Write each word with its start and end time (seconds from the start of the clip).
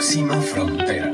Próxima 0.00 0.40
Frontera. 0.40 1.12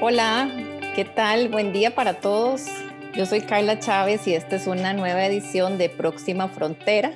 Hola, 0.00 0.48
¿qué 0.94 1.04
tal? 1.04 1.48
Buen 1.48 1.72
día 1.72 1.96
para 1.96 2.20
todos. 2.20 2.66
Yo 3.16 3.26
soy 3.26 3.40
Carla 3.40 3.80
Chávez 3.80 4.28
y 4.28 4.34
esta 4.34 4.54
es 4.54 4.68
una 4.68 4.92
nueva 4.92 5.26
edición 5.26 5.78
de 5.78 5.88
Próxima 5.88 6.46
Frontera, 6.48 7.12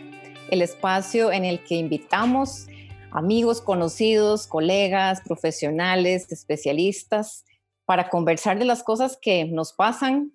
el 0.51 0.61
espacio 0.61 1.31
en 1.31 1.45
el 1.45 1.63
que 1.63 1.77
invitamos 1.77 2.67
amigos, 3.13 3.61
conocidos, 3.61 4.49
colegas, 4.49 5.21
profesionales, 5.21 6.33
especialistas, 6.33 7.45
para 7.85 8.09
conversar 8.09 8.59
de 8.59 8.65
las 8.65 8.83
cosas 8.83 9.17
que 9.23 9.45
nos 9.45 9.73
pasan, 9.73 10.33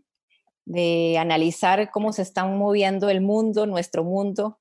de 0.65 1.17
analizar 1.17 1.91
cómo 1.91 2.11
se 2.11 2.23
está 2.23 2.45
moviendo 2.45 3.09
el 3.09 3.21
mundo, 3.21 3.65
nuestro 3.65 4.03
mundo, 4.03 4.59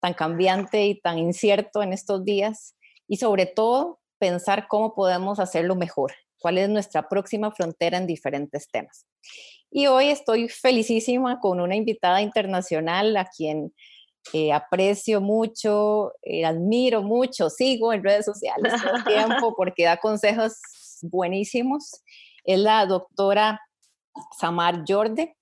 tan 0.00 0.14
cambiante 0.14 0.84
y 0.86 1.00
tan 1.00 1.18
incierto 1.18 1.82
en 1.82 1.92
estos 1.92 2.24
días, 2.24 2.74
y 3.08 3.16
sobre 3.16 3.46
todo 3.46 4.00
pensar 4.18 4.66
cómo 4.68 4.94
podemos 4.94 5.38
hacerlo 5.38 5.76
mejor, 5.76 6.12
cuál 6.38 6.58
es 6.58 6.68
nuestra 6.68 7.08
próxima 7.08 7.52
frontera 7.52 7.98
en 7.98 8.06
diferentes 8.06 8.68
temas. 8.68 9.06
Y 9.70 9.86
hoy 9.86 10.08
estoy 10.08 10.48
felicísima 10.48 11.40
con 11.40 11.60
una 11.60 11.76
invitada 11.76 12.20
internacional 12.20 13.16
a 13.16 13.24
quien 13.24 13.72
eh, 14.32 14.52
aprecio 14.52 15.20
mucho, 15.20 16.12
eh, 16.22 16.44
admiro 16.44 17.02
mucho, 17.02 17.48
sigo 17.48 17.92
en 17.92 18.04
redes 18.04 18.24
sociales 18.24 18.72
todo 18.82 18.96
el 18.96 19.04
tiempo 19.04 19.54
porque 19.56 19.84
da 19.84 19.96
consejos 19.96 20.58
buenísimos. 21.02 22.02
Es 22.44 22.58
la 22.58 22.86
doctora 22.86 23.60
Samar 24.38 24.84
Jorde. 24.86 25.36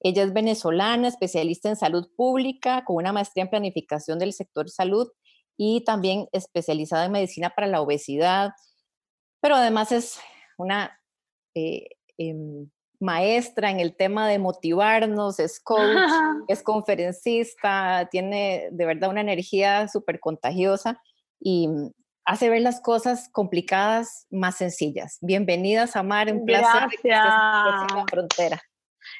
Ella 0.00 0.22
es 0.22 0.32
venezolana, 0.32 1.08
especialista 1.08 1.68
en 1.68 1.76
salud 1.76 2.08
pública, 2.16 2.84
con 2.84 2.96
una 2.96 3.12
maestría 3.12 3.44
en 3.44 3.50
planificación 3.50 4.18
del 4.18 4.32
sector 4.32 4.68
salud 4.68 5.08
y 5.56 5.84
también 5.84 6.28
especializada 6.32 7.06
en 7.06 7.12
medicina 7.12 7.50
para 7.50 7.66
la 7.66 7.80
obesidad, 7.80 8.52
pero 9.40 9.56
además 9.56 9.92
es 9.92 10.20
una 10.56 10.98
eh, 11.54 11.88
em, 12.18 12.70
maestra 13.00 13.70
en 13.70 13.80
el 13.80 13.96
tema 13.96 14.28
de 14.28 14.38
motivarnos, 14.38 15.40
es 15.40 15.60
coach, 15.60 15.80
es 16.48 16.62
conferencista, 16.62 18.08
tiene 18.10 18.68
de 18.70 18.86
verdad 18.86 19.10
una 19.10 19.20
energía 19.20 19.88
súper 19.88 20.20
contagiosa 20.20 21.02
y 21.40 21.68
hace 22.24 22.48
ver 22.48 22.62
las 22.62 22.80
cosas 22.80 23.28
complicadas 23.30 24.26
más 24.30 24.56
sencillas. 24.56 25.18
Bienvenida, 25.20 25.86
Samar, 25.86 26.32
un 26.32 26.44
placer 26.44 26.88
Gracias. 27.02 27.24
la 27.24 28.04
frontera. 28.08 28.62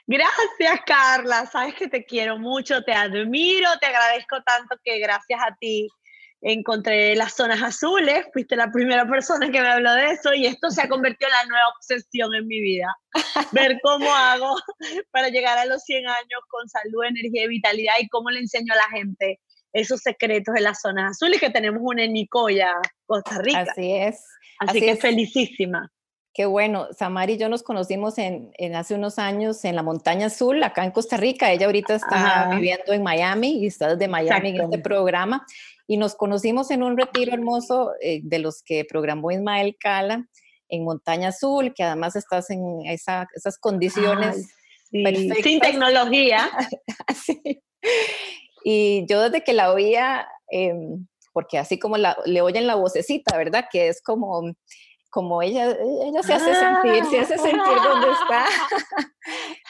Gracias, 0.07 0.81
Carla. 0.87 1.47
Sabes 1.47 1.75
que 1.75 1.89
te 1.89 2.05
quiero 2.05 2.39
mucho, 2.39 2.83
te 2.83 2.93
admiro, 2.93 3.69
te 3.81 3.87
agradezco 3.87 4.43
tanto 4.43 4.77
que 4.85 4.99
gracias 4.99 5.41
a 5.41 5.57
ti 5.57 5.89
encontré 6.43 7.15
las 7.15 7.35
zonas 7.35 7.63
azules, 7.63 8.27
fuiste 8.33 8.57
la 8.57 8.71
primera 8.71 9.07
persona 9.07 9.49
que 9.51 9.61
me 9.61 9.69
habló 9.69 9.95
de 9.95 10.11
eso 10.11 10.35
y 10.35 10.47
esto 10.47 10.71
se 10.71 10.83
ha 10.83 10.89
convertido 10.89 11.29
en 11.29 11.35
la 11.35 11.45
nueva 11.47 11.69
obsesión 11.77 12.35
en 12.35 12.49
mi 12.49 12.61
vida. 12.61 12.89
Ver 13.53 13.79
cómo 13.83 14.13
hago 14.13 14.57
para 15.13 15.29
llegar 15.29 15.59
a 15.59 15.67
los 15.67 15.83
100 15.85 16.07
años 16.07 16.41
con 16.49 16.69
salud, 16.69 17.05
energía 17.05 17.45
y 17.45 17.49
vitalidad 17.49 17.95
y 18.01 18.09
cómo 18.09 18.31
le 18.31 18.41
enseño 18.41 18.73
a 18.73 18.77
la 18.77 18.89
gente 18.91 19.41
esos 19.73 20.01
secretos 20.01 20.55
de 20.55 20.61
las 20.61 20.81
zonas 20.81 21.13
azules 21.13 21.41
que 21.41 21.51
tenemos 21.51 21.81
una 21.83 22.05
en 22.05 22.13
Nicoya, 22.13 22.75
Costa 23.07 23.39
Rica. 23.39 23.67
Así 23.71 23.93
es. 23.93 24.25
Así, 24.61 24.81
que 24.81 24.97
felicísima. 24.97 25.91
Qué 26.35 26.47
bueno, 26.47 26.89
Samari 26.93 27.35
y 27.35 27.37
yo 27.37 27.49
nos 27.49 27.63
conocimos 27.63 28.17
en, 28.17 28.53
en, 28.55 28.75
hace 28.75 28.95
unos 28.95 29.19
años 29.19 29.65
en 29.65 29.77
la 29.77 29.83
Montaña 29.83 30.27
Azul, 30.27 30.63
acá 30.63 30.85
en 30.85 30.91
Costa 30.91 31.17
Rica. 31.19 31.53
Ella 31.53 31.67
ahorita 31.67 31.97
está 31.97 32.49
viviendo 32.55 32.93
en 32.93 33.03
Miami 33.03 33.59
y 33.63 33.67
está 33.67 33.95
desde 33.95 34.09
Miami 34.09 34.51
en 34.51 34.63
este 34.63 34.79
programa. 34.79 35.45
Y 35.87 35.99
nos 35.99 36.15
conocimos 36.15 36.71
en 36.71 36.83
un 36.83 36.97
retiro 36.97 37.35
hermoso 37.35 37.93
eh, 38.01 38.21
de 38.23 38.39
los 38.39 38.63
que 38.63 38.87
programó 38.87 39.31
Ismael 39.31 39.77
Cala 39.79 40.27
en 40.69 40.85
Montaña 40.85 41.29
Azul, 41.29 41.75
que 41.75 41.83
además 41.83 42.17
estás 42.17 42.49
en 42.49 42.87
esa, 42.87 43.29
esas 43.35 43.59
condiciones 43.59 44.55
perfectas. 44.91 45.43
Sin 45.43 45.61
tecnología. 45.61 46.51
sí. 47.15 47.63
Y 48.65 49.07
yo 49.09 49.23
desde 49.23 49.45
que 49.45 49.53
la 49.53 49.73
oía, 49.73 50.29
eh, 50.51 50.75
porque 51.33 51.59
así 51.59 51.79
como 51.79 51.97
la, 51.97 52.17
le 52.25 52.41
oyen 52.43 52.67
la 52.67 52.75
vocecita, 52.75 53.37
¿verdad? 53.37 53.67
Que 53.71 53.89
es 53.89 54.03
como, 54.03 54.53
como 55.11 55.43
ella, 55.43 55.71
ella 55.71 56.23
se 56.23 56.35
hace 56.35 56.55
sentir, 56.55 57.05
se 57.07 57.21
hace 57.21 57.39
sentir 57.39 57.77
donde 57.83 58.09
está. 58.11 58.45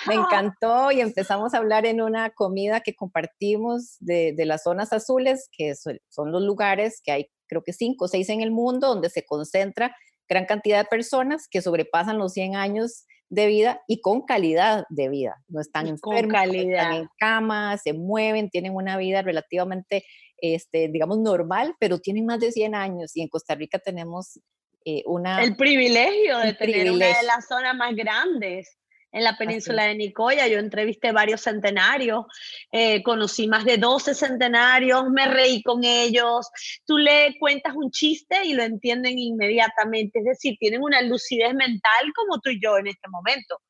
Me 0.06 0.14
encantó 0.14 0.90
y 0.90 1.00
empezamos 1.00 1.54
a 1.54 1.58
hablar 1.58 1.86
en 1.86 2.00
una 2.02 2.30
comida 2.30 2.80
que 2.80 2.94
compartimos 2.94 3.96
de, 4.00 4.32
de 4.36 4.46
las 4.46 4.64
zonas 4.64 4.92
azules, 4.92 5.48
que 5.52 5.74
son 5.74 6.32
los 6.32 6.42
lugares 6.42 7.00
que 7.04 7.12
hay, 7.12 7.30
creo 7.46 7.62
que 7.62 7.72
cinco 7.72 8.06
o 8.06 8.08
seis 8.08 8.28
en 8.28 8.40
el 8.40 8.50
mundo, 8.50 8.88
donde 8.88 9.10
se 9.10 9.24
concentra 9.24 9.94
gran 10.28 10.46
cantidad 10.46 10.78
de 10.78 10.84
personas 10.86 11.46
que 11.48 11.62
sobrepasan 11.62 12.18
los 12.18 12.32
100 12.32 12.56
años 12.56 13.04
de 13.32 13.46
vida 13.46 13.80
y 13.88 14.02
con 14.02 14.26
calidad 14.26 14.84
de 14.90 15.08
vida. 15.08 15.42
No 15.48 15.62
están 15.62 15.86
enfermos, 15.86 16.44
están 16.44 16.92
en 16.92 17.08
cama, 17.18 17.78
se 17.78 17.94
mueven, 17.94 18.50
tienen 18.50 18.74
una 18.74 18.98
vida 18.98 19.22
relativamente, 19.22 20.04
este, 20.36 20.88
digamos, 20.88 21.18
normal, 21.18 21.74
pero 21.80 21.98
tienen 21.98 22.26
más 22.26 22.40
de 22.40 22.52
100 22.52 22.74
años 22.74 23.16
y 23.16 23.22
en 23.22 23.28
Costa 23.28 23.54
Rica 23.54 23.78
tenemos 23.78 24.38
eh, 24.84 25.02
una... 25.06 25.42
El 25.42 25.56
privilegio 25.56 26.36
de 26.40 26.52
tener 26.52 26.74
privilegio. 26.74 26.92
una 26.92 27.06
de 27.06 27.26
las 27.26 27.48
zonas 27.48 27.74
más 27.74 27.96
grandes 27.96 28.76
en 29.12 29.24
la 29.24 29.36
península 29.36 29.84
de 29.84 29.94
Nicoya. 29.94 30.48
Yo 30.48 30.58
entrevisté 30.58 31.12
varios 31.12 31.42
centenarios, 31.42 32.24
eh, 32.72 33.02
conocí 33.02 33.46
más 33.46 33.64
de 33.64 33.76
12 33.76 34.14
centenarios, 34.14 35.04
me 35.10 35.26
reí 35.26 35.62
con 35.62 35.84
ellos. 35.84 36.48
Tú 36.86 36.98
le 36.98 37.36
cuentas 37.38 37.74
un 37.76 37.90
chiste 37.90 38.44
y 38.44 38.54
lo 38.54 38.62
entienden 38.62 39.18
inmediatamente, 39.18 40.20
es 40.20 40.24
decir, 40.24 40.56
tienen 40.58 40.82
una 40.82 41.02
lucidez 41.02 41.54
mental 41.54 42.12
como 42.14 42.40
tú 42.40 42.50
y 42.50 42.60
yo 42.60 42.78
en 42.78 42.88
este 42.88 43.08
momento. 43.08 43.60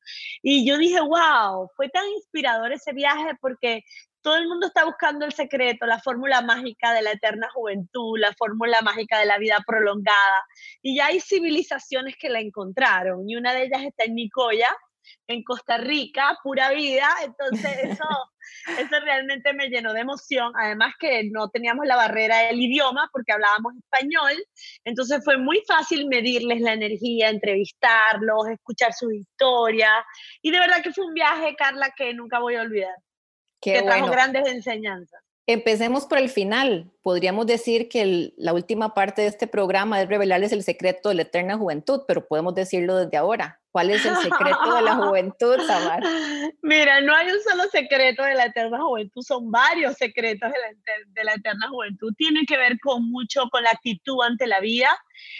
Y 0.41 0.67
yo 0.67 0.77
dije, 0.77 1.01
wow, 1.01 1.69
fue 1.75 1.89
tan 1.89 2.07
inspirador 2.09 2.71
ese 2.71 2.93
viaje 2.93 3.31
porque 3.41 3.83
todo 4.21 4.37
el 4.37 4.47
mundo 4.47 4.67
está 4.67 4.85
buscando 4.85 5.25
el 5.25 5.33
secreto, 5.33 5.85
la 5.85 5.99
fórmula 5.99 6.41
mágica 6.41 6.93
de 6.93 7.01
la 7.01 7.11
eterna 7.11 7.49
juventud, 7.53 8.17
la 8.17 8.33
fórmula 8.33 8.81
mágica 8.81 9.19
de 9.19 9.25
la 9.25 9.37
vida 9.37 9.57
prolongada. 9.67 10.45
Y 10.81 10.95
ya 10.95 11.07
hay 11.07 11.19
civilizaciones 11.19 12.15
que 12.17 12.29
la 12.29 12.39
encontraron. 12.39 13.29
Y 13.29 13.35
una 13.35 13.53
de 13.53 13.65
ellas 13.65 13.83
está 13.83 14.05
en 14.05 14.15
Nicoya, 14.15 14.69
en 15.27 15.43
Costa 15.43 15.77
Rica, 15.77 16.37
pura 16.43 16.71
vida. 16.71 17.09
Entonces 17.23 17.77
eso, 17.83 18.03
eso 18.79 18.99
realmente 19.03 19.53
me 19.53 19.69
llenó 19.69 19.93
de 19.93 20.01
emoción. 20.01 20.51
Además 20.55 20.93
que 20.99 21.29
no 21.31 21.49
teníamos 21.49 21.85
la 21.85 21.95
barrera 21.95 22.39
del 22.47 22.61
idioma 22.61 23.09
porque 23.11 23.33
hablábamos 23.33 23.73
español. 23.77 24.33
Entonces 24.83 25.23
fue 25.23 25.37
muy 25.37 25.61
fácil 25.67 26.07
medirles 26.07 26.61
la 26.61 26.73
energía, 26.73 27.29
entrevistarlos, 27.29 28.47
escuchar 28.51 28.93
sus 28.93 29.13
historias. 29.13 30.03
Y 30.41 30.51
de 30.51 30.59
verdad 30.59 30.81
que 30.83 30.93
fue 30.93 31.05
un 31.05 31.13
viaje, 31.13 31.55
Carla, 31.55 31.93
que 31.95 32.13
nunca 32.13 32.39
voy 32.39 32.55
a 32.55 32.61
olvidar. 32.61 32.95
Qué 33.61 33.73
que 33.73 33.81
bueno. 33.81 33.95
trajo 33.95 34.11
grandes 34.11 34.47
enseñanzas. 34.47 35.21
Empecemos 35.45 36.05
por 36.05 36.19
el 36.19 36.29
final. 36.29 36.91
Podríamos 37.01 37.45
decir 37.47 37.89
que 37.89 38.01
el, 38.01 38.33
la 38.37 38.53
última 38.53 38.93
parte 38.93 39.23
de 39.23 39.27
este 39.27 39.45
programa 39.45 40.01
es 40.01 40.07
revelarles 40.07 40.53
el 40.53 40.63
secreto 40.63 41.09
de 41.09 41.15
la 41.15 41.23
eterna 41.23 41.57
juventud, 41.57 42.03
pero 42.07 42.27
podemos 42.27 42.55
decirlo 42.55 42.95
desde 42.95 43.17
ahora. 43.17 43.61
¿Cuál 43.73 43.89
es 43.89 44.05
el 44.05 44.15
secreto 44.17 44.75
de 44.75 44.81
la 44.83 44.95
juventud, 44.97 45.59
Samar? 45.65 46.03
Mira, 46.61 47.01
no 47.01 47.15
hay 47.15 47.31
un 47.31 47.41
solo 47.41 47.63
secreto 47.71 48.21
de 48.21 48.35
la 48.35 48.45
eterna 48.45 48.79
juventud, 48.79 49.23
son 49.23 49.49
varios 49.49 49.95
secretos 49.95 50.51
de 50.51 50.59
la, 50.59 50.93
de 51.07 51.23
la, 51.23 51.33
eterna 51.33 51.67
juventud. 51.69 52.13
Tiene 52.15 52.45
que 52.45 52.55
ver 52.55 52.77
con 52.79 53.09
mucho 53.09 53.49
con 53.49 53.63
la 53.63 53.71
actitud 53.71 54.21
ante 54.23 54.45
la 54.45 54.59
vida. 54.59 54.95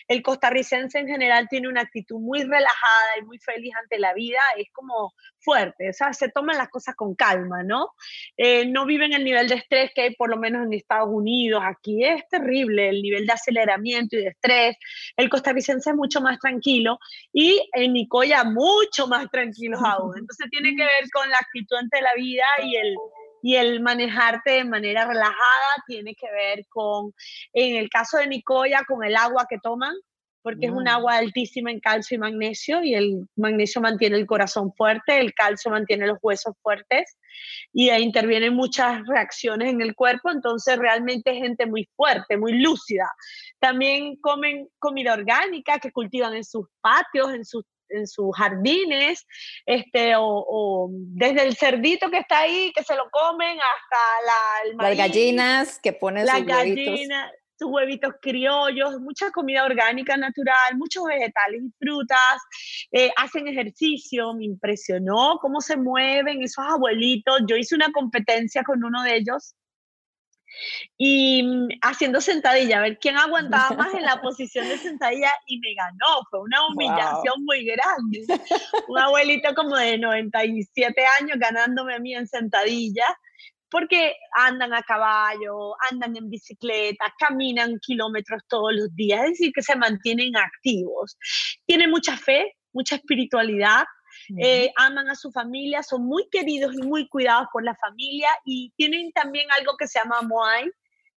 El 0.07 0.23
costarricense 0.23 0.97
en 0.97 1.07
general 1.07 1.47
tiene 1.47 1.67
una 1.67 1.81
actitud 1.81 2.19
muy 2.19 2.41
relajada 2.41 3.19
y 3.19 3.25
muy 3.25 3.37
feliz 3.37 3.71
ante 3.79 3.99
la 3.99 4.15
vida, 4.15 4.39
es 4.57 4.67
como 4.73 5.13
fuerte, 5.43 5.89
o 5.89 5.93
sea, 5.93 6.13
se 6.13 6.29
toman 6.29 6.57
las 6.57 6.69
cosas 6.69 6.95
con 6.95 7.15
calma, 7.15 7.63
¿no? 7.63 7.89
Eh, 8.37 8.65
no 8.65 8.85
viven 8.85 9.13
el 9.13 9.25
nivel 9.25 9.49
de 9.49 9.55
estrés 9.55 9.91
que 9.93 10.01
hay 10.03 10.15
por 10.15 10.29
lo 10.29 10.37
menos 10.37 10.65
en 10.65 10.73
Estados 10.73 11.09
Unidos, 11.11 11.61
aquí 11.65 12.03
es 12.05 12.27
terrible 12.29 12.89
el 12.89 13.01
nivel 13.01 13.25
de 13.25 13.33
aceleramiento 13.33 14.15
y 14.15 14.21
de 14.21 14.29
estrés. 14.29 14.77
El 15.17 15.29
costarricense 15.29 15.89
es 15.89 15.95
mucho 15.95 16.21
más 16.21 16.39
tranquilo 16.39 16.97
y 17.33 17.61
en 17.73 17.93
Nicoya 17.93 18.22
mucho 18.45 19.07
más 19.07 19.29
tranquilos 19.29 19.79
aún. 19.83 20.17
Entonces 20.17 20.47
tiene 20.49 20.75
que 20.75 20.83
ver 20.83 21.09
con 21.13 21.29
la 21.29 21.37
actitud 21.37 21.77
ante 21.77 22.01
la 22.01 22.13
vida 22.15 22.43
y 22.63 22.75
el, 22.75 22.95
y 23.41 23.55
el 23.55 23.81
manejarte 23.81 24.51
de 24.51 24.63
manera 24.63 25.05
relajada, 25.05 25.83
tiene 25.87 26.15
que 26.15 26.31
ver 26.31 26.65
con, 26.69 27.13
en 27.53 27.77
el 27.77 27.89
caso 27.89 28.17
de 28.17 28.27
Nicoya, 28.27 28.83
con 28.87 29.03
el 29.03 29.15
agua 29.15 29.45
que 29.49 29.57
toman, 29.61 29.93
porque 30.43 30.67
mm. 30.67 30.71
es 30.71 30.75
un 30.77 30.87
agua 30.87 31.15
altísima 31.15 31.71
en 31.71 31.79
calcio 31.79 32.15
y 32.15 32.19
magnesio 32.19 32.83
y 32.83 32.93
el 32.93 33.27
magnesio 33.35 33.81
mantiene 33.81 34.17
el 34.17 34.27
corazón 34.27 34.73
fuerte, 34.73 35.19
el 35.19 35.33
calcio 35.33 35.71
mantiene 35.71 36.05
los 36.05 36.19
huesos 36.21 36.55
fuertes 36.61 37.17
y 37.71 37.89
ahí 37.89 38.03
intervienen 38.03 38.53
muchas 38.53 39.01
reacciones 39.07 39.71
en 39.73 39.81
el 39.81 39.95
cuerpo, 39.95 40.29
entonces 40.29 40.77
realmente 40.77 41.31
es 41.31 41.37
gente 41.37 41.65
muy 41.65 41.89
fuerte, 41.95 42.37
muy 42.37 42.61
lúcida. 42.61 43.09
También 43.59 44.17
comen 44.17 44.69
comida 44.79 45.13
orgánica 45.13 45.79
que 45.79 45.91
cultivan 45.91 46.35
en 46.35 46.43
sus 46.43 46.67
patios, 46.81 47.33
en 47.33 47.45
sus 47.45 47.63
en 47.93 48.07
sus 48.07 48.35
jardines, 48.35 49.25
este, 49.65 50.13
o, 50.17 50.89
desde 50.91 51.43
el 51.43 51.55
cerdito 51.55 52.09
que 52.09 52.19
está 52.19 52.39
ahí, 52.39 52.71
que 52.75 52.83
se 52.83 52.95
lo 52.95 53.09
comen, 53.09 53.57
hasta 53.57 54.75
la, 54.77 54.87
las 54.87 54.97
gallinas 54.97 55.79
que 55.79 55.93
ponen 55.93 56.27
sus 56.27 56.45
gallinas, 56.45 57.31
sus 57.57 57.69
huevitos 57.71 58.13
criollos, 58.21 58.99
mucha 58.99 59.31
comida 59.31 59.63
orgánica 59.63 60.17
natural, 60.17 60.75
muchos 60.75 61.03
vegetales 61.05 61.61
y 61.63 61.71
frutas, 61.79 62.41
eh, 62.91 63.11
hacen 63.15 63.47
ejercicio, 63.47 64.33
me 64.33 64.45
impresionó 64.45 65.37
cómo 65.39 65.61
se 65.61 65.77
mueven 65.77 66.41
esos 66.41 66.65
abuelitos. 66.67 67.41
Yo 67.47 67.55
hice 67.55 67.75
una 67.75 67.91
competencia 67.91 68.63
con 68.63 68.83
uno 68.83 69.03
de 69.03 69.17
ellos 69.17 69.55
y 70.97 71.43
mm, 71.43 71.67
haciendo 71.81 72.21
sentadilla, 72.21 72.79
a 72.79 72.81
ver 72.81 72.99
quién 72.99 73.17
aguantaba 73.17 73.75
más 73.75 73.93
en 73.93 74.03
la 74.03 74.21
posición 74.21 74.67
de 74.67 74.77
sentadilla 74.77 75.31
y 75.47 75.59
me 75.59 75.73
ganó. 75.73 76.21
Fue 76.29 76.41
una 76.41 76.67
humillación 76.67 77.43
muy 77.43 77.65
grande. 77.65 78.25
Un 78.87 78.99
abuelito 78.99 79.53
como 79.55 79.75
de 79.75 79.97
97 79.97 81.03
años 81.19 81.37
ganándome 81.39 81.95
a 81.95 81.99
mí 81.99 82.13
en 82.15 82.27
sentadilla 82.27 83.05
porque 83.73 84.15
andan 84.33 84.71
a 84.71 84.83
caballo, 84.83 85.73
andan 85.89 86.15
en 86.15 86.29
bicicleta, 86.29 87.11
caminan 87.17 87.79
kilómetros 87.79 88.43
todos 88.47 88.71
los 88.71 88.95
días, 88.95 89.23
es 89.23 89.29
decir, 89.31 89.51
que 89.51 89.63
se 89.63 89.75
mantienen 89.75 90.37
activos. 90.37 91.17
Tienen 91.65 91.89
mucha 91.89 92.15
fe, 92.15 92.53
mucha 92.71 92.97
espiritualidad, 92.97 93.83
eh, 94.37 94.71
aman 94.77 95.09
a 95.09 95.15
su 95.15 95.31
familia, 95.31 95.83
son 95.83 96.05
muy 96.05 96.27
queridos 96.29 96.73
y 96.75 96.81
muy 96.81 97.07
cuidados 97.07 97.47
por 97.51 97.63
la 97.63 97.75
familia 97.75 98.29
y 98.45 98.71
tienen 98.75 99.11
también 99.11 99.47
algo 99.59 99.75
que 99.77 99.87
se 99.87 99.99
llama 99.99 100.21
Moai, 100.21 100.71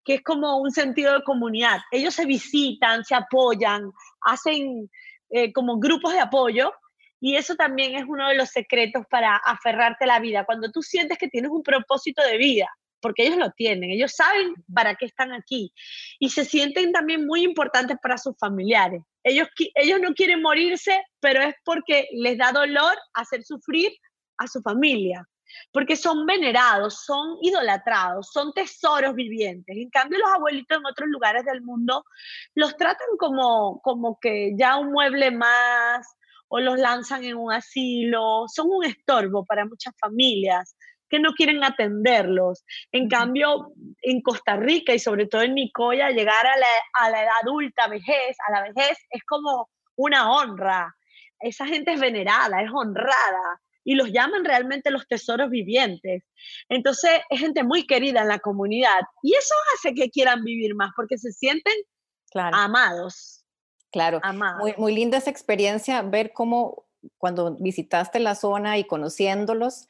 que 0.05 0.15
es 0.15 0.23
como 0.23 0.59
un 0.59 0.71
sentido 0.71 1.15
de 1.15 1.25
comunidad. 1.25 1.79
Ellos 1.91 2.15
se 2.15 2.27
visitan, 2.27 3.05
se 3.05 3.15
apoyan, 3.15 3.91
hacen 4.21 4.91
eh, 5.31 5.53
como 5.53 5.79
grupos 5.79 6.13
de 6.13 6.21
apoyo 6.21 6.73
y 7.21 7.37
eso 7.37 7.57
también 7.57 7.97
es 7.97 8.05
uno 8.07 8.29
de 8.29 8.37
los 8.37 8.51
secretos 8.51 9.05
para 9.11 9.37
aferrarte 9.37 10.05
a 10.05 10.09
la 10.09 10.21
vida. 10.21 10.45
Cuando 10.45 10.71
tú 10.71 10.83
sientes 10.83 11.19
que 11.19 11.29
tienes 11.29 11.51
un 11.51 11.63
propósito 11.63 12.23
de 12.23 12.37
vida, 12.37 12.69
porque 13.01 13.27
ellos 13.27 13.39
lo 13.39 13.51
tienen, 13.51 13.91
ellos 13.91 14.13
saben 14.13 14.55
para 14.73 14.95
qué 14.95 15.07
están 15.07 15.33
aquí 15.33 15.73
y 16.19 16.31
se 16.31 16.45
sienten 16.45 16.93
también 16.93 17.27
muy 17.27 17.43
importantes 17.45 17.97
para 18.03 18.19
sus 18.19 18.37
familiares. 18.39 19.03
Ellos, 19.23 19.49
ellos 19.75 20.01
no 20.01 20.15
quieren 20.15 20.43
morirse, 20.43 21.03
pero 21.21 21.43
es 21.43 21.55
porque 21.65 22.09
les 22.13 22.39
da 22.39 22.53
dolor 22.53 22.97
hacer 23.15 23.43
sufrir 23.43 23.93
a 24.39 24.47
su 24.47 24.61
familia, 24.63 25.27
porque 25.73 25.97
son 25.97 26.27
venerados, 26.27 27.05
son 27.05 27.39
idolatrados, 27.43 28.31
son 28.33 28.53
tesoros 28.53 29.15
vivientes. 29.15 29.77
En 29.77 29.91
cambio, 29.91 30.19
los 30.19 30.31
abuelitos 30.31 30.79
en 30.79 30.87
otros 30.87 31.09
lugares 31.09 31.45
del 31.45 31.63
mundo 31.63 32.05
los 32.55 32.77
tratan 32.77 33.09
como, 33.19 33.81
como 33.83 34.19
que 34.21 34.53
ya 34.59 34.77
un 34.77 34.93
mueble 34.93 35.31
más, 35.31 36.07
o 36.49 36.61
los 36.61 36.79
lanzan 36.79 37.25
en 37.25 37.37
un 37.37 37.53
asilo, 37.53 38.45
son 38.47 38.69
un 38.71 38.85
estorbo 38.85 39.45
para 39.45 39.65
muchas 39.65 39.95
familias 39.99 40.77
que 41.09 41.21
no 41.21 41.33
quieren 41.33 41.63
atenderlos. 41.65 42.65
En 42.93 43.09
cambio, 43.09 43.73
en 44.03 44.21
Costa 44.23 44.57
Rica 44.57 44.95
y 44.95 44.99
sobre 44.99 45.27
todo 45.27 45.43
en 45.43 45.55
Nicoya, 45.55 46.11
llegar 46.11 46.47
a 46.47 46.57
la, 46.57 46.67
a 46.95 47.11
la 47.11 47.23
edad 47.23 47.35
adulta, 47.43 47.89
vejez, 47.89 48.37
a 48.49 48.53
la 48.53 48.63
vejez, 48.63 48.99
es 49.11 49.23
como 49.25 49.69
una 49.97 50.31
honra. 50.33 50.95
Esa 51.41 51.67
gente 51.67 51.93
es 51.93 52.01
venerada, 52.01 52.63
es 52.63 52.71
honrada 52.73 53.61
y 53.85 53.95
los 53.95 54.11
llaman 54.11 54.45
realmente 54.45 54.91
los 54.91 55.07
tesoros 55.07 55.49
vivientes. 55.49 56.25
Entonces, 56.69 57.21
es 57.31 57.41
gente 57.41 57.63
muy 57.63 57.87
querida 57.87 58.23
en 58.23 58.29
la 58.29 58.41
comunidad 58.41 59.01
y 59.23 59.35
eso 59.35 59.55
hace 59.75 59.95
que 59.95 60.11
quieran 60.11 60.43
vivir 60.43 60.75
más 60.75 60.91
porque 60.97 61.19
se 61.19 61.33
sienten 61.33 61.75
amados. 62.35 63.45
Claro, 63.93 64.21
muy, 64.59 64.75
muy 64.77 64.95
linda 64.95 65.19
esa 65.19 65.31
experiencia, 65.31 66.03
ver 66.03 66.33
cómo 66.33 66.87
cuando 67.17 67.57
visitaste 67.61 68.19
la 68.19 68.35
zona 68.35 68.77
y 68.77 68.85
conociéndolos 68.85 69.89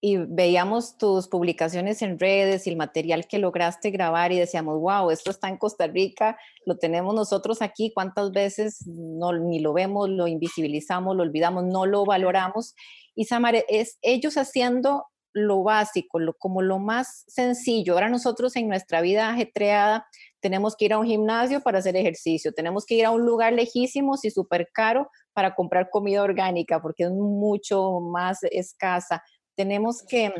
y 0.00 0.16
veíamos 0.16 0.96
tus 0.96 1.28
publicaciones 1.28 2.00
en 2.00 2.18
redes 2.18 2.66
y 2.66 2.70
el 2.70 2.76
material 2.76 3.26
que 3.26 3.38
lograste 3.38 3.90
grabar 3.90 4.32
y 4.32 4.38
decíamos, 4.38 4.80
wow, 4.80 5.10
esto 5.10 5.30
está 5.30 5.48
en 5.48 5.58
Costa 5.58 5.86
Rica, 5.86 6.38
lo 6.64 6.78
tenemos 6.78 7.14
nosotros 7.14 7.60
aquí, 7.60 7.92
cuántas 7.94 8.32
veces 8.32 8.86
no, 8.86 9.32
ni 9.32 9.60
lo 9.60 9.74
vemos, 9.74 10.08
lo 10.08 10.26
invisibilizamos, 10.26 11.14
lo 11.16 11.22
olvidamos, 11.22 11.64
no 11.64 11.84
lo 11.84 12.06
valoramos. 12.06 12.74
Y 13.14 13.26
Samare, 13.26 13.66
es 13.68 13.98
ellos 14.00 14.38
haciendo 14.38 15.04
lo 15.32 15.62
básico, 15.62 16.18
lo, 16.18 16.34
como 16.34 16.62
lo 16.62 16.78
más 16.78 17.24
sencillo. 17.28 17.92
Ahora 17.92 18.08
nosotros 18.08 18.56
en 18.56 18.68
nuestra 18.68 19.00
vida 19.00 19.28
ajetreada 19.28 20.06
tenemos 20.40 20.76
que 20.76 20.86
ir 20.86 20.94
a 20.94 20.98
un 20.98 21.06
gimnasio 21.06 21.60
para 21.60 21.78
hacer 21.78 21.94
ejercicio, 21.96 22.52
tenemos 22.52 22.86
que 22.86 22.94
ir 22.94 23.04
a 23.04 23.10
un 23.10 23.24
lugar 23.24 23.52
lejísimo 23.52 24.14
y 24.22 24.30
súper 24.30 24.70
caro 24.72 25.10
para 25.32 25.54
comprar 25.54 25.90
comida 25.90 26.22
orgánica 26.22 26.80
porque 26.80 27.04
es 27.04 27.10
mucho 27.10 28.00
más 28.00 28.38
escasa. 28.44 29.22
Tenemos 29.60 30.02
que 30.02 30.32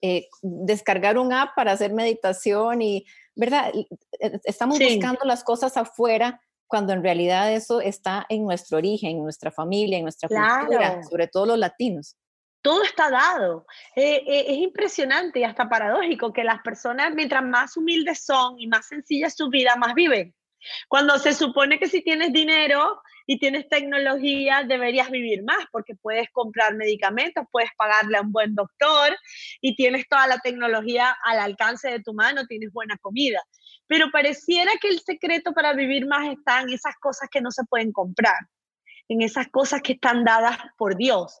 eh, 0.00 0.28
descargar 0.40 1.18
un 1.18 1.30
app 1.30 1.54
para 1.54 1.72
hacer 1.72 1.92
meditación 1.92 2.80
y, 2.80 3.04
¿verdad? 3.34 3.70
E, 3.74 4.40
estamos 4.44 4.78
buscando 4.78 5.26
las 5.26 5.44
cosas 5.44 5.76
afuera 5.76 6.40
cuando 6.66 6.94
en 6.94 7.02
realidad 7.02 7.52
eso 7.52 7.82
está 7.82 8.24
en 8.30 8.44
nuestro 8.44 8.78
origen, 8.78 9.18
en 9.18 9.24
nuestra 9.24 9.50
familia, 9.50 9.98
en 9.98 10.04
nuestra 10.04 10.26
cultura, 10.26 11.02
sobre 11.02 11.28
todo 11.28 11.44
los 11.44 11.58
latinos 11.58 12.16
todo 12.62 12.82
está 12.82 13.10
dado. 13.10 13.64
Eh, 13.94 14.24
eh, 14.26 14.44
es 14.48 14.58
impresionante 14.58 15.38
y 15.38 15.44
hasta 15.44 15.68
paradójico 15.68 16.32
que 16.32 16.42
las 16.42 16.62
personas, 16.62 17.14
mientras 17.14 17.44
más 17.44 17.76
humildes 17.76 18.24
son 18.24 18.58
y 18.58 18.66
más 18.66 18.88
sencilla 18.88 19.30
su 19.30 19.48
vida, 19.50 19.76
más 19.76 19.94
viven. 19.94 20.34
Cuando 20.88 21.18
se 21.18 21.32
supone 21.34 21.78
que 21.78 21.88
si 21.88 22.02
tienes 22.02 22.32
dinero 22.32 23.00
y 23.26 23.38
tienes 23.38 23.68
tecnología, 23.68 24.64
deberías 24.66 25.10
vivir 25.10 25.42
más 25.42 25.64
porque 25.72 25.94
puedes 25.94 26.28
comprar 26.30 26.74
medicamentos, 26.74 27.44
puedes 27.50 27.70
pagarle 27.76 28.18
a 28.18 28.22
un 28.22 28.32
buen 28.32 28.54
doctor 28.54 29.16
y 29.60 29.74
tienes 29.76 30.08
toda 30.08 30.26
la 30.26 30.38
tecnología 30.38 31.16
al 31.24 31.38
alcance 31.38 31.90
de 31.90 32.02
tu 32.02 32.14
mano, 32.14 32.46
tienes 32.46 32.72
buena 32.72 32.96
comida. 32.98 33.42
Pero 33.86 34.10
pareciera 34.10 34.72
que 34.80 34.88
el 34.88 35.00
secreto 35.00 35.52
para 35.52 35.72
vivir 35.72 36.06
más 36.06 36.28
está 36.28 36.60
en 36.60 36.70
esas 36.70 36.94
cosas 36.96 37.28
que 37.30 37.40
no 37.40 37.50
se 37.50 37.64
pueden 37.64 37.92
comprar, 37.92 38.38
en 39.08 39.22
esas 39.22 39.48
cosas 39.48 39.82
que 39.82 39.94
están 39.94 40.24
dadas 40.24 40.58
por 40.76 40.96
Dios 40.96 41.40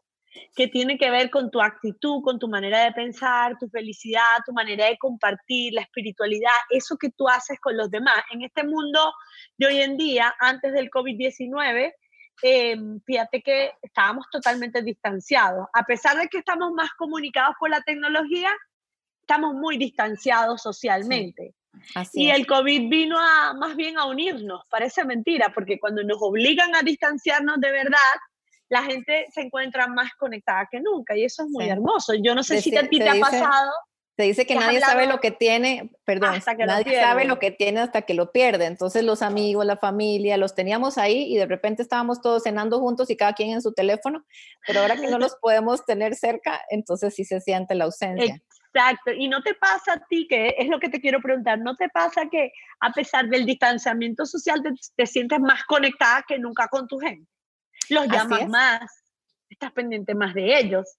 que 0.54 0.68
tiene 0.68 0.96
que 0.98 1.10
ver 1.10 1.30
con 1.30 1.50
tu 1.50 1.60
actitud, 1.60 2.22
con 2.22 2.38
tu 2.38 2.48
manera 2.48 2.84
de 2.84 2.92
pensar, 2.92 3.56
tu 3.58 3.68
felicidad, 3.68 4.38
tu 4.44 4.52
manera 4.52 4.86
de 4.86 4.98
compartir, 4.98 5.72
la 5.74 5.82
espiritualidad, 5.82 6.52
eso 6.70 6.96
que 6.96 7.10
tú 7.10 7.28
haces 7.28 7.60
con 7.60 7.76
los 7.76 7.90
demás. 7.90 8.16
En 8.30 8.42
este 8.42 8.64
mundo 8.64 9.12
de 9.58 9.66
hoy 9.66 9.80
en 9.80 9.96
día, 9.96 10.34
antes 10.40 10.72
del 10.72 10.90
COVID-19, 10.90 11.92
em, 12.42 13.00
fíjate 13.00 13.42
que 13.42 13.72
estábamos 13.82 14.26
totalmente 14.30 14.82
distanciados. 14.82 15.66
A 15.72 15.84
pesar 15.84 16.16
de 16.16 16.28
que 16.28 16.38
estamos 16.38 16.72
más 16.72 16.90
comunicados 16.96 17.54
por 17.58 17.70
la 17.70 17.80
tecnología, 17.82 18.50
estamos 19.20 19.54
muy 19.54 19.76
distanciados 19.76 20.62
socialmente. 20.62 21.54
y 22.14 22.30
el 22.30 22.46
COVID 22.46 22.88
vino 22.88 23.18
a 23.18 23.52
más 23.52 23.76
bien 23.76 23.98
a 23.98 24.06
unirnos, 24.06 24.62
parece 24.70 25.04
mentira, 25.04 25.52
porque 25.52 25.78
cuando 25.78 26.02
nos 26.04 26.16
obligan 26.22 26.74
a 26.74 26.80
distanciarnos 26.80 27.60
de 27.60 27.70
verdad, 27.70 27.98
la 28.68 28.82
gente 28.82 29.26
se 29.32 29.42
encuentra 29.42 29.86
más 29.86 30.10
conectada 30.18 30.68
que 30.70 30.80
nunca 30.80 31.16
y 31.16 31.24
eso 31.24 31.44
es 31.44 31.50
muy 31.50 31.68
hermoso. 31.68 32.14
Yo 32.14 32.34
no 32.34 32.42
sé 32.42 32.60
si 32.60 32.76
a 32.76 32.88
ti 32.88 32.98
te, 32.98 33.08
ha 33.08 33.20
pasado. 33.20 33.72
Se 34.16 34.22
dice 34.22 34.46
que, 34.46 34.54
nadie 34.54 34.80
sabe 34.80 35.06
lo 35.06 35.20
que 35.20 35.30
tiene, 35.30 35.90
perdón, 36.04 36.40
nadie 36.66 36.98
sabe 36.98 37.26
lo 37.26 37.38
que 37.38 37.50
tiene 37.50 37.80
hasta 37.80 38.02
que 38.02 38.14
lo 38.14 38.32
pierde. 38.32 38.64
Entonces 38.64 39.04
los 39.04 39.20
amigos, 39.20 39.66
la 39.66 39.76
familia, 39.76 40.38
los 40.38 40.54
teníamos 40.54 40.96
ahí 40.96 41.32
y 41.32 41.36
de 41.36 41.44
repente 41.44 41.82
estábamos 41.82 42.22
todos 42.22 42.44
cenando 42.44 42.80
juntos 42.80 43.10
y 43.10 43.16
cada 43.16 43.34
quien 43.34 43.50
en 43.50 43.60
su 43.60 43.74
teléfono, 43.74 44.24
pero 44.66 44.80
ahora 44.80 44.96
que 44.96 45.08
no 45.08 45.18
los 45.18 45.36
podemos 45.40 45.84
tener 45.84 46.14
cerca, 46.14 46.62
entonces 46.70 47.14
sí 47.14 47.24
se 47.24 47.40
siente 47.40 47.74
la 47.74 47.84
ausencia. 47.84 48.40
Exacto, 48.74 49.12
y 49.12 49.28
no 49.28 49.42
te 49.42 49.54
pasa 49.54 49.94
a 49.94 50.06
ti, 50.06 50.26
que 50.28 50.54
es 50.58 50.68
lo 50.68 50.80
que 50.80 50.88
te 50.88 51.00
quiero 51.00 51.20
preguntar, 51.20 51.58
¿no 51.58 51.76
te 51.76 51.88
pasa 51.90 52.22
que 52.30 52.52
a 52.80 52.92
pesar 52.92 53.28
del 53.28 53.46
distanciamiento 53.46 54.26
social 54.26 54.62
te 54.96 55.06
sientes 55.06 55.40
más 55.40 55.62
conectada 55.64 56.24
que 56.26 56.38
nunca 56.38 56.68
con 56.68 56.86
tu 56.86 56.98
gente? 56.98 57.26
Los 57.88 58.06
llamas 58.08 58.48
más, 58.48 58.90
estás 59.48 59.72
pendiente 59.72 60.14
más 60.14 60.34
de 60.34 60.58
ellos. 60.58 60.96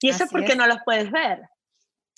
Y 0.00 0.10
eso 0.10 0.24
es 0.24 0.30
porque 0.30 0.54
no 0.54 0.66
los 0.66 0.78
puedes 0.84 1.10
ver. 1.10 1.40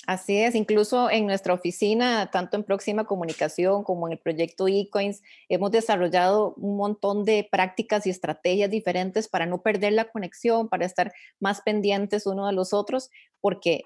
Así 0.07 0.39
es, 0.39 0.55
incluso 0.55 1.11
en 1.11 1.27
nuestra 1.27 1.53
oficina, 1.53 2.31
tanto 2.31 2.57
en 2.57 2.65
Próxima 2.65 3.05
Comunicación 3.05 3.85
como 3.85 4.07
en 4.07 4.15
el 4.15 4.19
proyecto 4.19 4.67
eCoins, 4.67 5.23
hemos 5.49 5.71
desarrollado 5.71 6.55
un 6.57 6.77
montón 6.77 7.25
de 7.25 7.47
prácticas 7.51 8.07
y 8.07 8.11
estrategias 8.11 8.71
diferentes 8.71 9.29
para 9.29 9.47
no 9.47 9.63
perder 9.63 9.93
la 9.93 10.11
conexión, 10.11 10.69
para 10.69 10.87
estar 10.87 11.13
más 11.39 11.61
pendientes 11.61 12.27
uno 12.27 12.47
de 12.47 12.55
los 12.55 12.73
otros, 12.73 13.11
porque 13.41 13.85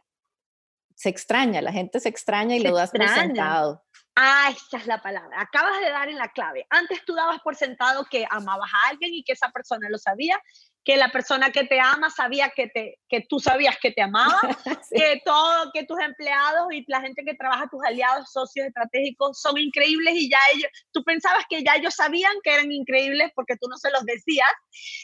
se 0.95 1.09
extraña, 1.09 1.61
la 1.61 1.73
gente 1.73 1.99
se 1.99 2.09
extraña 2.09 2.57
y 2.57 2.61
lo 2.61 2.75
das 2.75 2.91
por 2.91 3.09
sentado. 3.09 3.84
Ah, 4.17 4.51
esa 4.51 4.77
es 4.77 4.87
la 4.87 5.03
palabra. 5.03 5.41
Acabas 5.41 5.81
de 5.81 5.91
dar 5.91 6.09
en 6.09 6.19
la 6.19 6.29
clave. 6.29 6.67
Antes 6.71 7.05
tú 7.05 7.15
dabas 7.15 7.41
por 7.41 7.57
sentado 7.57 8.05
que 8.05 8.25
amabas 8.31 8.71
a 8.73 8.89
alguien 8.91 9.13
y 9.13 9.25
que 9.25 9.33
esa 9.33 9.51
persona 9.51 9.89
lo 9.91 9.99
sabía 9.99 10.41
que 10.85 10.97
la 10.99 11.11
persona 11.11 11.51
que 11.51 11.65
te 11.65 11.81
ama 11.81 12.11
sabía 12.11 12.51
que, 12.55 12.69
te, 12.69 12.99
que 13.09 13.23
tú 13.29 13.41
sabías 13.41 13.77
que 13.81 13.91
te 13.91 14.03
amaba, 14.03 14.39
que 14.93 15.23
todo, 15.25 15.71
que 15.73 15.85
tus 15.85 15.99
empleados 15.99 16.67
y 16.73 16.85
la 16.89 17.01
gente 17.01 17.25
que 17.25 17.35
trabaja, 17.35 17.69
tus 17.71 17.83
aliados, 17.85 18.31
socios 18.31 18.67
estratégicos 18.67 19.41
son 19.41 19.57
increíbles 19.59 20.15
y 20.17 20.31
ya 20.31 20.39
ellos, 20.55 20.71
tú 20.93 21.03
pensabas 21.03 21.45
que 21.49 21.65
ya 21.65 21.77
ellos 21.77 21.95
sabían 21.95 22.35
que 22.43 22.53
eran 22.53 22.71
increíbles 22.71 23.33
porque 23.35 23.57
tú 23.57 23.69
no 23.69 23.79
se 23.79 23.91
los 23.91 24.05
decías. 24.05 24.47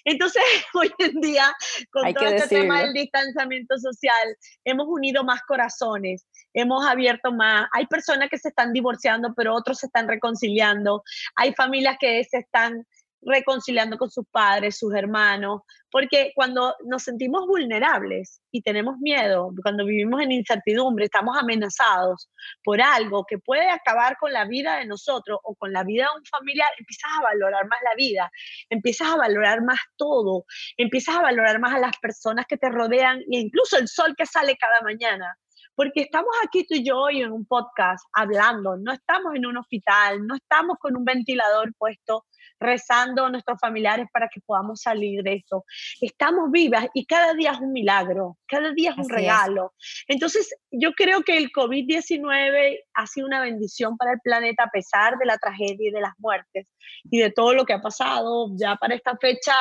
Entonces, 0.04 0.42
hoy 0.74 0.92
en 0.98 1.20
día, 1.20 1.50
con 1.90 2.12
todo 2.12 2.26
este 2.26 2.48
tema 2.48 2.82
del 2.82 2.92
distanciamiento 2.92 3.78
social, 3.78 4.36
hemos 4.64 4.86
unido 4.86 5.24
más 5.24 5.40
corazones, 5.42 6.26
hemos 6.52 6.86
abierto 6.86 7.32
más. 7.32 7.68
Hay 7.72 7.86
personas 7.86 8.28
que 8.28 8.38
se 8.38 8.48
están 8.48 8.74
divorciando, 8.74 9.32
pero 9.34 9.54
otros 9.54 9.78
se 9.78 9.86
están 9.86 10.08
reconciliando. 10.08 11.02
Hay 11.36 11.54
familias 11.54 11.96
que 11.98 12.22
se 12.24 12.38
están 12.38 12.86
reconciliando 13.22 13.98
con 13.98 14.10
sus 14.10 14.26
padres, 14.30 14.78
sus 14.78 14.94
hermanos, 14.94 15.62
porque 15.90 16.32
cuando 16.34 16.74
nos 16.84 17.02
sentimos 17.02 17.46
vulnerables 17.46 18.40
y 18.50 18.62
tenemos 18.62 18.98
miedo, 18.98 19.52
cuando 19.62 19.84
vivimos 19.84 20.22
en 20.22 20.32
incertidumbre, 20.32 21.06
estamos 21.06 21.36
amenazados 21.36 22.30
por 22.62 22.80
algo 22.80 23.24
que 23.28 23.38
puede 23.38 23.68
acabar 23.68 24.16
con 24.18 24.32
la 24.32 24.44
vida 24.44 24.76
de 24.76 24.86
nosotros 24.86 25.38
o 25.42 25.54
con 25.54 25.72
la 25.72 25.84
vida 25.84 26.04
de 26.04 26.18
un 26.18 26.24
familiar, 26.26 26.68
empiezas 26.78 27.10
a 27.18 27.22
valorar 27.22 27.66
más 27.68 27.80
la 27.82 27.94
vida, 27.96 28.30
empiezas 28.68 29.08
a 29.08 29.16
valorar 29.16 29.62
más 29.62 29.80
todo, 29.96 30.44
empiezas 30.76 31.16
a 31.16 31.22
valorar 31.22 31.58
más 31.60 31.74
a 31.74 31.78
las 31.78 31.96
personas 31.98 32.46
que 32.48 32.56
te 32.56 32.70
rodean 32.70 33.18
e 33.20 33.38
incluso 33.38 33.76
el 33.78 33.88
sol 33.88 34.14
que 34.16 34.26
sale 34.26 34.56
cada 34.56 34.80
mañana 34.82 35.36
porque 35.74 36.02
estamos 36.02 36.30
aquí 36.44 36.66
tú 36.66 36.74
y 36.74 36.84
yo 36.84 36.98
hoy 36.98 37.22
en 37.22 37.32
un 37.32 37.46
podcast 37.46 38.04
hablando, 38.12 38.76
no 38.76 38.92
estamos 38.92 39.34
en 39.34 39.46
un 39.46 39.56
hospital, 39.56 40.26
no 40.26 40.34
estamos 40.34 40.76
con 40.78 40.94
un 40.94 41.06
ventilador 41.06 41.72
puesto 41.78 42.26
rezando 42.60 43.24
a 43.24 43.30
nuestros 43.30 43.58
familiares 43.58 44.06
para 44.12 44.28
que 44.28 44.40
podamos 44.40 44.82
salir 44.82 45.22
de 45.22 45.34
esto. 45.34 45.64
Estamos 46.00 46.50
vivas 46.50 46.86
y 46.94 47.06
cada 47.06 47.34
día 47.34 47.52
es 47.52 47.60
un 47.60 47.72
milagro, 47.72 48.38
cada 48.46 48.70
día 48.72 48.90
es 48.90 48.98
un 48.98 49.08
regalo. 49.08 49.72
Entonces, 50.06 50.54
yo 50.70 50.92
creo 50.92 51.22
que 51.22 51.36
el 51.36 51.50
COVID-19 51.50 52.78
ha 52.94 53.06
sido 53.06 53.26
una 53.26 53.40
bendición 53.40 53.96
para 53.96 54.12
el 54.12 54.20
planeta 54.20 54.64
a 54.64 54.70
pesar 54.70 55.16
de 55.18 55.26
la 55.26 55.38
tragedia 55.38 55.88
y 55.88 55.90
de 55.90 56.00
las 56.00 56.12
muertes 56.18 56.68
y 57.04 57.18
de 57.18 57.30
todo 57.30 57.54
lo 57.54 57.64
que 57.64 57.72
ha 57.72 57.80
pasado. 57.80 58.48
Ya 58.56 58.76
para 58.76 58.94
esta 58.94 59.16
fecha 59.16 59.54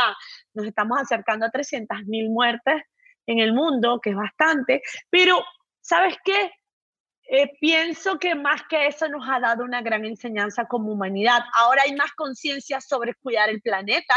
nos 0.54 0.66
estamos 0.66 1.00
acercando 1.00 1.46
a 1.46 1.52
300.000 1.52 2.30
muertes 2.30 2.84
en 3.26 3.40
el 3.40 3.54
mundo, 3.54 4.00
que 4.02 4.10
es 4.10 4.16
bastante, 4.16 4.82
pero 5.10 5.44
¿sabes 5.82 6.16
qué? 6.24 6.52
Eh, 7.32 7.52
pienso 7.62 8.18
que 8.18 8.34
más 8.34 8.64
que 8.68 8.88
eso 8.88 9.08
nos 9.08 9.28
ha 9.30 9.40
dado 9.40 9.64
una 9.64 9.82
gran 9.82 10.04
enseñanza 10.04 10.66
como 10.66 10.92
humanidad. 10.92 11.42
Ahora 11.56 11.84
hay 11.84 11.96
más 11.96 12.12
conciencia 12.14 12.82
sobre 12.82 13.14
cuidar 13.14 13.50
el 13.50 13.62
planeta, 13.62 14.16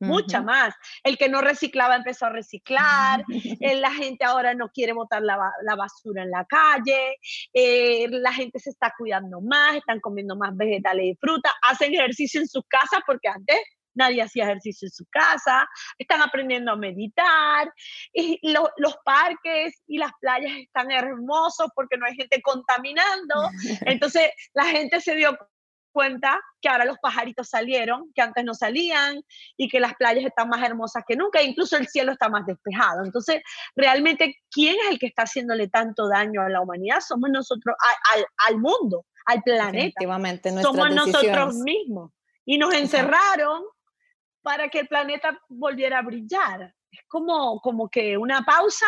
mucha 0.00 0.42
más. 0.42 0.74
El 1.02 1.16
que 1.16 1.28
no 1.28 1.40
reciclaba 1.40 1.96
empezó 1.96 2.26
a 2.26 2.30
reciclar, 2.30 3.24
eh, 3.60 3.76
la 3.76 3.92
gente 3.92 4.24
ahora 4.24 4.54
no 4.54 4.70
quiere 4.70 4.92
botar 4.92 5.22
la, 5.22 5.36
basura 5.76 6.22
en 6.22 6.30
la 6.30 6.44
calle, 6.46 7.18
eh, 7.52 8.06
la 8.10 8.32
gente 8.32 8.58
se 8.58 8.70
está 8.70 8.92
cuidando 8.96 9.40
más, 9.40 9.76
están 9.76 10.00
comiendo 10.00 10.36
más 10.36 10.56
vegetales 10.56 11.06
y 11.06 11.14
fruta, 11.20 11.50
hacen 11.62 11.94
ejercicio 11.94 12.40
en 12.40 12.48
sus 12.48 12.64
casas 12.68 13.00
porque 13.06 13.28
antes 13.28 13.58
nadie 13.98 14.22
hacía 14.22 14.44
ejercicio 14.44 14.86
en 14.86 14.92
su 14.92 15.04
casa, 15.10 15.68
están 15.98 16.22
aprendiendo 16.22 16.72
a 16.72 16.76
meditar, 16.76 17.70
y 18.12 18.40
los 18.42 18.96
parques 19.04 19.82
y 19.86 19.98
las 19.98 20.12
playas 20.20 20.52
están 20.56 20.90
hermosos 20.90 21.68
porque 21.74 21.98
no 21.98 22.06
hay 22.06 22.14
gente 22.14 22.40
contaminando. 22.40 23.34
Entonces 23.86 24.30
la 24.54 24.64
gente 24.64 25.00
se 25.00 25.14
dio 25.14 25.36
cuenta 25.92 26.40
que 26.60 26.68
ahora 26.68 26.84
los 26.84 26.98
pajaritos 26.98 27.48
salieron, 27.48 28.12
que 28.14 28.22
antes 28.22 28.44
no 28.44 28.54
salían, 28.54 29.20
y 29.56 29.68
que 29.68 29.80
las 29.80 29.94
playas 29.94 30.24
están 30.24 30.48
más 30.48 30.62
hermosas 30.62 31.02
que 31.06 31.16
nunca, 31.16 31.42
incluso 31.42 31.76
el 31.76 31.88
cielo 31.88 32.12
está 32.12 32.28
más 32.28 32.46
despejado. 32.46 33.04
Entonces, 33.04 33.42
realmente, 33.74 34.36
¿quién 34.50 34.76
es 34.84 34.92
el 34.92 34.98
que 34.98 35.06
está 35.06 35.22
haciéndole 35.22 35.68
tanto 35.68 36.08
daño 36.08 36.42
a 36.42 36.48
la 36.48 36.60
humanidad? 36.60 37.00
Somos 37.00 37.30
nosotros, 37.30 37.74
al, 38.14 38.24
al 38.48 38.58
mundo, 38.58 39.06
al 39.26 39.42
planeta. 39.42 40.00
Somos 40.62 40.94
nosotros 40.94 41.56
mismos. 41.56 42.12
Y 42.44 42.58
nos 42.58 42.72
encerraron 42.74 43.62
para 44.48 44.70
que 44.70 44.78
el 44.78 44.88
planeta 44.88 45.38
volviera 45.50 45.98
a 45.98 46.02
brillar. 46.02 46.74
Es 46.90 47.00
como, 47.06 47.60
como 47.60 47.90
que 47.90 48.16
una 48.16 48.46
pausa 48.46 48.86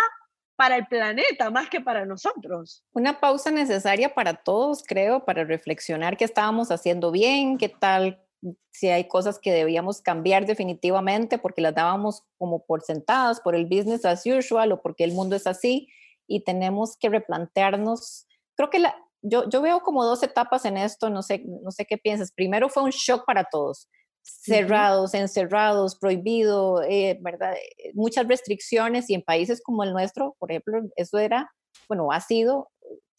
para 0.57 0.77
el 0.77 0.87
planeta 0.87 1.51
más 1.51 1.69
que 1.69 1.83
para 1.83 2.07
nosotros. 2.07 2.83
Una 2.95 3.21
pausa 3.21 3.51
necesaria 3.51 4.15
para 4.15 4.33
todos, 4.33 4.83
creo, 4.83 5.27
para 5.27 5.45
reflexionar 5.45 6.17
qué 6.17 6.25
estábamos 6.25 6.71
haciendo 6.71 7.11
bien, 7.11 7.59
qué 7.59 7.69
tal, 7.69 8.25
si 8.71 8.89
hay 8.89 9.07
cosas 9.07 9.39
que 9.39 9.53
debíamos 9.53 10.01
cambiar 10.01 10.47
definitivamente 10.47 11.37
porque 11.37 11.61
las 11.61 11.75
dábamos 11.75 12.23
como 12.39 12.65
por 12.65 12.81
sentadas, 12.81 13.43
por 13.43 13.55
el 13.55 13.67
business 13.67 14.07
as 14.07 14.25
usual 14.25 14.73
o 14.73 14.81
porque 14.81 15.05
el 15.05 15.13
mundo 15.13 15.37
es 15.37 15.47
así 15.47 15.89
y 16.27 16.43
tenemos 16.43 16.97
que 16.97 17.11
replantearnos. 17.11 18.27
Creo 18.57 18.71
que 18.71 18.79
la, 18.79 18.97
yo, 19.21 19.47
yo 19.51 19.61
veo 19.61 19.81
como 19.81 20.07
dos 20.07 20.23
etapas 20.23 20.65
en 20.65 20.79
esto, 20.79 21.11
no 21.11 21.21
sé, 21.21 21.45
no 21.45 21.71
sé 21.71 21.85
qué 21.85 21.99
piensas. 21.99 22.33
Primero 22.33 22.71
fue 22.71 22.83
un 22.83 22.93
shock 22.93 23.27
para 23.27 23.45
todos 23.45 23.91
cerrados, 24.41 25.15
encerrados, 25.15 25.97
prohibido, 25.97 26.83
eh, 26.83 27.19
¿verdad? 27.21 27.55
Eh, 27.55 27.93
muchas 27.95 28.27
restricciones 28.27 29.11
y 29.11 29.15
en 29.15 29.23
países 29.23 29.63
como 29.63 29.85
el 29.85 29.93
nuestro, 29.93 30.37
por 30.39 30.51
ejemplo, 30.51 30.83
eso 30.97 31.19
era, 31.19 31.51
bueno, 31.89 32.11
ha 32.13 32.21
sido 32.21 32.71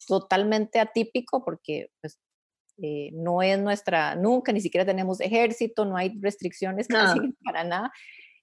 totalmente 0.06 0.80
atípico 0.80 1.44
porque 1.44 1.88
pues, 2.00 2.18
eh, 2.82 3.10
no 3.12 3.42
es 3.42 3.58
nuestra, 3.58 4.16
nunca, 4.16 4.52
ni 4.52 4.60
siquiera 4.60 4.84
tenemos 4.84 5.20
ejército, 5.20 5.84
no 5.84 5.96
hay 5.96 6.18
restricciones 6.20 6.88
casi 6.88 7.20
para 7.44 7.64
nada. 7.64 7.92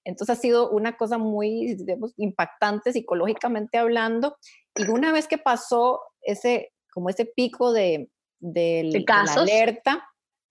Entonces 0.04 0.38
ha 0.38 0.40
sido 0.40 0.70
una 0.70 0.96
cosa 0.96 1.18
muy, 1.18 1.74
digamos, 1.74 2.14
impactante 2.16 2.92
psicológicamente 2.92 3.76
hablando. 3.76 4.36
Y 4.74 4.88
una 4.88 5.12
vez 5.12 5.28
que 5.28 5.36
pasó 5.36 6.00
ese, 6.22 6.72
como 6.94 7.10
ese 7.10 7.26
pico 7.26 7.72
de, 7.72 8.08
de 8.38 9.04
la 9.06 9.24
alerta, 9.34 10.09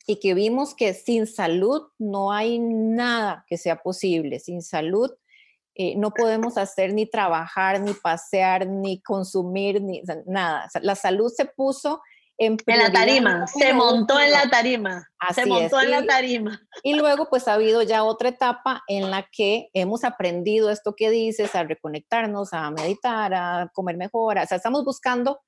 y 0.10 0.20
que 0.20 0.34
vimos 0.34 0.74
que 0.74 0.96
sin 0.96 1.28
salud 1.28 1.84
no 2.00 2.32
hay 2.32 2.58
nada 2.58 3.46
que 3.48 3.60
sea 3.60 3.75
posible. 3.75 4.39
Sin 4.39 4.63
salud 4.63 5.12
eh, 5.75 5.94
no 5.98 6.10
podemos 6.10 6.58
hacer 6.58 6.96
ni 6.96 7.06
trabajar, 7.06 7.80
ni 7.80 7.94
pasear, 7.94 8.66
ni 8.66 9.04
consumir, 9.04 9.80
ni 9.84 10.01
nada. 10.25 10.68
la 10.82 10.96
salud 10.96 11.32
se 11.32 11.46
puso 11.46 12.01
en, 12.39 12.58
en 12.66 12.80
la 12.80 12.92
tarima, 12.92 13.46
se 13.46 13.72
montó 13.72 14.20
en 14.20 14.32
la 14.32 14.50
tarima. 14.50 15.08
se 15.36 15.46
montó 15.46 15.80
en 15.80 15.92
la 15.92 16.04
tarima. 16.04 16.60
Y 16.82 16.96
luego 16.96 17.30
pues 17.30 17.48
ha 17.48 17.54
habido 17.54 17.84
ya 17.84 18.04
otra 18.04 18.30
etapa 18.30 18.82
en 18.88 19.12
la 19.12 19.28
que 19.32 19.70
hemos 19.75 20.04
aprendido 20.04 20.72
esto 20.72 20.96
que 20.96 21.12
dices, 21.12 21.54
a 21.54 21.62
reconectarnos, 21.66 22.51
a 22.54 22.72
meditar, 22.72 23.36
a 23.36 23.70
comer 23.75 23.96
mejor. 23.96 24.39
O 24.39 24.48
sea, 24.48 24.58
estamos 24.58 24.84
buscando 24.84 25.39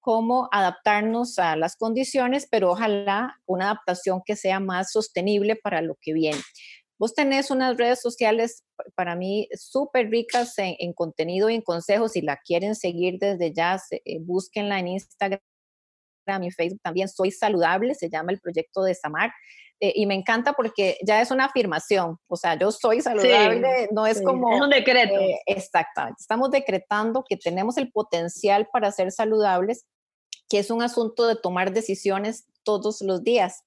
cómo 0.00 0.48
adaptarnos 0.50 1.38
a 1.38 1.56
las 1.56 1.76
condiciones, 1.76 2.48
pero 2.50 2.72
ojalá 2.72 3.38
una 3.46 3.66
adaptación 3.66 4.22
que 4.24 4.36
sea 4.36 4.60
más 4.60 4.92
sostenible 4.92 5.56
para 5.56 5.82
lo 5.82 5.96
que 6.00 6.12
viene. 6.12 6.40
Vos 6.98 7.14
tenés 7.14 7.50
unas 7.50 7.78
redes 7.78 8.02
sociales 8.02 8.64
para 8.94 9.16
mí 9.16 9.48
súper 9.54 10.10
ricas 10.10 10.52
en, 10.58 10.92
contenido 10.92 11.48
y 11.48 11.54
en 11.54 11.62
consejos. 11.62 12.12
Si 12.12 12.20
la 12.20 12.36
quieren 12.36 12.74
seguir 12.74 13.18
desde 13.18 13.54
ya, 13.54 13.80
eh, 13.90 14.18
búsquenla 14.20 14.78
en 14.78 14.88
Instagram 14.88 15.40
y 16.42 16.50
Facebook 16.50 16.82
también. 16.82 17.08
Soy 17.08 17.30
saludable, 17.30 17.94
se 17.94 18.10
llama 18.10 18.32
el 18.32 18.40
proyecto 18.40 18.82
de 18.82 18.94
Samar. 18.94 19.32
Eh, 19.80 19.94
y 19.96 20.06
me 20.06 20.14
encanta 20.14 20.52
porque 20.52 20.98
ya 21.02 21.20
es 21.22 21.30
una 21.30 21.46
afirmación. 21.46 22.18
O 22.28 22.36
sea, 22.36 22.58
yo 22.58 22.70
soy 22.70 23.00
saludable, 23.00 23.88
no 23.92 24.06
es 24.06 24.20
como... 24.22 24.54
Es 24.54 24.60
un 24.60 24.70
decreto. 24.70 25.18
Eh, 25.18 25.40
exactamente. 25.46 26.18
Estamos 26.20 26.50
decretando 26.50 27.24
que 27.26 27.36
tenemos 27.36 27.78
el 27.78 27.90
potencial 27.90 28.68
para 28.70 28.92
ser 28.92 29.10
saludables 29.10 29.86
que 30.50 30.58
es 30.58 30.70
un 30.70 30.82
asunto 30.82 31.26
de 31.26 31.36
tomar 31.36 31.72
decisiones 31.72 32.44
todos 32.64 33.00
los 33.02 33.22
días, 33.22 33.62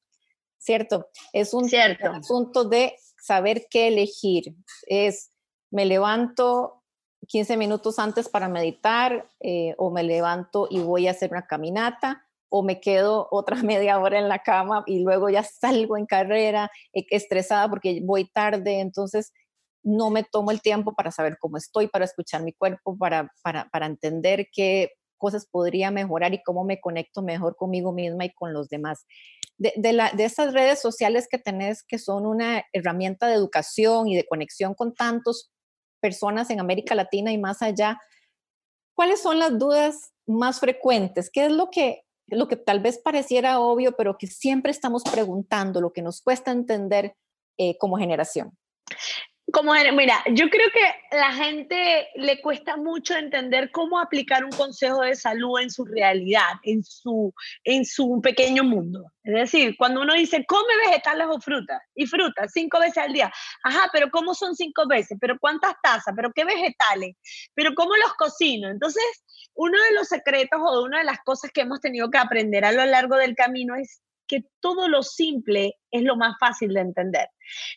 ¿cierto? 0.60 1.08
Es 1.32 1.54
un 1.54 1.70
Cierto. 1.70 2.12
asunto 2.12 2.66
de 2.66 2.96
saber 3.20 3.68
qué 3.70 3.88
elegir. 3.88 4.54
Es, 4.86 5.32
me 5.72 5.86
levanto 5.86 6.84
15 7.28 7.56
minutos 7.56 8.00
antes 8.00 8.28
para 8.28 8.50
meditar 8.50 9.30
eh, 9.40 9.74
o 9.78 9.92
me 9.92 10.04
levanto 10.04 10.68
y 10.70 10.80
voy 10.80 11.08
a 11.08 11.12
hacer 11.12 11.32
una 11.32 11.48
caminata 11.48 12.28
o 12.56 12.62
me 12.62 12.80
quedo 12.80 13.28
otra 13.32 13.58
media 13.64 14.00
hora 14.00 14.20
en 14.20 14.30
la 14.30 14.40
cama 14.40 14.84
y 14.86 15.00
luego 15.00 15.28
ya 15.28 15.42
salgo 15.42 15.98
en 15.98 16.06
carrera 16.06 16.70
eh, 16.94 17.04
estresada 17.10 17.68
porque 17.68 18.00
voy 18.04 18.30
tarde, 18.30 18.80
entonces 18.80 19.34
no 19.82 20.12
me 20.12 20.24
tomo 20.24 20.52
el 20.52 20.62
tiempo 20.62 20.94
para 20.94 21.12
saber 21.12 21.38
cómo 21.40 21.58
estoy, 21.58 21.88
para 21.88 22.06
escuchar 22.06 22.44
mi 22.44 22.54
cuerpo, 22.54 22.96
para, 22.96 23.34
para, 23.42 23.68
para 23.70 23.88
entender 23.88 24.50
qué 24.54 24.92
cosas 25.18 25.48
podría 25.48 25.90
mejorar 25.90 26.36
y 26.36 26.44
cómo 26.44 26.64
me 26.64 26.80
conecto 26.80 27.24
mejor 27.24 27.56
conmigo 27.56 27.92
misma 27.92 28.26
y 28.26 28.34
con 28.34 28.54
los 28.54 28.70
demás. 28.70 29.08
De, 29.58 29.74
de, 29.76 29.92
la, 29.92 30.12
de 30.12 30.26
estas 30.26 30.54
redes 30.54 30.80
sociales 30.80 31.28
que 31.30 31.40
tenés, 31.40 31.84
que 31.84 31.98
son 31.98 32.28
una 32.28 32.64
herramienta 32.72 33.28
de 33.28 33.34
educación 33.34 34.08
y 34.08 34.16
de 34.16 34.28
conexión 34.28 34.76
con 34.76 34.94
tantas 34.94 35.52
personas 36.00 36.52
en 36.52 36.60
América 36.60 36.94
Latina 36.94 37.32
y 37.32 37.40
más 37.40 37.64
allá, 37.64 38.00
¿cuáles 38.94 39.22
son 39.22 39.40
las 39.40 39.58
dudas 39.58 40.14
más 40.28 40.60
frecuentes? 40.60 41.32
¿Qué 41.32 41.46
es 41.46 41.52
lo 41.52 41.72
que, 41.72 42.04
lo 42.36 42.48
que 42.48 42.56
tal 42.56 42.80
vez 42.80 42.98
pareciera 42.98 43.60
obvio, 43.60 43.96
pero 43.96 44.18
que 44.18 44.28
siempre 44.28 44.72
estamos 44.72 45.04
preguntando, 45.04 45.82
lo 45.82 45.94
que 45.94 46.02
nos 46.02 46.22
cuesta 46.22 46.52
entender 46.52 47.16
eh, 47.58 47.78
como 47.78 47.98
generación? 47.98 48.58
Como, 49.54 49.72
mira, 49.94 50.24
yo 50.32 50.50
creo 50.50 50.68
que 50.72 51.16
la 51.16 51.32
gente 51.32 52.08
le 52.16 52.42
cuesta 52.42 52.76
mucho 52.76 53.16
entender 53.16 53.70
cómo 53.70 54.00
aplicar 54.00 54.44
un 54.44 54.52
consejo 54.52 55.02
de 55.02 55.14
salud 55.14 55.60
en 55.60 55.70
su 55.70 55.86
realidad, 55.86 56.54
en 56.64 56.84
su, 56.84 57.32
en 57.64 57.86
su 57.86 58.20
pequeño 58.20 58.64
mundo. 58.64 59.12
Es 59.24 59.34
decir, 59.36 59.76
cuando 59.78 60.02
uno 60.02 60.16
dice, 60.16 60.44
come 60.48 60.76
vegetales 60.88 61.28
o 61.30 61.40
frutas, 61.40 61.80
y 61.94 62.08
frutas 62.08 62.52
cinco 62.52 62.80
veces 62.80 62.98
al 62.98 63.14
día. 63.14 63.32
Ajá, 63.64 63.92
pero 63.94 64.10
¿cómo 64.10 64.34
son 64.34 64.56
cinco 64.56 64.88
veces? 64.88 65.20
¿Pero 65.22 65.38
cuántas 65.40 65.76
tazas? 65.84 66.16
¿Pero 66.16 66.32
qué 66.34 66.46
vegetales? 66.46 67.16
¿Pero 67.54 67.76
cómo 67.76 67.96
los 67.96 68.16
cocino? 68.16 68.72
Entonces, 68.72 69.04
uno 69.54 69.80
de 69.84 69.94
los 69.94 70.08
secretos 70.08 70.60
o 70.64 70.80
de 70.80 70.84
una 70.84 70.98
de 70.98 71.06
las 71.06 71.20
cosas 71.24 71.52
que 71.52 71.62
hemos 71.62 71.80
tenido 71.80 72.10
que 72.10 72.18
aprender 72.18 72.66
a 72.66 72.72
lo 72.72 72.84
largo 72.86 73.18
del 73.18 73.36
camino 73.36 73.76
es 73.76 74.02
que 74.28 74.46
todo 74.60 74.88
lo 74.88 75.04
simple 75.04 75.76
es 75.92 76.02
lo 76.02 76.16
más 76.16 76.38
fácil 76.40 76.74
de 76.74 76.82
entender. 76.82 77.30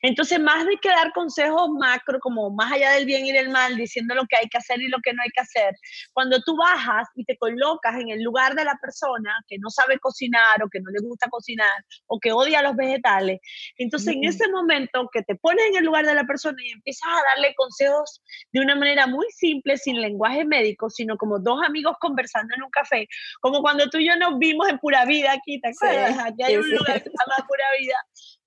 Entonces, 0.03 0.39
más 0.41 0.67
de 0.67 0.77
que 0.81 0.89
dar 0.89 1.13
consejos 1.13 1.69
macro, 1.79 2.19
como 2.21 2.51
más 2.51 2.73
allá 2.73 2.93
del 2.93 3.07
bien 3.07 3.27
y 3.27 3.33
del 3.33 3.51
mal, 3.51 3.77
diciendo 3.77 4.15
lo 4.15 4.27
que 4.27 4.37
hay 4.37 4.49
que 4.49 4.59
hacer 4.59 4.81
y 4.81 4.89
lo 4.89 4.99
que 5.03 5.13
no 5.13 5.23
hay 5.23 5.31
que 5.31 5.41
hacer, 5.41 5.75
cuando 6.13 6.41
tú 6.43 6.57
bajas 6.57 7.09
y 7.15 7.25
te 7.25 7.37
colocas 7.37 7.95
en 8.01 8.11
el 8.11 8.23
lugar 8.23 8.55
de 8.55 8.65
la 8.65 8.79
persona 8.81 9.33
que 9.49 9.59
no 9.59 9.71
sabe 9.71 9.99
cocinar 9.99 10.63
o 10.63 10.69
que 10.69 10.81
no 10.81 10.91
le 10.91 11.01
gusta 11.01 11.29
cocinar 11.29 11.85
o 12.07 12.19
que 12.21 12.33
odia 12.33 12.63
los 12.63 12.77
vegetales, 12.77 13.41
entonces 13.77 14.15
en 14.15 14.25
ese 14.25 14.49
momento 14.49 15.09
que 15.13 15.23
te 15.23 15.35
pones 15.37 15.65
en 15.71 15.77
el 15.77 15.85
lugar 15.85 16.07
de 16.07 16.15
la 16.15 16.25
persona 16.25 16.57
y 16.63 16.73
empiezas 16.73 17.09
a 17.09 17.35
darle 17.35 17.55
consejos 17.55 18.23
de 18.53 18.61
una 18.61 18.75
manera 18.75 19.07
muy 19.07 19.27
simple, 19.31 19.77
sin 19.77 20.01
lenguaje 20.01 20.45
médico, 20.45 20.91
sino 20.91 21.17
como 21.17 21.39
dos 21.39 21.61
amigos 21.67 21.97
conversando 22.01 22.55
en 22.55 22.63
un 22.63 22.71
café, 22.71 23.07
como 23.41 23.61
cuando 23.61 23.89
tú 23.89 23.99
y 23.99 24.09
yo 24.09 24.17
nos 24.17 24.39
vimos 24.39 24.69
en 24.69 24.79
Pura 24.79 25.05
Vida 25.05 25.33
aquí, 25.33 25.61
¿te 25.61 25.69
acuerdas? 25.69 26.19
aquí 26.19 26.43
hay 26.43 26.57
un 26.57 26.71
lugar 26.71 27.03
que 27.03 27.11
se 27.11 27.17
llama 27.17 27.47
Pura 27.49 27.65
Vida 27.79 27.97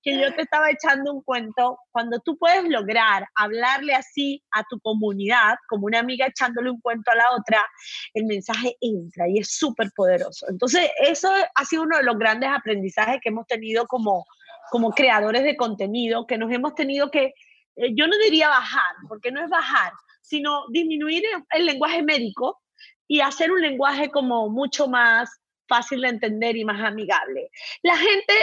que 0.02 0.18
yo 0.18 0.34
te 0.34 0.42
estaba 0.42 0.70
echando 0.70 1.12
un 1.12 1.22
cuento, 1.22 1.78
cuando 1.90 2.20
tú 2.20 2.38
puedes 2.38 2.64
lograr 2.64 3.26
hablarle 3.34 3.94
así 3.94 4.42
a 4.52 4.62
tu 4.68 4.80
comunidad, 4.80 5.56
como 5.68 5.86
una 5.86 5.98
amiga 5.98 6.26
echándole 6.26 6.70
un 6.70 6.80
cuento 6.80 7.10
a 7.10 7.16
la 7.16 7.32
otra, 7.32 7.64
el 8.14 8.24
mensaje 8.24 8.76
entra 8.80 9.28
y 9.28 9.38
es 9.38 9.54
súper 9.56 9.90
poderoso. 9.94 10.46
Entonces, 10.48 10.90
eso 11.02 11.30
ha 11.54 11.64
sido 11.64 11.82
uno 11.82 11.98
de 11.98 12.04
los 12.04 12.16
grandes 12.18 12.50
aprendizajes 12.50 13.20
que 13.22 13.28
hemos 13.28 13.46
tenido 13.46 13.86
como, 13.86 14.24
como 14.70 14.92
creadores 14.92 15.42
de 15.42 15.56
contenido, 15.56 16.26
que 16.26 16.38
nos 16.38 16.50
hemos 16.52 16.74
tenido 16.74 17.10
que, 17.10 17.34
eh, 17.76 17.94
yo 17.94 18.06
no 18.06 18.16
diría 18.18 18.48
bajar, 18.48 18.94
porque 19.08 19.30
no 19.30 19.42
es 19.42 19.50
bajar, 19.50 19.92
sino 20.22 20.64
disminuir 20.70 21.24
el 21.50 21.66
lenguaje 21.66 22.02
médico 22.02 22.60
y 23.06 23.20
hacer 23.20 23.50
un 23.50 23.60
lenguaje 23.60 24.10
como 24.10 24.48
mucho 24.48 24.86
más 24.86 25.28
fácil 25.68 26.00
de 26.02 26.08
entender 26.08 26.56
y 26.56 26.64
más 26.64 26.80
amigable. 26.82 27.50
La 27.82 27.96
gente 27.96 28.34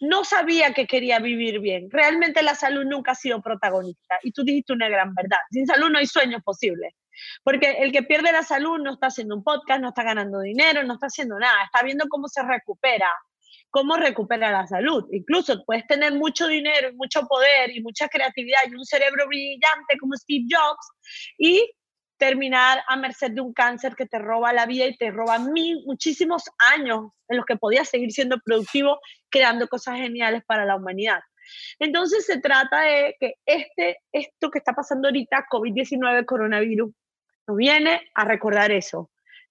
no 0.00 0.24
sabía 0.24 0.72
que 0.72 0.86
quería 0.86 1.18
vivir 1.18 1.60
bien. 1.60 1.90
Realmente 1.90 2.42
la 2.42 2.54
salud 2.54 2.84
nunca 2.84 3.12
ha 3.12 3.14
sido 3.14 3.40
protagonista. 3.40 4.18
Y 4.22 4.32
tú 4.32 4.44
dijiste 4.44 4.72
una 4.72 4.88
gran 4.88 5.14
verdad. 5.14 5.38
Sin 5.50 5.66
salud 5.66 5.90
no 5.90 5.98
hay 5.98 6.06
sueños 6.06 6.42
posibles. 6.42 6.94
Porque 7.42 7.76
el 7.78 7.92
que 7.92 8.02
pierde 8.02 8.32
la 8.32 8.42
salud 8.42 8.78
no 8.78 8.94
está 8.94 9.06
haciendo 9.06 9.36
un 9.36 9.44
podcast, 9.44 9.80
no 9.80 9.88
está 9.88 10.02
ganando 10.02 10.40
dinero, 10.40 10.82
no 10.82 10.94
está 10.94 11.06
haciendo 11.06 11.38
nada. 11.38 11.64
Está 11.64 11.84
viendo 11.84 12.06
cómo 12.08 12.28
se 12.28 12.42
recupera, 12.42 13.08
cómo 13.70 13.96
recupera 13.96 14.50
la 14.50 14.66
salud. 14.66 15.04
Incluso 15.12 15.64
puedes 15.64 15.86
tener 15.86 16.12
mucho 16.12 16.48
dinero, 16.48 16.90
mucho 16.94 17.22
poder 17.26 17.70
y 17.70 17.82
mucha 17.82 18.08
creatividad 18.08 18.60
y 18.68 18.74
un 18.74 18.84
cerebro 18.84 19.26
brillante 19.28 19.96
como 19.98 20.14
Steve 20.14 20.46
Jobs 20.50 20.88
y 21.38 21.70
terminar 22.16 22.82
a 22.88 22.96
merced 22.96 23.32
de 23.32 23.40
un 23.40 23.52
cáncer 23.52 23.94
que 23.96 24.06
te 24.06 24.18
roba 24.18 24.52
la 24.52 24.66
vida 24.66 24.86
y 24.86 24.96
te 24.96 25.10
roba 25.10 25.38
mil, 25.38 25.82
muchísimos 25.84 26.44
años 26.72 27.10
en 27.28 27.36
los 27.36 27.46
que 27.46 27.56
podías 27.56 27.88
seguir 27.88 28.12
siendo 28.12 28.38
productivo, 28.44 28.98
creando 29.34 29.66
cosas 29.66 29.96
geniales 29.96 30.44
para 30.46 30.64
la 30.64 30.76
humanidad. 30.76 31.18
Entonces 31.80 32.24
se 32.24 32.40
trata 32.40 32.82
de 32.82 33.16
que 33.18 33.34
este, 33.44 33.98
esto 34.12 34.48
que 34.48 34.58
está 34.58 34.72
pasando 34.72 35.08
ahorita, 35.08 35.46
COVID-19, 35.50 36.24
coronavirus, 36.24 36.92
nos 37.48 37.56
viene 37.56 38.00
a 38.14 38.24
recordar 38.24 38.70
eso. 38.70 39.10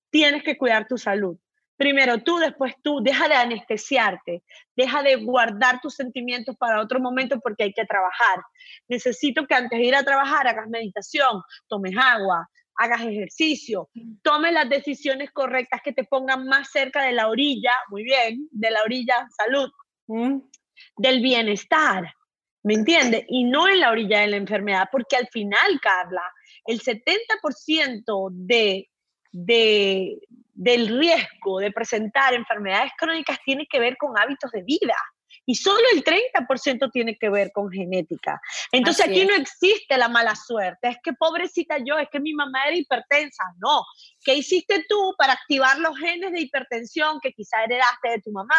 Tienes 0.10 0.42
que 0.44 0.58
cuidar 0.58 0.88
tu 0.88 0.98
salud. 0.98 1.38
Primero 1.76 2.20
tú, 2.20 2.38
después 2.38 2.76
tú, 2.82 3.02
deja 3.04 3.28
de 3.28 3.36
anestesiarte, 3.36 4.44
deja 4.74 5.04
de 5.04 5.18
guardar 5.18 5.82
tus 5.82 5.96
sentimientos 5.96 6.56
para 6.56 6.82
otro 6.82 7.02
momento 7.02 7.42
porque 7.42 7.64
hay 7.64 7.74
que 7.74 7.86
trabajar. 7.86 8.42
Necesito 8.88 9.46
que 9.46 9.56
antes 9.56 9.78
de 9.78 9.86
ir 9.86 9.96
a 9.96 10.04
trabajar 10.04 10.48
hagas 10.48 10.70
meditación, 10.70 11.42
tomes 11.68 11.94
agua, 11.98 12.48
hagas 12.78 13.02
ejercicio, 13.02 13.90
tomes 14.22 14.54
las 14.54 14.70
decisiones 14.70 15.32
correctas 15.32 15.82
que 15.84 15.94
te 15.94 16.04
pongan 16.04 16.46
más 16.48 16.72
cerca 16.72 17.04
de 17.04 17.14
la 17.14 17.30
orilla, 17.30 17.72
muy 17.90 18.04
bien, 18.04 18.48
de 18.52 18.72
la 18.72 18.82
orilla 18.84 19.28
salud, 19.38 19.70
mm. 20.08 20.40
del 20.98 21.22
bienestar, 21.22 22.14
¿me 22.64 22.74
entiendes? 22.76 23.26
Y 23.28 23.44
no 23.44 23.68
en 23.68 23.80
la 23.80 23.92
orilla 23.92 24.22
de 24.22 24.28
la 24.28 24.38
enfermedad, 24.38 24.90
porque 24.92 25.16
al 25.16 25.28
final, 25.28 25.80
Carla, 25.82 26.24
el 26.66 26.82
70% 26.82 28.30
de, 28.32 28.90
de, 29.32 30.20
del 30.54 31.00
riesgo 31.00 31.60
de 31.60 31.72
presentar 31.72 32.34
enfermedades 32.34 32.92
crónicas 32.98 33.40
tiene 33.46 33.68
que 33.70 33.80
ver 33.80 33.98
con 33.98 34.18
hábitos 34.18 34.52
de 34.52 34.64
vida 34.64 34.96
y 35.46 35.56
solo 35.56 35.82
el 35.94 36.04
30% 36.04 36.92
tiene 36.92 37.18
que 37.18 37.30
ver 37.30 37.52
con 37.52 37.70
genética. 37.72 38.42
Entonces 38.72 39.08
aquí 39.08 39.26
no 39.26 39.36
existe 39.36 39.98
la 39.98 40.08
mala 40.08 40.36
suerte, 40.36 40.90
es 40.90 40.98
que 41.04 41.14
pobrecita 41.14 41.78
yo, 41.86 41.98
es 41.98 42.08
que 42.12 42.20
mi 42.20 42.34
mamá 42.34 42.68
era 42.68 42.78
hipertensa, 42.78 43.44
no. 43.58 43.84
¿Qué 44.24 44.36
hiciste 44.36 44.86
tú 44.88 45.14
para 45.18 45.34
activar 45.34 45.80
los 45.80 45.98
genes 45.98 46.32
de 46.32 46.42
hipertensión 46.42 47.20
que 47.22 47.34
quizá 47.34 47.64
heredaste 47.64 48.10
de 48.10 48.22
tu 48.22 48.32
mamá? 48.32 48.56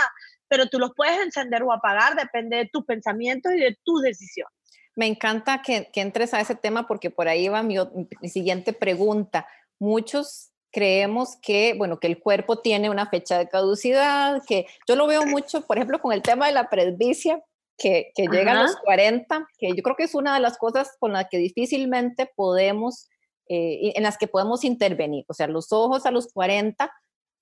Pero 0.49 0.69
tú 0.69 0.79
los 0.79 0.93
puedes 0.95 1.19
encender 1.21 1.63
o 1.63 1.73
apagar, 1.73 2.17
depende 2.17 2.59
de 2.59 2.69
tus 2.73 2.85
pensamientos 2.85 3.53
y 3.53 3.61
de 3.61 3.77
tus 3.83 4.03
decisiones. 4.03 4.53
Me 4.97 5.07
encanta 5.07 5.63
que, 5.63 5.91
entres 5.95 6.35
a 6.35 6.41
ese 6.41 6.55
tema 6.55 6.87
porque 6.87 7.11
por 7.11 7.29
ahí 7.29 7.49
va 7.49 7.63
mi 7.63 7.77
siguiente 8.29 8.73
pregunta. 8.73 9.47
Muchos 9.81 10.54
creemos 10.75 11.37
que, 11.41 11.75
bueno, 11.79 12.01
que 12.01 12.09
el 12.09 12.19
cuerpo 12.19 12.59
tiene 12.59 12.91
una 12.91 13.09
fecha 13.09 13.39
de 13.39 13.49
caducidad, 13.49 14.43
que 14.47 14.67
yo 14.89 14.97
lo 14.97 15.07
veo 15.07 15.25
mucho, 15.25 15.65
por 15.65 15.79
ejemplo, 15.79 16.01
con 16.01 16.13
el 16.13 16.21
tema 16.21 16.49
de 16.49 16.53
la 16.53 16.69
presbicia, 16.69 17.43
que, 17.79 18.11
que 18.15 18.27
llega 18.27 18.53
a 18.53 18.63
los 18.65 18.77
40, 18.77 19.47
que 19.59 19.69
yo 19.75 19.83
creo 19.83 19.97
que 19.97 20.05
es 20.05 20.15
una 20.15 20.35
de 20.35 20.41
las 20.41 20.59
cosas 20.59 20.97
con 20.99 21.13
las 21.13 21.29
que 21.31 21.39
difícilmente 21.39 22.31
podemos, 22.35 23.09
eh, 23.49 23.93
en 23.95 24.03
las 24.03 24.19
que 24.19 24.27
podemos 24.27 24.65
intervenir. 24.65 25.25
O 25.29 25.35
sea, 25.35 25.47
los 25.47 25.73
ojos 25.73 26.07
a 26.07 26.11
los 26.11 26.33
40 26.33 26.93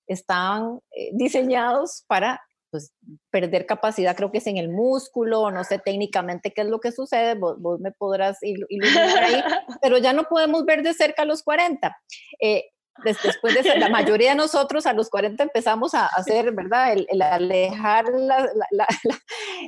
están 0.07 0.79
eh, 0.91 1.09
diseñados 1.13 2.03
para 2.07 2.41
pues, 2.73 2.91
perder 3.29 3.67
capacidad, 3.67 4.15
creo 4.15 4.31
que 4.31 4.39
es 4.39 4.47
en 4.47 4.57
el 4.57 4.69
músculo, 4.69 5.51
no 5.51 5.63
sé 5.63 5.77
técnicamente 5.77 6.51
qué 6.51 6.61
es 6.61 6.67
lo 6.67 6.79
que 6.79 6.91
sucede, 6.91 7.35
vos, 7.35 7.79
me 7.79 7.91
podrás 7.91 8.41
iluminar 8.41 9.23
ahí, 9.23 9.43
pero 9.81 9.99
ya 9.99 10.13
no 10.13 10.23
podemos 10.23 10.65
ver 10.65 10.81
de 10.81 10.95
cerca 10.95 11.21
a 11.21 11.25
los 11.25 11.43
40. 11.43 11.95
Eh, 12.41 12.72
después 13.03 13.55
de 13.55 13.77
la 13.79 13.89
mayoría 13.89 14.29
de 14.29 14.35
nosotros 14.35 14.85
a 14.85 14.93
los 14.93 15.09
40 15.09 15.43
empezamos 15.43 15.93
a 15.93 16.07
hacer, 16.07 16.51
¿verdad? 16.51 16.93
El, 16.93 17.21
alejar 17.21 18.05
la, 18.09 18.49
la, 18.71 18.87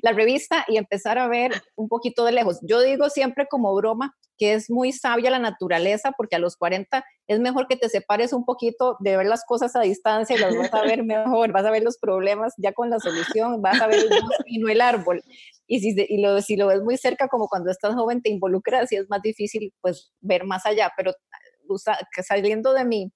la, 0.02 0.12
revista 0.12 0.66
y 0.68 0.78
empezar 0.78 1.18
a 1.18 1.28
ver 1.28 1.52
un 1.76 1.88
poquito 1.88 2.26
de 2.26 2.32
lejos. 2.32 2.60
Yo 2.62 2.82
digo 2.82 3.10
siempre 3.10 3.48
como 3.50 3.74
broma 3.76 4.16
que 4.38 4.54
es 4.54 4.70
muy 4.70 4.92
sabia 4.92 5.30
la 5.30 5.40
naturaleza 5.40 6.12
porque 6.12 6.36
a 6.36 6.40
los 6.40 6.58
40 6.58 7.06
es 7.28 7.40
mejor 7.40 7.68
que 7.68 7.78
te 7.78 7.90
separes 7.90 8.34
un 8.34 8.46
poquito 8.46 8.98
de 9.00 9.18
ver 9.18 9.28
las 9.28 9.46
cosas 9.46 9.76
a 9.76 9.82
distancia 9.82 10.36
y 10.36 10.40
las 10.40 10.56
vas 10.56 10.74
a 10.74 10.82
ver 10.82 11.04
mejor, 11.06 11.52
vas 11.52 11.66
a 11.66 11.72
ver 11.72 11.84
los 11.84 11.98
problemas 11.98 12.54
ya 12.58 12.74
con 12.74 12.90
la 12.90 13.00
solución, 13.00 13.62
vas 13.62 13.82
a 13.82 13.88
ver 13.88 14.00
el 14.00 14.10
y 14.46 14.60
no 14.60 14.70
el 14.70 14.82
árbol. 14.82 15.24
Y, 15.68 15.80
si, 15.80 15.96
y 15.98 16.22
lo, 16.22 16.42
si 16.42 16.58
lo 16.58 16.68
ves 16.68 16.82
muy 16.84 16.98
cerca, 16.98 17.28
como 17.28 17.48
cuando 17.48 17.72
estás 17.72 17.96
joven 17.96 18.22
te 18.22 18.30
involucras 18.30 18.92
y 18.92 18.98
es 18.98 19.10
más 19.10 19.22
difícil 19.22 19.74
pues 19.82 20.12
ver 20.22 20.44
más 20.44 20.66
allá, 20.66 20.92
pero 20.96 21.12
saliendo 22.24 22.74
de 22.74 22.86
mi, 22.86 23.12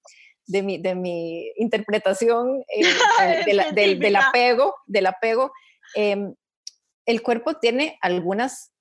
de 0.46 0.64
mi, 0.64 0.78
de 0.78 0.96
mi 0.96 1.52
interpretación 1.58 2.64
eh, 2.76 2.84
del, 3.76 4.16
apego, 4.16 4.76
del 4.88 5.06
apego 5.06 5.52
em, 5.96 6.34
el 7.06 7.22
cuerpo 7.22 7.56
tiene 7.56 7.98
algunas, 8.02 8.72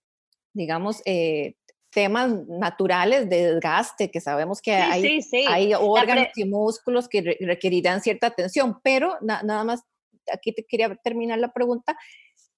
digamos, 0.52 1.02
eh, 1.04 1.54
temas 1.90 2.31
naturales 2.48 3.28
de 3.28 3.54
desgaste, 3.54 4.11
que 4.11 4.20
sabemos 4.20 4.61
que 4.61 4.74
hay, 4.74 5.20
hay 5.48 5.72
órganos 5.74 6.28
y 6.37 6.44
músculos 6.44 7.09
que 7.09 7.37
requerirán 7.40 8.02
cierta 8.02 8.26
atención, 8.26 8.78
pero 8.83 9.16
nada 9.22 9.64
más, 9.64 9.81
aquí 10.33 10.52
te 10.52 10.64
quería 10.64 10.94
terminar 10.96 11.38
la 11.38 11.52
pregunta, 11.52 11.96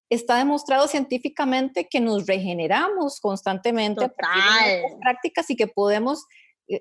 está 0.09 0.35
demostrado 0.35 0.87
científicamente 0.89 1.87
que 1.89 2.01
nos 2.01 2.27
regeneramos 2.27 3.21
constantemente 3.21 4.09
Total. 4.09 4.81
prácticas 5.01 5.49
y 5.49 5.55
que 5.55 5.67
podemos 5.67 6.19
eh, 6.19 6.25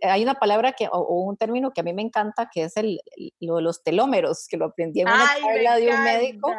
hay 0.03 0.23
una 0.23 0.35
palabra 0.35 0.73
que, 0.73 0.89
o, 0.91 1.23
un 1.23 1.37
término 1.37 1.73
que 1.73 1.81
a 1.81 1.85
mí 1.85 1.93
me 1.93 2.03
encanta, 2.03 2.51
que 2.53 2.65
es 2.65 2.77
el, 2.77 3.01
lo 3.41 3.57
de 3.57 3.63
los 3.63 3.83
telómeros, 3.83 4.47
que 4.49 4.57
lo 4.57 4.67
aprendí 4.67 5.01
en 5.01 5.09
una 5.09 5.27
charla 5.39 5.77
de 5.77 5.89
un 5.89 6.05
médico, 6.05 6.55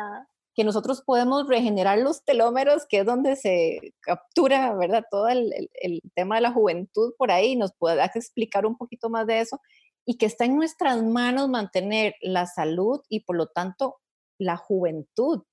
que 0.53 0.63
nosotros 0.63 1.01
podemos 1.01 1.47
regenerar 1.47 1.99
los 1.99 2.23
telómeros, 2.23 2.85
que 2.87 2.99
es 2.99 3.05
donde 3.05 3.35
se 3.35 3.93
captura, 4.01 4.73
¿verdad? 4.75 5.05
Todo 5.09 5.29
el, 5.29 5.69
el, 5.81 6.01
tema 6.13 6.35
de 6.35 6.41
la 6.41 6.51
juventud 6.51 7.13
por 7.17 7.31
ahí, 7.31 7.55
nos 7.55 7.73
puedas 7.73 8.15
explicar 8.15 8.65
un 8.65 8.77
poquito 8.77 9.09
más 9.09 9.25
de 9.27 9.39
eso, 9.39 9.61
y 10.05 10.17
que 10.17 10.25
está 10.25 10.45
en 10.45 10.55
nuestras 10.55 11.01
manos 11.03 11.47
mantener 11.47 12.15
la 12.21 12.47
salud 12.47 13.01
y 13.07 13.21
por 13.21 13.37
lo 13.37 13.47
tanto 13.47 13.99
la 14.37 14.57
juventud. 14.57 15.43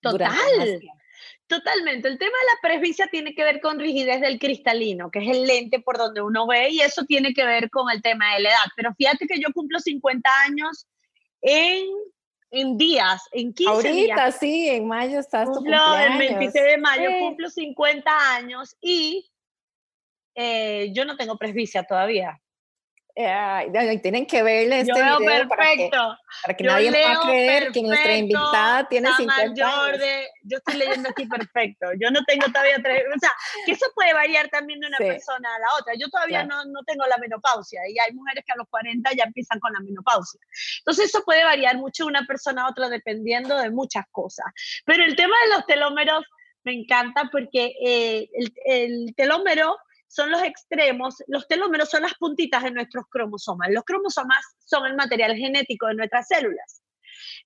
Total. 0.00 0.80
Totalmente. 1.46 2.08
El 2.08 2.18
tema 2.18 2.30
de 2.30 2.46
la 2.54 2.68
presbicia 2.68 3.08
tiene 3.08 3.34
que 3.34 3.44
ver 3.44 3.60
con 3.60 3.78
rigidez 3.78 4.20
del 4.20 4.38
cristalino, 4.38 5.10
que 5.10 5.20
es 5.20 5.28
el 5.28 5.46
lente 5.46 5.80
por 5.80 5.98
donde 5.98 6.22
uno 6.22 6.46
ve, 6.46 6.70
y 6.70 6.80
eso 6.80 7.04
tiene 7.04 7.34
que 7.34 7.44
ver 7.44 7.70
con 7.70 7.90
el 7.90 8.02
tema 8.02 8.34
de 8.34 8.42
la 8.42 8.50
edad. 8.50 8.70
Pero 8.76 8.94
fíjate 8.94 9.26
que 9.26 9.40
yo 9.40 9.48
cumplo 9.52 9.80
50 9.80 10.28
años 10.42 10.86
en, 11.40 11.86
en 12.50 12.76
días, 12.76 13.22
en 13.32 13.52
15 13.52 13.70
Ahorita, 13.70 13.92
días. 13.92 14.18
Ahorita 14.18 14.38
sí, 14.38 14.68
en 14.68 14.86
mayo 14.86 15.18
estás 15.18 15.48
cumplo, 15.48 15.96
El 15.98 16.18
26 16.18 16.52
de 16.52 16.78
mayo 16.78 17.10
cumplo 17.20 17.50
50 17.50 18.34
años 18.34 18.76
y 18.80 19.30
eh, 20.34 20.92
yo 20.92 21.04
no 21.04 21.16
tengo 21.16 21.36
presbicia 21.36 21.82
todavía. 21.82 22.40
Eh, 23.22 23.98
tienen 24.02 24.26
que 24.26 24.42
verle 24.42 24.80
este 24.80 24.92
video 24.92 25.18
perfecto. 25.18 26.16
para 26.42 26.56
que, 26.56 26.64
nadie 26.64 26.90
pueda 26.90 27.20
creer 27.22 27.72
que 27.72 27.82
nuestra 27.82 28.16
invitada 28.16 28.88
tiene 28.88 29.10
50 29.14 29.44
años. 29.44 30.00
yo 30.44 30.56
estoy 30.56 30.76
leyendo 30.76 31.08
aquí 31.10 31.26
perfecto. 31.26 31.86
Yo 32.00 32.10
no 32.10 32.24
tengo 32.24 32.46
todavía 32.46 32.76
tres, 32.82 33.02
o 33.14 33.18
sea, 33.18 33.30
que 33.66 33.72
eso 33.72 33.86
puede 33.94 34.14
variar 34.14 34.48
también 34.48 34.80
de 34.80 34.86
una 34.86 34.98
persona 34.98 35.54
a 35.54 35.58
la 35.58 35.66
otra. 35.80 35.94
Yo 35.98 36.08
todavía 36.08 36.44
no, 36.44 36.64
no 36.64 36.82
tengo 36.86 37.04
la 37.06 37.18
menopausia 37.18 37.80
y 37.88 37.98
hay 37.98 38.14
mujeres 38.14 38.44
que 38.46 38.52
a 38.52 38.56
los 38.56 38.68
40 38.68 39.10
ya 39.12 39.24
empiezan 39.24 39.60
con 39.60 39.72
la 39.72 39.80
menopausia. 39.80 40.40
Entonces 40.78 41.06
eso 41.06 41.22
puede 41.24 41.44
variar 41.44 41.76
mucho 41.76 42.04
de 42.04 42.08
una 42.08 42.26
persona 42.26 42.64
a 42.64 42.70
otra 42.70 42.88
dependiendo 42.88 43.58
de 43.58 43.70
muchas 43.70 44.04
cosas. 44.10 44.46
Pero 44.86 45.04
el 45.04 45.14
tema 45.14 45.34
de 45.44 45.56
los 45.56 45.66
telómeros 45.66 46.24
me 46.64 46.72
encanta 46.72 47.28
porque 47.30 47.74
eh, 47.82 48.28
el, 48.32 48.52
el 48.64 49.14
telómero 49.14 49.76
son 50.10 50.30
los 50.32 50.42
extremos, 50.42 51.22
los 51.28 51.46
telómeros 51.46 51.88
son 51.88 52.02
las 52.02 52.14
puntitas 52.14 52.64
de 52.64 52.72
nuestros 52.72 53.04
cromosomas. 53.08 53.68
Los 53.70 53.84
cromosomas 53.84 54.44
son 54.58 54.84
el 54.86 54.96
material 54.96 55.36
genético 55.36 55.86
de 55.86 55.94
nuestras 55.94 56.26
células. 56.26 56.82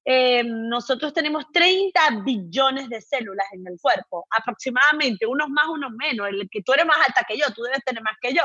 Eh, 0.03 0.43
nosotros 0.45 1.13
tenemos 1.13 1.45
30 1.53 2.23
billones 2.25 2.89
de 2.89 3.03
células 3.03 3.47
en 3.53 3.67
el 3.67 3.79
cuerpo, 3.79 4.27
aproximadamente, 4.31 5.27
unos 5.27 5.51
más, 5.51 5.67
unos 5.69 5.93
menos. 5.93 6.27
El 6.29 6.49
que 6.51 6.63
tú 6.63 6.73
eres 6.73 6.87
más 6.87 6.97
alta 7.07 7.23
que 7.29 7.37
yo, 7.37 7.45
tú 7.55 7.63
debes 7.65 7.85
tener 7.85 8.03
más 8.03 8.17
que 8.21 8.33
yo, 8.33 8.43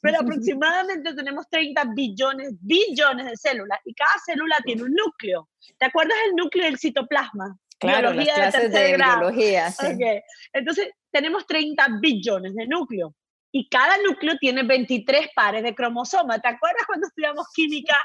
pero 0.00 0.18
aproximadamente 0.20 1.14
tenemos 1.14 1.48
30 1.48 1.84
billones, 1.94 2.52
billones 2.60 3.26
de 3.26 3.36
células 3.36 3.78
y 3.84 3.94
cada 3.94 4.14
célula 4.26 4.58
tiene 4.64 4.82
un 4.82 4.94
núcleo. 4.94 5.48
¿Te 5.78 5.86
acuerdas 5.86 6.16
del 6.26 6.34
núcleo 6.34 6.64
del 6.64 6.78
citoplasma? 6.78 7.56
Claro, 7.78 8.10
biología 8.10 8.36
las 8.36 8.50
clases 8.50 8.72
de, 8.72 8.78
de 8.80 8.96
biología. 8.96 9.70
Sí. 9.70 9.86
Okay. 9.94 10.20
Entonces, 10.52 10.90
tenemos 11.12 11.46
30 11.46 11.86
billones 12.00 12.54
de 12.54 12.66
núcleos 12.66 13.12
y 13.52 13.68
cada 13.68 13.96
núcleo 13.98 14.36
tiene 14.38 14.62
23 14.62 15.28
pares 15.34 15.62
de 15.62 15.74
cromosomas. 15.74 16.40
¿Te 16.40 16.48
acuerdas 16.48 16.84
cuando 16.86 17.06
estudiamos 17.06 17.46
química? 17.54 17.96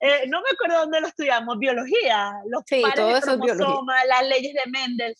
Eh, 0.00 0.26
no 0.28 0.40
me 0.40 0.48
acuerdo 0.52 0.80
dónde 0.82 1.00
lo 1.00 1.08
estudiamos, 1.08 1.58
biología, 1.58 2.32
los 2.48 2.62
sí, 2.66 2.82
pares 2.82 3.14
de 3.14 3.20
cromosomas, 3.20 4.06
las 4.08 4.28
leyes 4.28 4.54
de 4.54 4.70
Mendel. 4.70 5.14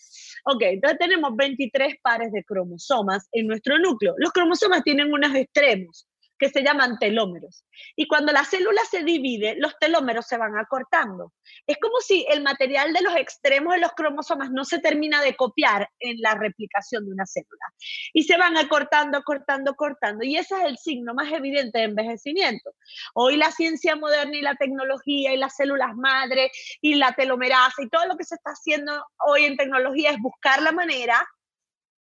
Ok, 0.45 0.63
entonces 0.63 0.99
tenemos 0.99 1.35
23 1.37 1.97
pares 2.03 2.33
de 2.33 2.45
cromosomas 2.45 3.29
en 3.33 3.47
nuestro 3.47 3.79
núcleo. 3.79 4.15
Los 4.19 4.33
cromosomas 4.33 4.83
tienen 4.83 5.13
unos 5.13 5.35
extremos 5.35 6.07
que 6.43 6.51
se 6.51 6.65
llaman 6.65 6.99
telómeros. 6.99 7.65
Y 7.95 8.09
cuando 8.09 8.33
la 8.33 8.45
célula 8.45 8.83
se 8.91 9.05
divide, 9.05 9.55
los 9.61 9.79
telómeros 9.79 10.27
se 10.27 10.37
van 10.37 10.59
acortando. 10.59 11.33
Es 11.69 11.77
como 11.81 12.01
si 12.01 12.27
el 12.29 12.43
material 12.43 12.93
de 12.93 13.01
los 13.01 13.15
extremos 13.15 13.75
de 13.75 13.81
los 13.81 13.93
cromosomas 13.93 14.51
no 14.51 14.65
se 14.65 14.81
termina 14.81 15.23
de 15.23 15.37
copiar 15.37 15.89
en 16.01 16.21
la 16.21 16.35
replicación 16.35 17.05
de 17.07 17.13
una 17.13 17.27
célula. 17.27 17.65
Y 18.13 18.25
se 18.25 18.37
van 18.37 18.57
acortando, 18.57 19.19
acortando, 19.19 19.77
cortando. 19.77 20.25
Y 20.25 20.37
ese 20.37 20.57
es 20.57 20.65
el 20.65 20.79
signo 20.79 21.15
más 21.15 21.31
evidente 21.31 21.79
de 21.79 21.85
envejecimiento. 21.85 22.73
Hoy 23.15 23.37
la 23.37 23.53
ciencia 23.53 23.95
moderna 23.95 24.37
y 24.37 24.43
la 24.43 24.57
tecnología 24.57 25.33
y 25.33 25.37
las 25.37 25.55
células 25.55 25.95
madre 25.95 26.51
y 26.81 26.97
la 26.97 27.13
telomerasa 27.13 27.83
y 27.83 27.89
todo 27.89 28.05
lo 28.07 28.17
que 28.17 28.25
se 28.25 28.35
está 28.35 28.51
haciendo 28.51 28.93
hoy 29.29 29.45
en 29.45 29.57
tecnología 29.57 30.11
es 30.11 30.19
buscar 30.19 30.61
la 30.61 30.73
manera 30.73 31.25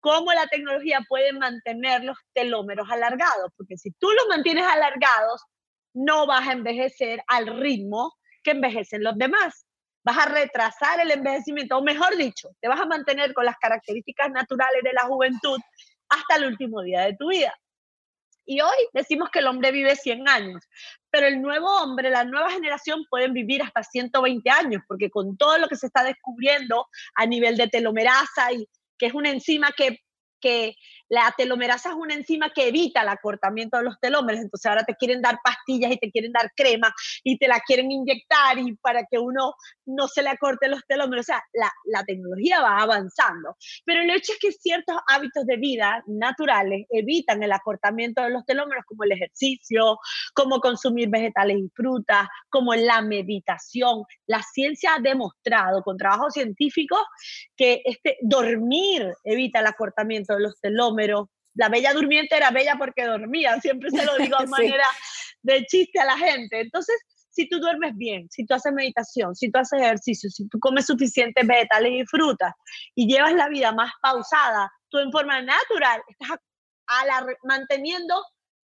cómo 0.02 0.34
la 0.34 0.48
tecnología 0.48 1.00
puede 1.08 1.32
mantener 1.32 2.04
los 2.04 2.18
telómeros 2.34 2.90
alargados, 2.90 3.52
porque 3.56 3.78
si 3.78 3.92
tú 3.92 4.08
los 4.12 4.28
mantienes 4.28 4.66
alargados, 4.66 5.42
no 5.94 6.26
vas 6.26 6.48
a 6.48 6.54
envejecer 6.54 7.24
al 7.28 7.48
ritmo 7.60 8.14
que 8.44 8.52
envejecen 8.52 9.04
los 9.04 9.18
demás. 9.18 9.66
Vas 10.04 10.18
a 10.18 10.26
retrasar 10.26 11.00
el 11.00 11.12
envejecimiento, 11.12 11.78
o 11.78 11.84
mejor 11.84 12.18
dicho, 12.18 12.50
te 12.60 12.68
vas 12.68 12.80
a 12.80 12.86
mantener 12.86 13.34
con 13.34 13.46
las 13.46 13.58
características 13.58 14.32
naturales 14.32 14.82
de 14.84 14.94
la 14.94 15.04
juventud 15.04 15.60
hasta 16.10 16.36
el 16.36 16.46
último 16.46 16.82
día 16.82 17.02
de 17.02 17.16
tu 17.16 17.30
vida. 17.30 17.54
Y 18.46 18.60
hoy 18.60 18.76
decimos 18.94 19.30
que 19.30 19.40
el 19.40 19.48
hombre 19.48 19.72
vive 19.72 19.96
100 19.96 20.28
años, 20.28 20.64
pero 21.12 21.28
el 21.28 21.42
nuevo 21.42 21.68
hombre, 21.68 22.10
la 22.10 22.24
nueva 22.24 22.50
generación 22.50 23.06
pueden 23.10 23.34
vivir 23.34 23.62
hasta 23.62 23.84
120 23.84 24.50
años, 24.50 24.82
porque 24.88 25.12
con 25.12 25.38
todo 25.38 25.60
lo 25.60 25.68
que 25.68 25.76
se 25.76 25.86
está 25.86 26.04
descubriendo 26.04 26.88
a 27.16 27.26
nivel 27.28 27.56
de 27.56 27.68
telomerasa 27.68 28.52
y 28.52 28.68
que 29.02 29.08
es 29.08 29.16
una 29.16 29.32
enzima 29.32 29.72
que, 29.76 29.98
que 30.40 30.76
la 31.12 31.34
telomerasa 31.38 31.90
es 31.90 31.96
una 31.96 32.14
enzima 32.14 32.52
que 32.52 32.70
evita 32.70 33.02
el 33.02 33.10
acortamiento 33.10 33.78
de 33.78 33.84
los 33.84 34.00
telómeros, 34.00 34.40
entonces 34.40 34.66
ahora 34.66 34.86
te 34.86 34.96
quieren 34.96 35.22
dar 35.22 35.40
pastillas 35.44 35.92
y 35.92 35.98
te 35.98 36.10
quieren 36.10 36.32
dar 36.32 36.52
crema 36.56 36.94
y 37.22 37.38
te 37.38 37.50
la 37.50 37.60
quieren 37.60 37.92
inyectar 37.92 38.58
y 38.58 38.78
para 38.78 39.06
que 39.12 39.20
uno 39.20 39.54
no 39.86 40.08
se 40.08 40.24
le 40.24 40.30
acorte 40.30 40.70
los 40.70 40.86
telómeros, 40.88 41.26
o 41.26 41.28
sea, 41.28 41.44
la, 41.52 41.70
la 41.84 42.06
tecnología 42.06 42.62
va 42.62 42.78
avanzando, 42.78 43.58
pero 43.84 44.02
el 44.02 44.10
hecho 44.10 44.32
es 44.32 44.40
que 44.40 44.54
ciertos 44.54 44.96
hábitos 45.08 45.46
de 45.46 45.58
vida 45.58 46.02
naturales 46.08 46.86
evitan 46.90 47.44
el 47.44 47.52
acortamiento 47.52 48.22
de 48.22 48.30
los 48.30 48.46
telómeros, 48.46 48.86
como 48.86 49.04
el 49.04 49.12
ejercicio, 49.12 50.00
como 50.34 50.62
consumir 50.62 51.10
vegetales 51.10 51.58
y 51.58 51.70
frutas, 51.76 52.30
como 52.50 52.74
la 52.74 53.02
meditación. 53.02 54.04
La 54.28 54.42
ciencia 54.42 54.96
ha 54.96 55.00
demostrado 55.02 55.84
con 55.84 55.98
trabajos 55.98 56.34
científicos 56.34 57.02
que 57.58 57.82
este, 57.84 58.18
dormir 58.22 59.14
evita 59.24 59.60
el 59.60 59.68
acortamiento 59.68 60.36
de 60.36 60.42
los 60.42 60.60
telómeros, 60.60 61.01
la 61.56 61.70
bella 61.70 61.94
durmiente 61.94 62.36
era 62.36 62.52
bella 62.52 62.76
porque 62.78 63.06
dormía, 63.06 63.60
siempre 63.60 63.90
se 63.90 64.06
lo 64.06 64.18
digo 64.18 64.38
de 64.40 64.48
manera 64.48 64.86
de 65.42 65.66
chiste 65.66 66.00
a 66.00 66.06
la 66.06 66.18
gente. 66.18 66.62
Entonces, 66.62 66.96
si 67.30 67.48
tú 67.48 67.60
duermes 67.60 67.96
bien, 67.96 68.28
si 68.30 68.46
tú 68.46 68.54
haces 68.54 68.74
meditación, 68.74 69.36
si 69.36 69.50
tú 69.52 69.60
haces 69.60 69.82
ejercicio, 69.82 70.30
si 70.30 70.48
tú 70.50 70.60
comes 70.60 70.86
suficientes 70.86 71.46
vegetales 71.48 71.92
y 71.94 72.06
frutas 72.06 72.54
y 72.96 73.08
llevas 73.08 73.34
la 73.34 73.48
vida 73.48 73.72
más 73.72 73.92
pausada, 74.02 74.70
tú 74.90 75.00
en 75.00 75.12
forma 75.12 75.42
natural 75.42 76.02
estás 76.08 76.38
manteniendo 77.44 78.22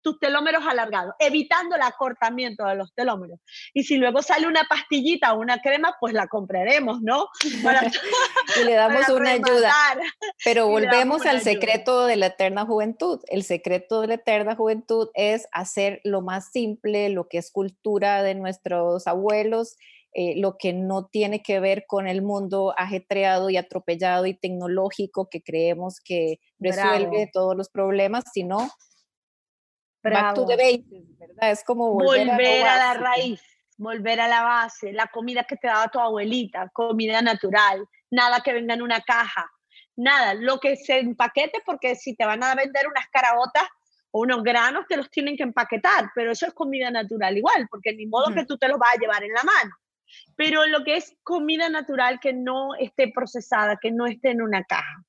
tus 0.07 0.19
telómeros 0.21 0.63
alargados, 0.65 1.13
evitando 1.19 1.75
el 1.75 1.81
acortamiento 1.81 2.65
de 2.65 2.75
los 2.75 2.93
telómeros. 2.93 3.41
Y 3.73 3.83
si 3.83 3.97
luego 3.97 4.21
sale 4.21 4.47
una 4.47 4.63
pastillita 4.63 5.33
o 5.33 5.41
una 5.41 5.59
crema, 5.59 5.97
pues 5.99 6.13
la 6.13 6.27
compraremos, 6.27 7.01
¿no? 7.01 7.27
y 8.61 8.63
le 8.63 8.73
damos 8.73 9.09
una 9.09 9.31
ayuda. 9.31 9.73
Pero 10.45 10.69
volvemos 10.69 11.25
al 11.25 11.41
secreto 11.41 12.05
de 12.05 12.15
la 12.15 12.27
eterna 12.27 12.65
juventud. 12.65 13.19
El 13.27 13.43
secreto 13.43 13.99
de 13.99 14.07
la 14.07 14.13
eterna 14.13 14.55
juventud 14.55 15.09
es 15.13 15.45
hacer 15.51 15.99
lo 16.05 16.21
más 16.21 16.53
simple, 16.53 17.09
lo 17.09 17.27
que 17.27 17.39
es 17.39 17.51
cultura 17.51 18.23
de 18.23 18.33
nuestros 18.33 19.07
abuelos, 19.07 19.75
eh, 20.13 20.35
lo 20.37 20.57
que 20.57 20.71
no 20.71 21.07
tiene 21.07 21.41
que 21.41 21.59
ver 21.59 21.83
con 21.85 22.07
el 22.07 22.21
mundo 22.21 22.73
ajetreado 22.77 23.49
y 23.49 23.57
atropellado 23.57 24.25
y 24.25 24.35
tecnológico 24.35 25.27
que 25.29 25.43
creemos 25.43 25.99
que 25.99 26.39
resuelve 26.59 27.29
todos 27.33 27.57
los 27.57 27.67
problemas, 27.67 28.23
sino 28.33 28.69
back 30.03 30.35
to 30.35 30.45
the 30.45 30.83
¿verdad? 31.17 31.51
Es 31.51 31.63
como 31.63 31.93
volver, 31.93 32.65
a, 32.65 32.77
la 32.77 32.93
raíz, 32.95 33.41
volver 33.77 34.19
a 34.21 34.27
la 34.27 34.43
base, 34.43 34.93
la 34.93 35.07
comida 35.07 35.43
que 35.43 35.57
te 35.57 35.67
daba 35.67 35.87
tu 35.89 35.99
abuelita, 35.99 36.69
comida 36.73 37.21
natural, 37.21 37.85
nada 38.11 38.41
que 38.41 38.53
venga 38.53 38.73
en 38.73 38.81
una 38.81 39.01
caja, 39.01 39.49
nada, 39.95 40.33
lo 40.33 40.59
que 40.59 40.75
se 40.75 40.99
empaquete, 40.99 41.61
porque 41.65 41.95
si 41.95 42.15
te 42.15 42.25
van 42.25 42.43
a 42.43 42.55
vender 42.55 42.87
unas 42.87 43.07
carabotas 43.07 43.67
o 44.11 44.21
unos 44.21 44.43
granos, 44.43 44.85
te 44.87 44.97
los 44.97 45.09
tienen 45.09 45.35
que 45.35 45.43
empaquetar, 45.43 46.11
pero 46.15 46.31
eso 46.31 46.47
es 46.47 46.53
comida 46.53 46.89
natural 46.91 47.37
igual, 47.37 47.67
porque 47.69 47.93
ni 47.93 48.05
modo 48.05 48.33
que 48.33 48.45
tú 48.45 48.57
te 48.57 48.67
los 48.67 48.77
vas 48.77 48.95
a 48.95 48.99
llevar 48.99 49.23
en 49.23 49.33
la 49.33 49.43
mano. 49.43 49.75
Pero 50.37 50.65
lo 50.67 50.85
que 50.85 50.95
es 50.95 51.17
comida 51.23 51.67
natural 51.67 52.19
que 52.21 52.31
no 52.31 52.75
esté 52.75 53.11
procesada, 53.13 53.77
que 53.81 53.91
no 53.91 54.05
esté 54.05 54.29
en 54.29 54.41
una 54.41 54.63
caja 54.63 55.06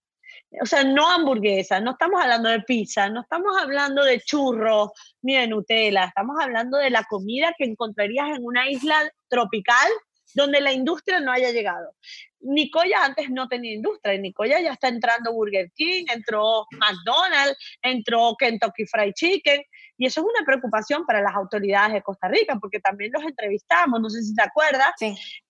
o 0.61 0.67
sea, 0.67 0.85
no 0.85 1.11
hamburguesa, 1.11 1.81
no 1.81 1.93
estamos 1.93 2.21
hablando 2.21 2.49
de 2.49 2.61
pizza, 2.63 3.09
no 3.09 3.21
estamos 3.21 3.57
hablando 3.61 4.03
de 4.05 4.21
churros 4.21 4.91
ni 5.23 5.37
de 5.37 5.47
Nutella, 5.47 6.05
estamos 6.05 6.37
hablando 6.41 6.79
de 6.79 6.91
la 6.91 7.05
comida 7.05 7.55
que 7.57 7.65
encontrarías 7.65 8.37
en 8.37 8.45
una 8.45 8.71
isla 8.71 9.11
tropical 9.29 9.89
donde 10.35 10.61
la 10.61 10.73
industria 10.73 11.21
no 11.21 11.33
haya 11.33 11.51
llegado. 11.51 11.95
Nicoya 12.41 13.05
antes 13.05 13.31
no 13.31 13.49
tenía 13.49 13.75
industria, 13.75 14.15
en 14.15 14.23
Nicoya 14.23 14.61
ya 14.61 14.73
está 14.73 14.89
entrando 14.89 15.33
Burger 15.33 15.71
King, 15.75 16.05
entró 16.13 16.67
McDonald's, 16.73 17.59
entró 17.83 18.37
Kentucky 18.39 18.87
Fried 18.87 19.13
Chicken, 19.15 19.61
y 19.97 20.07
eso 20.07 20.21
es 20.21 20.27
una 20.27 20.47
preocupación 20.47 21.05
para 21.05 21.21
las 21.21 21.35
autoridades 21.35 21.95
de 21.95 22.03
Costa 22.03 22.29
Rica, 22.29 22.57
porque 22.61 22.79
también 22.79 23.11
los 23.13 23.25
entrevistamos, 23.25 24.01
no 24.01 24.09
sé 24.09 24.23
si 24.23 24.35
te 24.35 24.43
acuerdas, 24.43 24.93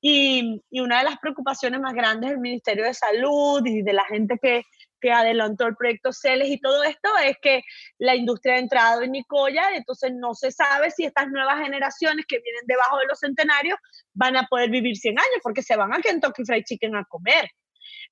y, 0.01 0.63
y, 0.71 0.81
una 0.81 0.99
de 0.99 1.05
las 1.05 1.19
preocupaciones 1.19 1.81
más 1.81 1.93
grandes 1.93 2.31
del 2.31 2.39
Ministerio 2.39 2.85
de 2.85 2.95
Salud 2.95 3.61
y 3.67 3.83
de 3.83 3.93
la 3.93 4.05
gente 4.07 4.39
que, 4.41 4.63
que 5.01 5.13
adelantó 5.13 5.67
el 5.67 5.77
proyecto 5.77 6.13
CELES 6.13 6.49
y 6.49 6.61
todo 6.61 6.83
esto 6.83 7.09
es 7.25 7.37
que 7.41 7.63
la 7.99 8.15
industria 8.15 8.55
ha 8.55 8.59
entrado 8.59 9.03
en 9.03 9.13
Nicoya, 9.13 9.75
entonces 9.75 10.13
no 10.15 10.35
se 10.35 10.51
sabe 10.51 10.91
si 10.91 11.05
estas 11.05 11.29
nuevas 11.29 11.61
generaciones 11.61 12.27
que 12.27 12.41
vienen 12.41 12.63
debajo 12.67 12.99
de 12.99 13.07
los 13.07 13.19
centenarios 13.19 13.79
van 14.13 14.37
a 14.37 14.47
poder 14.47 14.71
vivir 14.71 14.97
100 14.97 15.19
años, 15.19 15.41
porque 15.43 15.63
se 15.63 15.77
van 15.77 15.93
a 15.93 16.01
Kentucky 16.01 16.45
Fried 16.45 16.65
Chicken 16.65 16.97
a 16.97 17.05
comer. 17.05 17.51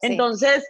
Entonces, 0.00 0.66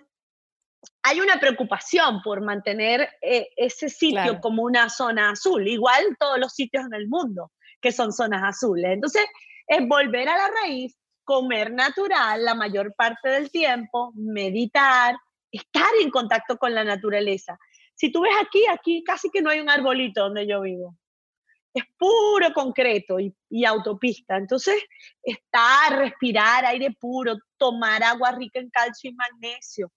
hay 1.02 1.20
una 1.20 1.38
preocupación 1.38 2.20
por 2.22 2.40
mantener 2.40 3.08
eh, 3.22 3.48
ese 3.56 3.88
sitio 3.88 4.40
como 4.40 4.62
una 4.62 4.88
zona 4.88 5.30
azul, 5.30 5.66
igual 5.66 6.16
todos 6.18 6.38
los 6.38 6.52
sitios 6.52 6.84
en 6.86 6.94
el 6.94 7.08
mundo 7.08 7.52
que 7.80 7.92
son 7.92 8.12
zonas 8.12 8.42
azules. 8.42 8.90
Entonces, 8.90 9.24
es 9.66 9.86
volver 9.86 10.28
a 10.28 10.36
la 10.36 10.48
raíz, 10.62 10.96
comer 11.24 11.72
natural 11.72 12.44
la 12.44 12.54
mayor 12.54 12.94
parte 12.94 13.28
del 13.28 13.50
tiempo, 13.50 14.12
meditar, 14.14 15.16
estar 15.50 15.90
en 16.00 16.10
contacto 16.10 16.56
con 16.56 16.74
la 16.74 16.84
naturaleza. 16.84 17.58
Si 17.94 18.12
tú 18.12 18.22
ves 18.22 18.34
aquí, 18.40 18.66
aquí 18.66 19.02
casi 19.04 19.30
que 19.30 19.40
no 19.40 19.50
hay 19.50 19.60
un 19.60 19.70
arbolito 19.70 20.22
donde 20.22 20.46
yo 20.46 20.60
vivo. 20.60 20.96
Es 21.72 21.84
puro 21.98 22.52
concreto 22.54 23.20
y, 23.20 23.34
y 23.50 23.64
autopista. 23.64 24.36
Entonces, 24.36 24.82
estar, 25.22 25.98
respirar 25.98 26.64
aire 26.64 26.90
puro, 26.98 27.36
tomar 27.58 28.02
agua 28.02 28.32
rica 28.32 28.60
en 28.60 28.70
calcio 28.70 29.10
y 29.10 29.14
magnesio, 29.14 29.92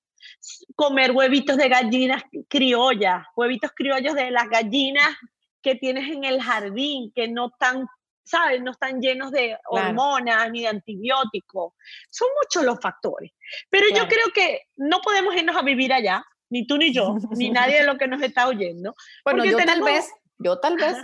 comer 0.75 1.12
huevitos 1.12 1.57
de 1.57 1.69
gallinas 1.69 2.23
criollas, 2.49 3.25
huevitos 3.35 3.71
criollos 3.73 4.13
de 4.13 4.31
las 4.31 4.49
gallinas 4.49 5.15
que 5.62 5.75
tienes 5.75 6.09
en 6.09 6.23
el 6.23 6.41
jardín, 6.41 7.12
que 7.13 7.27
no 7.27 7.47
están, 7.47 7.85
¿sabes? 8.30 8.62
No 8.62 8.72
están 8.72 9.02
llenos 9.02 9.32
de 9.32 9.58
hormonas 9.65 10.52
ni 10.52 10.62
de 10.62 10.68
antibióticos. 10.68 11.74
Son 12.10 12.28
muchos 12.42 12.63
los 12.63 12.80
factores. 12.80 13.32
Pero 13.70 13.88
yo 13.89 14.08
creo 14.08 14.28
que 14.34 14.62
no 14.76 15.02
podemos 15.02 15.36
irnos 15.36 15.56
a 15.56 15.62
vivir 15.62 15.92
allá, 15.92 16.24
ni 16.50 16.68
tú 16.68 16.78
ni 16.78 16.94
yo, 16.94 17.15
ni 17.32 17.50
nadie 17.50 17.80
de 17.80 17.86
los 17.86 17.98
que 17.98 18.08
nos 18.08 18.22
está 18.22 18.48
oyendo. 18.48 18.96
Bueno, 19.26 19.46
yo 19.46 19.58
tal 19.58 19.82
vez, 19.82 20.12
yo 20.38 20.60
tal 20.60 20.78
vez. 20.78 20.98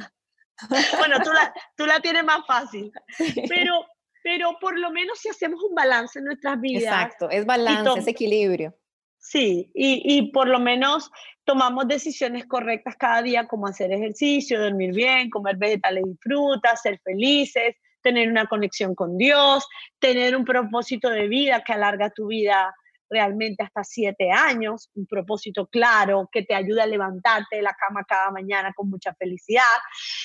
bueno, 0.98 1.18
tú 1.24 1.32
la, 1.34 1.54
tú 1.76 1.86
la 1.86 2.00
tienes 2.00 2.24
más 2.24 2.46
fácil. 2.46 2.92
Pero, 3.50 3.86
pero 4.24 4.58
por 4.60 4.80
lo 4.80 4.90
menos 4.90 5.20
si 5.20 5.30
hacemos 5.30 5.62
un 5.62 5.76
balance 5.76 6.18
en 6.18 6.26
nuestras 6.26 6.60
vidas. 6.60 6.82
Exacto, 6.82 7.30
es 7.30 7.46
balance, 7.46 8.00
es 8.00 8.08
equilibrio. 8.08 8.76
Sí, 9.28 9.72
y, 9.74 10.04
y, 10.06 10.32
por 10.32 10.48
lo 10.48 10.60
menos 10.60 11.10
tomamos 11.46 11.88
decisiones 11.88 12.46
correctas 12.46 12.96
cada 12.96 13.24
día, 13.24 13.48
como 13.48 13.66
hacer 13.66 13.92
ejercicio, 13.92 14.62
dormir 14.62 14.94
bien, 14.94 15.32
comer 15.32 15.58
vegetales 15.58 16.04
y 16.08 16.16
frutas, 16.22 16.84
ser 16.84 17.00
felices, 17.04 17.76
tener 18.04 18.30
una 18.30 18.46
conexión 18.46 18.94
con 18.94 19.18
Dios, 19.18 19.66
tener 19.98 20.36
un 20.36 20.46
propósito 20.46 21.10
de 21.10 21.28
vida 21.28 21.64
que 21.64 21.74
alarga 21.74 22.12
tu 22.12 22.28
vida 22.28 22.72
realmente 23.10 23.64
hasta 23.64 23.84
siete 23.84 24.30
años, 24.30 24.92
un 24.94 25.08
propósito 25.08 25.66
claro 25.66 26.30
que 26.32 26.44
te 26.44 26.54
ayuda 26.54 26.84
a 26.84 26.88
levantarte 26.88 27.56
de 27.56 27.62
la 27.64 27.74
cama 27.74 28.06
cada 28.08 28.30
mañana 28.30 28.74
con 28.76 28.92
mucha 28.92 29.16
felicidad. 29.16 29.64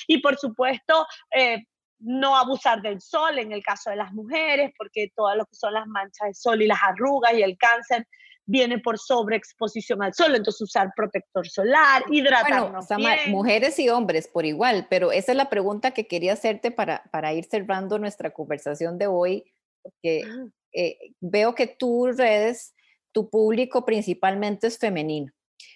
Y 0.08 0.18
por 0.18 0.36
supuesto, 0.36 1.06
eh, 1.34 1.64
no 2.00 2.36
abusar 2.36 2.82
del 2.82 3.00
sol 3.00 3.38
en 3.38 3.52
el 3.52 3.62
caso 3.62 3.88
de 3.88 3.96
las 3.96 4.12
mujeres, 4.12 4.72
porque 4.76 5.10
todo 5.16 5.34
lo 5.36 5.46
que 5.46 5.56
son 5.56 5.72
las 5.72 5.86
manchas 5.86 6.28
de 6.28 6.34
sol 6.34 6.60
y 6.60 6.66
las 6.66 6.82
arrugas 6.82 7.32
y 7.32 7.42
el 7.42 7.56
cáncer 7.56 8.06
viene 8.46 8.78
por 8.78 8.98
sobreexposición 8.98 10.02
al 10.02 10.14
sol, 10.14 10.34
entonces 10.34 10.62
usar 10.62 10.90
protector 10.96 11.48
solar, 11.48 12.02
hidratarnos 12.10 12.86
bueno, 12.88 13.22
mujeres 13.28 13.78
y 13.78 13.88
hombres 13.88 14.28
por 14.28 14.44
igual, 14.44 14.86
pero 14.90 15.12
esa 15.12 15.32
es 15.32 15.36
la 15.36 15.48
pregunta 15.48 15.92
que 15.92 16.06
quería 16.06 16.32
hacerte 16.32 16.70
para, 16.70 17.04
para 17.12 17.32
ir 17.32 17.44
cerrando 17.44 17.98
nuestra 17.98 18.30
conversación 18.30 18.98
de 18.98 19.06
hoy, 19.06 19.44
porque 19.82 20.24
eh, 20.72 20.98
veo 21.20 21.54
que 21.54 21.66
tus 21.66 22.16
redes, 22.16 22.74
tu 23.12 23.30
público 23.30 23.84
principalmente 23.84 24.66
es 24.66 24.78
femenino. 24.78 25.32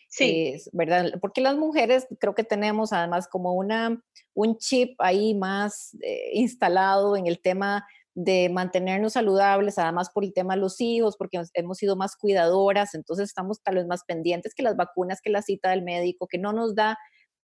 Sí. 0.09 0.57
¿Verdad? 0.73 1.13
Porque 1.21 1.41
las 1.41 1.57
mujeres 1.57 2.07
creo 2.21 2.35
que 2.35 2.45
tenemos 2.45 2.93
además 2.93 3.27
como 3.27 3.55
una, 3.55 4.01
un 4.33 4.59
chip 4.59 4.95
ahí 4.99 5.35
más 5.35 5.97
eh, 6.03 6.31
instalado 6.35 7.17
en 7.17 7.27
el 7.27 7.41
tema 7.41 7.85
de 8.15 8.49
mantenernos 8.49 9.15
saludables, 9.15 9.79
además 9.79 10.11
por 10.11 10.25
el 10.25 10.33
tema 10.33 10.55
de 10.55 10.61
los 10.61 10.81
hijos, 10.81 11.17
porque 11.17 11.43
hemos 11.55 11.79
sido 11.79 11.97
más 11.97 12.17
cuidadoras, 12.17 12.95
entonces 12.95 13.29
estamos 13.29 13.63
tal 13.63 13.77
vez 13.77 13.87
más 13.87 14.05
pendientes 14.07 14.55
que 14.55 14.63
las 14.63 14.77
vacunas, 14.77 15.21
que 15.21 15.31
la 15.31 15.43
cita 15.43 15.71
del 15.71 15.83
médico, 15.83 16.29
que 16.29 16.39
no 16.39 16.53
nos 16.53 16.75
da 16.75 16.97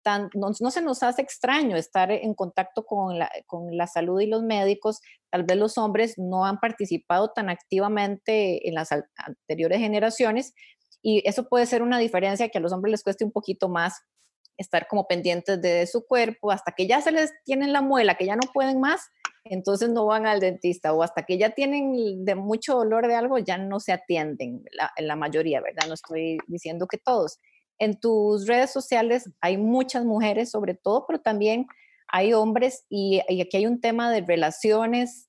tan, 0.02 0.30
no, 0.34 0.52
se 0.52 0.82
nos 0.82 1.02
hace 1.02 1.22
extraño 1.22 1.76
estar 1.76 2.10
en 2.10 2.34
contacto 2.34 2.84
con 2.84 3.18
la, 3.18 3.30
con 3.46 3.76
la 3.76 3.86
salud 3.86 4.20
y 4.20 4.26
los 4.26 4.42
médicos, 4.42 5.00
tal 5.30 5.44
vez 5.44 5.56
los 5.56 5.78
hombres 5.78 6.14
no 6.18 6.44
han 6.44 6.58
participado 6.58 7.32
tan 7.34 7.48
activamente 7.48 8.68
en 8.68 8.74
las 8.74 8.90
anteriores 8.92 9.80
generaciones 9.80 10.54
y 11.02 11.26
eso 11.26 11.48
puede 11.48 11.66
ser 11.66 11.82
una 11.82 11.98
diferencia 11.98 12.48
que 12.48 12.58
a 12.58 12.60
los 12.60 12.72
hombres 12.72 12.92
les 12.92 13.02
cueste 13.02 13.24
un 13.24 13.32
poquito 13.32 13.68
más 13.68 14.02
estar 14.58 14.88
como 14.88 15.06
pendientes 15.06 15.62
de 15.62 15.86
su 15.86 16.04
cuerpo 16.04 16.50
hasta 16.50 16.72
que 16.72 16.86
ya 16.86 17.00
se 17.00 17.12
les 17.12 17.32
tienen 17.44 17.72
la 17.72 17.80
muela, 17.80 18.16
que 18.16 18.26
ya 18.26 18.36
no 18.36 18.42
pueden 18.52 18.80
más, 18.80 19.00
entonces 19.44 19.88
no 19.88 20.04
van 20.04 20.26
al 20.26 20.40
dentista 20.40 20.92
o 20.92 21.02
hasta 21.02 21.22
que 21.22 21.38
ya 21.38 21.50
tienen 21.50 22.24
de 22.24 22.34
mucho 22.34 22.74
dolor 22.74 23.06
de 23.06 23.14
algo, 23.14 23.38
ya 23.38 23.56
no 23.56 23.80
se 23.80 23.92
atienden, 23.92 24.64
la, 24.98 25.16
mayoría, 25.16 25.60
¿verdad? 25.60 25.86
No 25.86 25.94
estoy 25.94 26.38
diciendo 26.48 26.86
que 26.86 26.98
todos. 26.98 27.38
En 27.78 27.98
tus 27.98 28.46
redes 28.46 28.72
sociales 28.72 29.30
hay 29.40 29.56
muchas 29.56 30.04
mujeres 30.04 30.50
sobre 30.50 30.74
todo, 30.74 31.06
pero 31.06 31.20
también 31.20 31.66
hay 32.08 32.32
hombres 32.32 32.84
y, 32.88 33.20
y 33.28 33.40
aquí 33.40 33.58
hay 33.58 33.66
un 33.66 33.80
tema 33.80 34.10
de 34.10 34.22
relaciones. 34.22 35.28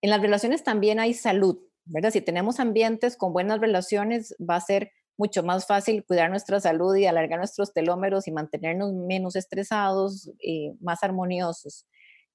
En 0.00 0.10
las 0.10 0.22
relaciones 0.22 0.64
también 0.64 0.98
hay 0.98 1.12
salud, 1.12 1.58
¿verdad? 1.84 2.10
Si 2.10 2.22
tenemos 2.22 2.58
ambientes 2.58 3.18
con 3.18 3.34
buenas 3.34 3.60
relaciones, 3.60 4.34
va 4.40 4.56
a 4.56 4.60
ser 4.60 4.92
mucho 5.20 5.42
más 5.42 5.66
fácil 5.66 6.02
cuidar 6.06 6.30
nuestra 6.30 6.60
salud 6.60 6.96
y 6.96 7.04
alargar 7.04 7.38
nuestros 7.38 7.74
telómeros 7.74 8.26
y 8.26 8.32
mantenernos 8.32 8.94
menos 8.94 9.36
estresados 9.36 10.30
y 10.40 10.72
más 10.80 11.02
armoniosos. 11.02 11.86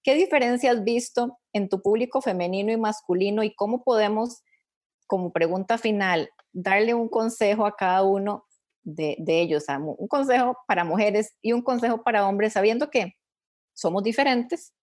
¿Qué 0.03 0.13
diferencia 0.13 0.69
has 0.69 0.83
visto 0.83 1.39
en 1.51 1.67
tu 1.67 1.81
público 1.81 2.21
femenino 2.21 2.71
y 2.71 2.77
masculino 2.77 3.41
y 3.41 3.55
cómo 3.55 3.83
podemos, 3.83 4.43
como 5.07 5.33
pregunta 5.33 5.79
final, 5.79 6.29
darle 6.53 6.93
un 6.93 7.09
consejo 7.09 7.65
a 7.65 7.75
cada 7.75 8.03
uno 8.03 8.45
de, 8.83 9.15
ellos? 9.25 9.65
Un 9.97 10.07
consejo 10.07 10.55
para 10.67 10.83
mujeres 10.83 11.33
y 11.41 11.53
un 11.53 11.63
consejo 11.63 12.03
para 12.03 12.27
hombres, 12.27 12.53
sabiendo 12.53 12.91
que 12.91 13.15
somos 13.73 14.03
diferentes, 14.03 14.75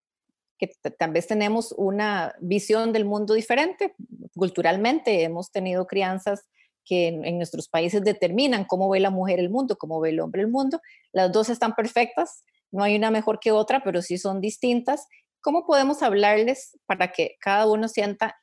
que 0.58 0.72
tal 0.98 1.12
vez 1.12 1.28
tenemos 1.28 1.72
una 1.78 2.34
visión 2.40 2.92
del 2.92 3.04
mundo 3.04 3.34
diferente. 3.34 3.94
Culturalmente 4.34 5.22
hemos 5.22 5.52
tenido 5.52 5.86
crianzas 5.86 6.48
que 6.84 7.08
en, 7.08 7.36
nuestros 7.36 7.68
países 7.68 8.02
determinan 8.02 8.64
cómo 8.64 8.88
ve 8.88 9.00
la 9.00 9.10
mujer 9.10 9.38
el 9.38 9.50
mundo, 9.50 9.76
cómo 9.76 10.00
ve 10.00 10.10
el 10.10 10.20
hombre 10.20 10.42
el 10.42 10.48
mundo. 10.48 10.80
Las 11.12 11.32
dos 11.32 11.48
están 11.48 11.74
perfectas, 11.74 12.44
no 12.70 12.82
hay 12.82 12.96
una 12.96 13.10
mejor 13.10 13.38
que 13.40 13.52
otra, 13.52 13.82
pero 13.84 14.02
sí 14.02 14.18
son 14.18 14.40
distintas. 14.40 15.06
¿Cómo 15.40 15.66
podemos 15.66 16.02
hablarles 16.02 16.78
para 16.86 17.12
que 17.12 17.36
cada 17.40 17.66
uno 17.70 17.88
sienta 17.88 18.36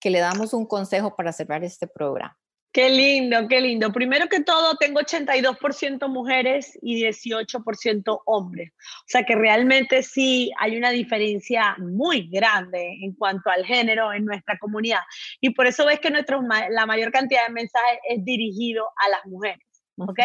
que 0.00 0.10
le 0.10 0.20
damos 0.20 0.52
un 0.54 0.66
consejo 0.66 1.14
para 1.16 1.32
cerrar 1.32 1.64
este 1.64 1.86
programa? 1.86 2.36
Qué 2.74 2.90
lindo, 2.90 3.46
qué 3.48 3.60
lindo. 3.60 3.92
Primero 3.92 4.28
que 4.28 4.40
todo, 4.40 4.74
tengo 4.74 4.98
82% 4.98 6.08
mujeres 6.08 6.76
y 6.82 7.04
18% 7.04 8.22
hombres. 8.26 8.72
O 8.72 9.04
sea 9.06 9.22
que 9.22 9.36
realmente 9.36 10.02
sí 10.02 10.50
hay 10.58 10.76
una 10.76 10.90
diferencia 10.90 11.76
muy 11.78 12.28
grande 12.28 12.98
en 13.00 13.14
cuanto 13.14 13.48
al 13.48 13.64
género 13.64 14.12
en 14.12 14.24
nuestra 14.24 14.58
comunidad. 14.58 14.98
Y 15.40 15.50
por 15.50 15.68
eso 15.68 15.86
ves 15.86 16.00
que 16.00 16.10
nuestro, 16.10 16.42
la 16.70 16.84
mayor 16.84 17.12
cantidad 17.12 17.46
de 17.46 17.52
mensajes 17.52 18.00
es 18.08 18.24
dirigido 18.24 18.88
a 19.06 19.08
las 19.08 19.24
mujeres. 19.26 19.64
¿Ok? 19.96 20.18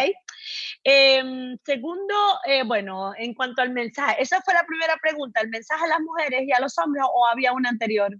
Em, 0.82 1.56
segundo, 1.64 2.14
eh, 2.46 2.64
bueno, 2.64 3.12
en 3.16 3.32
cuanto 3.32 3.62
al 3.62 3.70
mensaje, 3.70 4.20
esa 4.20 4.42
fue 4.42 4.54
la 4.54 4.64
primera 4.66 4.96
pregunta, 5.00 5.40
¿el 5.40 5.50
mensaje 5.50 5.84
a 5.84 5.86
las 5.88 6.00
mujeres 6.00 6.42
y 6.44 6.52
a 6.52 6.58
los 6.58 6.76
hombres 6.78 7.04
o 7.14 7.26
había 7.28 7.52
una 7.52 7.68
anterior? 7.68 8.10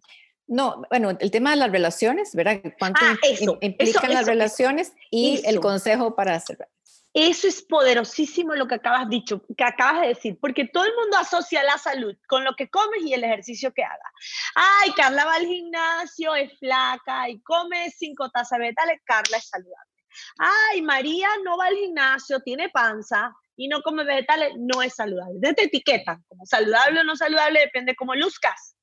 No, 0.50 0.82
bueno, 0.90 1.16
el 1.18 1.30
tema 1.30 1.50
de 1.50 1.56
las 1.56 1.70
relaciones, 1.70 2.34
¿verdad? 2.34 2.60
¿Cuánto 2.78 3.00
ah, 3.02 3.16
implican 3.60 4.12
las 4.12 4.26
relaciones 4.26 4.92
y 5.10 5.40
el 5.46 5.60
consejo 5.60 6.14
para 6.14 6.34
hacer? 6.34 6.68
Eso 7.14 7.48
es 7.48 7.62
poderosísimo 7.62 8.54
lo 8.54 8.68
que 8.68 8.74
acabas 8.76 9.08
dicho, 9.08 9.42
que 9.56 9.64
acabas 9.64 10.02
de 10.02 10.08
decir, 10.08 10.38
porque 10.40 10.66
todo 10.66 10.84
el 10.84 10.94
mundo 10.94 11.16
asocia 11.16 11.62
la 11.64 11.78
salud 11.78 12.16
con 12.28 12.44
lo 12.44 12.54
que 12.54 12.68
comes 12.68 13.02
y 13.04 13.14
el 13.14 13.24
ejercicio 13.24 13.72
que 13.72 13.82
hagas. 13.82 14.12
Ay, 14.54 14.92
Carla 14.92 15.24
va 15.24 15.34
al 15.34 15.46
gimnasio, 15.46 16.34
es 16.34 16.56
flaca 16.58 17.28
y 17.28 17.40
come 17.42 17.90
cinco 17.90 18.28
tazas 18.30 18.58
de 18.58 18.66
vegetales, 18.66 19.00
Carla 19.04 19.38
es 19.38 19.48
saludable 19.48 19.90
ay, 20.38 20.82
María 20.82 21.28
no 21.44 21.56
va 21.56 21.66
al 21.66 21.76
gimnasio, 21.76 22.40
tiene 22.40 22.68
panza 22.68 23.32
y 23.56 23.68
no 23.68 23.82
come 23.82 24.04
vegetales, 24.04 24.54
no 24.58 24.82
es 24.82 24.94
saludable. 24.94 25.34
De 25.38 25.54
te 25.54 25.64
etiqueta, 25.64 26.20
como 26.28 26.46
saludable 26.46 27.00
o 27.00 27.04
no 27.04 27.16
saludable, 27.16 27.60
depende 27.60 27.94
cómo 27.94 28.14
luzcas 28.14 28.76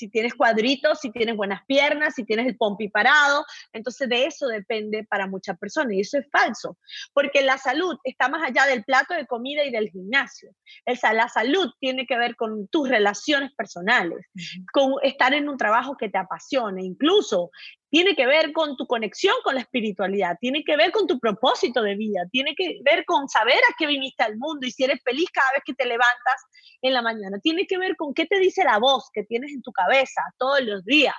si 0.00 0.08
tienes 0.08 0.34
cuadritos, 0.34 0.98
si 0.98 1.12
tienes 1.12 1.36
buenas 1.36 1.62
piernas, 1.66 2.14
si 2.14 2.24
tienes 2.24 2.46
el 2.46 2.56
pompi 2.56 2.88
parado. 2.88 3.44
Entonces 3.74 4.08
de 4.08 4.24
eso 4.24 4.46
depende 4.48 5.04
para 5.04 5.26
muchas 5.26 5.58
personas 5.58 5.92
y 5.92 6.00
eso 6.00 6.16
es 6.16 6.26
falso, 6.32 6.78
porque 7.12 7.42
la 7.42 7.58
salud 7.58 7.98
está 8.02 8.30
más 8.30 8.42
allá 8.42 8.64
del 8.64 8.82
plato 8.82 9.12
de 9.12 9.26
comida 9.26 9.62
y 9.62 9.70
del 9.70 9.90
gimnasio. 9.90 10.52
Esa, 10.86 11.12
la 11.12 11.28
salud 11.28 11.70
tiene 11.80 12.06
que 12.06 12.16
ver 12.16 12.34
con 12.34 12.66
tus 12.68 12.88
relaciones 12.88 13.52
personales, 13.52 14.26
con 14.72 14.94
estar 15.02 15.34
en 15.34 15.50
un 15.50 15.58
trabajo 15.58 15.98
que 15.98 16.08
te 16.08 16.16
apasione, 16.16 16.82
incluso 16.82 17.50
tiene 17.90 18.14
que 18.14 18.26
ver 18.26 18.52
con 18.52 18.76
tu 18.76 18.86
conexión 18.86 19.34
con 19.42 19.56
la 19.56 19.62
espiritualidad, 19.62 20.36
tiene 20.40 20.62
que 20.64 20.76
ver 20.76 20.92
con 20.92 21.06
tu 21.06 21.18
propósito 21.18 21.82
de 21.82 21.96
vida, 21.96 22.22
tiene 22.30 22.54
que 22.54 22.78
ver 22.84 23.04
con 23.04 23.28
saber 23.28 23.58
a 23.58 23.74
qué 23.76 23.86
viniste 23.86 24.22
al 24.22 24.36
mundo 24.36 24.66
y 24.66 24.70
si 24.70 24.84
eres 24.84 25.02
feliz 25.04 25.28
cada 25.32 25.50
vez 25.52 25.62
que 25.64 25.74
te 25.74 25.84
levantas 25.84 26.46
en 26.82 26.94
la 26.94 27.02
mañana, 27.02 27.38
tiene 27.40 27.66
que 27.66 27.78
ver 27.78 27.96
con 27.96 28.14
qué 28.14 28.26
te 28.26 28.38
dice 28.38 28.64
la 28.64 28.78
voz 28.78 29.10
que 29.12 29.24
tienes 29.24 29.52
en 29.52 29.62
tu 29.62 29.72
cabeza 29.72 30.22
todos 30.38 30.62
los 30.62 30.84
días. 30.84 31.14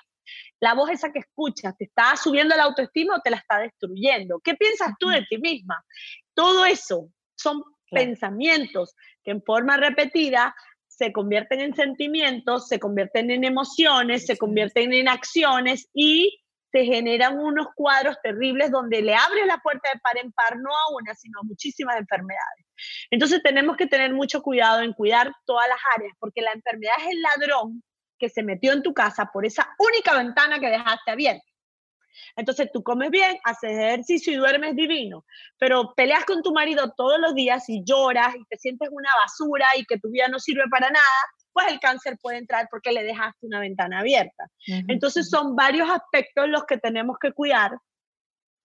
La 0.62 0.74
voz 0.74 0.90
esa 0.92 1.12
que 1.12 1.20
escuchas, 1.20 1.76
¿te 1.78 1.86
está 1.86 2.16
subiendo 2.16 2.56
la 2.56 2.64
autoestima 2.64 3.18
o 3.18 3.22
te 3.22 3.32
la 3.32 3.38
está 3.38 3.60
destruyendo? 3.60 4.40
¿Qué 4.40 4.56
piensas 4.56 4.94
tú 4.98 5.10
de 5.10 5.26
ti 5.30 5.38
misma? 5.38 5.84
Todo 6.34 6.66
eso 6.66 7.10
son 7.36 7.64
pensamientos 7.90 8.96
que 9.24 9.32
en 9.32 9.44
forma 9.44 9.76
repetida 9.76 10.56
se 10.88 11.12
convierten 11.12 11.60
en 11.60 11.76
sentimientos, 11.76 12.68
se 12.68 12.80
convierten 12.80 13.32
en 13.32 13.44
emociones, 13.44 14.26
se 14.26 14.38
convierten 14.38 14.94
en 14.94 15.10
acciones 15.10 15.90
y 15.94 16.41
se 16.72 16.86
generan 16.86 17.38
unos 17.38 17.68
cuadros 17.76 18.18
terribles 18.24 18.72
donde 18.72 19.02
le 19.02 19.16
abres 19.16 19.46
la 19.46 19.58
puerta 19.58 19.90
de 19.94 20.00
par 20.00 20.18
en 20.18 20.32
par, 20.32 20.58
no 20.58 20.70
a 20.70 20.94
una, 20.94 21.14
sino 21.16 21.40
a 21.40 21.44
muchísimas 21.44 21.98
enfermedades. 21.98 22.66
Entonces 23.10 23.42
tenemos 23.44 23.78
que 23.78 23.88
tener 23.88 24.14
mucho 24.14 24.42
cuidado 24.42 24.82
en 24.82 24.94
cuidar 24.94 25.32
todas 25.46 25.68
las 25.68 25.80
áreas, 25.98 26.14
porque 26.20 26.42
la 26.42 26.52
enfermedad 26.54 26.94
es 27.00 27.08
el 27.14 27.22
ladrón 27.22 27.84
que 28.18 28.30
se 28.30 28.44
metió 28.44 28.72
en 28.72 28.84
tu 28.84 28.94
casa 28.94 29.30
por 29.34 29.46
esa 29.46 29.76
única 29.80 30.16
ventana 30.16 30.60
que 30.60 30.68
dejaste 30.68 31.12
abierta. 31.12 31.44
Entonces 32.36 32.70
tú 32.72 32.84
comes 32.84 33.10
bien, 33.10 33.38
haces 33.44 33.72
ejercicio 33.72 34.34
y 34.34 34.38
duermes 34.38 34.76
divino, 34.76 35.26
pero 35.58 35.94
peleas 35.96 36.26
con 36.26 36.42
tu 36.42 36.54
marido 36.54 36.94
todos 36.96 37.20
los 37.20 37.34
días 37.36 37.68
y 37.70 37.84
lloras 37.84 38.36
y 38.36 38.46
te 38.46 38.58
sientes 38.58 38.90
una 38.92 39.10
basura 39.22 39.66
y 39.78 39.86
que 39.86 39.98
tu 39.98 40.10
vida 40.10 40.28
no 40.28 40.40
sirve 40.40 40.64
para 40.70 40.90
nada, 40.90 41.06
pues 41.54 41.68
el 41.68 41.80
cáncer 41.80 42.18
puede 42.22 42.38
entrar 42.38 42.68
porque 42.70 42.92
le 42.92 43.04
dejaste 43.04 43.46
una 43.46 43.60
ventana 43.60 44.00
abierta. 44.00 44.50
Entonces 44.88 45.30
son 45.30 45.56
varios 45.56 45.90
aspectos 45.90 46.48
los 46.48 46.66
que 46.66 46.78
tenemos 46.78 47.18
que 47.20 47.32
cuidar 47.32 47.72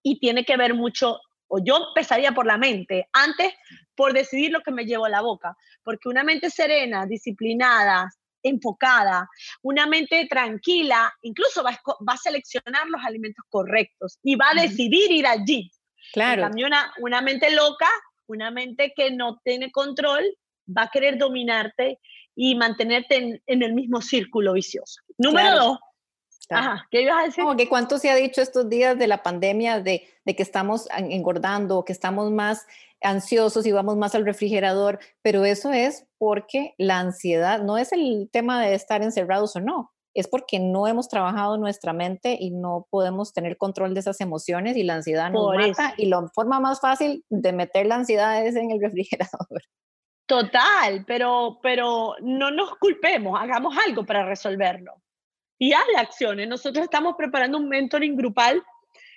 y 0.03 0.19
tiene 0.19 0.45
que 0.45 0.57
ver 0.57 0.75
mucho, 0.75 1.19
o 1.49 1.59
yo 1.63 1.89
empezaría 1.89 2.33
por 2.33 2.47
la 2.47 2.59
mente, 2.59 3.09
antes 3.13 3.53
por 3.97 4.13
decidir 4.13 4.53
lo 4.53 4.61
que 4.61 4.71
me 4.71 4.85
llevo 4.85 5.05
a 5.05 5.11
la 5.11 5.21
boca, 5.21 5.57
porque 5.83 6.09
una 6.09 6.23
mente 6.23 6.51
serena, 6.51 7.07
disciplinada, 7.07 8.09
enfocada, 8.43 9.29
una 9.63 9.87
mente 9.87 10.27
tranquila, 10.31 11.13
incluso 11.23 11.65
va 11.65 11.71
a, 11.71 12.17
seleccionar 12.17 12.87
los 12.89 13.05
alimentos 13.05 13.45
correctos 13.49 14.19
y 14.23 14.37
va 14.37 14.51
a 14.51 14.63
decidir 14.63 15.11
ir 15.11 15.27
allí. 15.27 15.71
Claro. 16.13 16.43
En 16.43 16.49
cambio, 16.49 16.67
una, 16.67 16.93
una 16.99 17.21
mente 17.21 17.51
loca, 17.51 17.89
una 18.27 18.51
mente 18.51 18.93
que 18.95 19.11
no 19.11 19.41
tiene 19.43 19.73
control, 19.73 20.25
va 20.67 20.83
a 20.83 20.91
querer 20.91 21.19
dominarte 21.19 21.99
y 22.37 22.55
mantenerte 22.55 23.41
en, 23.47 23.63
el 23.63 23.75
mismo 23.75 24.01
círculo 24.01 24.53
vicioso. 24.53 25.01
Número 25.19 25.57
dos. 25.57 25.79
Ajá, 26.51 26.87
¿qué 26.93 27.03
ibas 27.03 27.19
a 27.19 27.27
decir? 27.27 27.43
Como 27.43 27.57
que 27.57 27.69
cuánto 27.69 27.99
se 27.99 28.09
ha 28.09 28.15
dicho 28.15 28.41
estos 28.41 28.69
días 28.69 28.97
de 28.97 29.09
la 29.09 29.25
pandemia 29.25 29.81
de, 29.81 30.07
de 30.25 30.37
que 30.37 30.45
estamos 30.45 30.87
engordando, 30.97 31.85
que 31.85 31.93
estamos 31.93 32.31
más 32.31 32.67
ansiosos 33.03 33.67
y 33.67 33.73
vamos 33.73 33.97
más 33.97 34.15
al 34.15 34.25
refrigerador, 34.25 35.01
pero 35.23 35.45
eso 35.45 35.73
es 35.73 36.07
porque 36.19 36.75
la 36.79 37.01
ansiedad 37.01 37.63
no 37.63 37.79
es 37.79 37.93
el 37.93 38.29
tema 38.33 38.63
de 38.63 38.75
estar 38.75 39.03
encerrados 39.03 39.57
o 39.57 39.61
no, 39.61 39.93
es 40.15 40.29
porque 40.29 40.59
no 40.59 40.87
hemos 40.87 41.09
trabajado 41.09 41.59
nuestra 41.59 41.93
mente 41.93 42.37
y 42.41 42.51
no 42.51 42.87
podemos 42.91 43.33
tener 43.33 43.59
control 43.59 43.93
de 43.95 44.01
esas 44.01 44.21
emociones 44.21 44.77
y 44.77 44.83
la 44.83 44.95
ansiedad 44.95 45.31
nos 45.31 45.55
mata 45.55 45.95
y 45.99 46.07
la 46.07 46.27
forma 46.35 46.59
más 46.59 46.81
fácil 46.81 47.25
de 47.29 47.53
meter 47.53 47.87
la 47.87 47.97
ansiedad 47.97 48.45
es 48.47 48.57
en 48.57 48.71
el 48.71 48.81
refrigerador. 48.81 49.63
Total, 50.27 51.05
pero, 51.07 51.61
pero 51.63 52.17
no 52.21 52.51
nos 52.51 52.77
culpemos, 52.79 53.41
hagamos 53.41 53.77
algo 53.87 54.05
para 54.05 54.25
resolverlo. 54.25 54.95
Y 55.59 55.73
haz 55.73 55.87
acciones. 55.97 56.49
Nosotros 56.49 56.85
estamos 56.85 57.15
preparando 57.17 57.59
un 57.59 57.69
mentoring 57.69 58.17
grupal 58.17 58.63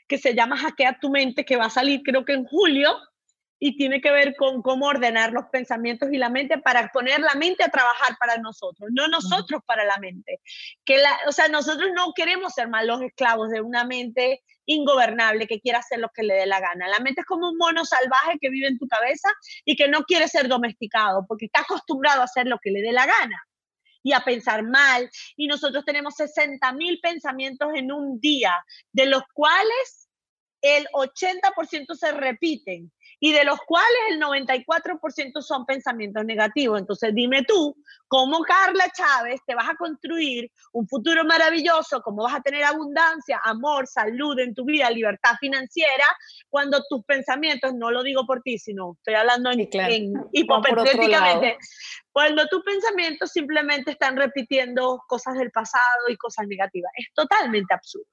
que 0.07 0.17
se 0.17 0.33
llama 0.33 0.57
Hackea 0.57 0.99
tu 0.99 1.09
mente, 1.09 1.45
que 1.45 1.57
va 1.57 1.65
a 1.65 1.69
salir 1.69 2.01
creo 2.03 2.25
que 2.25 2.33
en 2.33 2.45
julio 2.45 2.95
y 3.59 3.77
tiene 3.77 3.99
que 4.01 4.11
ver 4.11 4.35
con 4.35 4.61
cómo 4.61 4.87
ordenar 4.87 5.33
los 5.33 5.45
pensamientos 5.51 6.09
y 6.11 6.17
la 6.17 6.29
mente 6.29 6.57
para 6.57 6.89
poner 6.91 7.19
la 7.19 7.35
mente 7.35 7.63
a 7.63 7.69
trabajar 7.69 8.17
para 8.17 8.37
nosotros, 8.37 8.89
no 8.93 9.07
nosotros 9.09 9.61
para 9.65 9.83
la 9.83 9.97
mente. 9.97 10.39
Que 10.85 10.97
la, 10.97 11.17
o 11.27 11.31
sea, 11.31 11.49
nosotros 11.49 11.89
no 11.93 12.13
queremos 12.13 12.53
ser 12.53 12.69
malos 12.69 13.01
esclavos 13.01 13.49
de 13.49 13.61
una 13.61 13.83
mente 13.83 14.41
ingobernable 14.65 15.47
que 15.47 15.59
quiera 15.59 15.79
hacer 15.79 15.99
lo 15.99 16.09
que 16.09 16.23
le 16.23 16.35
dé 16.35 16.45
la 16.45 16.59
gana. 16.59 16.87
La 16.87 16.99
mente 16.99 17.21
es 17.21 17.27
como 17.27 17.49
un 17.49 17.57
mono 17.57 17.83
salvaje 17.83 18.37
que 18.39 18.49
vive 18.49 18.67
en 18.67 18.77
tu 18.77 18.87
cabeza 18.87 19.29
y 19.65 19.75
que 19.75 19.89
no 19.89 20.03
quiere 20.03 20.27
ser 20.27 20.47
domesticado 20.47 21.25
porque 21.27 21.45
está 21.45 21.61
acostumbrado 21.61 22.21
a 22.21 22.25
hacer 22.25 22.47
lo 22.47 22.59
que 22.59 22.71
le 22.71 22.81
dé 22.81 22.93
la 22.93 23.05
gana 23.05 23.43
y 24.03 24.13
a 24.13 24.21
pensar 24.21 24.63
mal. 24.63 25.09
Y 25.35 25.47
nosotros 25.47 25.83
tenemos 25.85 26.15
60 26.15 26.71
mil 26.73 26.99
pensamientos 27.01 27.69
en 27.75 27.91
un 27.91 28.19
día, 28.19 28.53
de 28.93 29.07
los 29.07 29.23
cuales 29.33 30.09
el 30.61 30.87
80% 30.93 31.95
se 31.95 32.11
repiten 32.11 32.91
y 33.19 33.33
de 33.33 33.43
los 33.43 33.59
cuales 33.61 33.97
el 34.09 34.19
94% 34.21 35.41
son 35.41 35.65
pensamientos 35.65 36.25
negativos. 36.25 36.79
Entonces 36.79 37.13
dime 37.13 37.43
tú, 37.43 37.75
¿cómo 38.07 38.41
Carla 38.41 38.85
Chávez 38.95 39.41
te 39.45 39.55
vas 39.55 39.69
a 39.69 39.75
construir 39.75 40.51
un 40.73 40.87
futuro 40.87 41.23
maravilloso? 41.25 42.01
¿Cómo 42.01 42.23
vas 42.23 42.35
a 42.35 42.41
tener 42.41 42.63
abundancia, 42.63 43.39
amor, 43.43 43.87
salud 43.87 44.37
en 44.39 44.53
tu 44.53 44.65
vida, 44.65 44.89
libertad 44.89 45.35
financiera, 45.39 46.05
cuando 46.49 46.83
tus 46.89 47.03
pensamientos, 47.05 47.73
no 47.73 47.91
lo 47.91 48.03
digo 48.03 48.25
por 48.25 48.41
ti, 48.41 48.57
sino 48.57 48.93
estoy 48.97 49.15
hablando 49.15 49.51
en, 49.51 49.59
hipotéticamente, 50.31 51.57
cuando 52.11 52.47
tus 52.47 52.63
pensamientos 52.63 53.31
simplemente 53.31 53.91
están 53.91 54.17
repitiendo 54.17 55.01
cosas 55.07 55.35
del 55.35 55.51
pasado 55.51 56.09
y 56.09 56.17
cosas 56.17 56.47
negativas. 56.47 56.91
Es 56.95 57.07
totalmente 57.13 57.73
absurdo. 57.73 58.07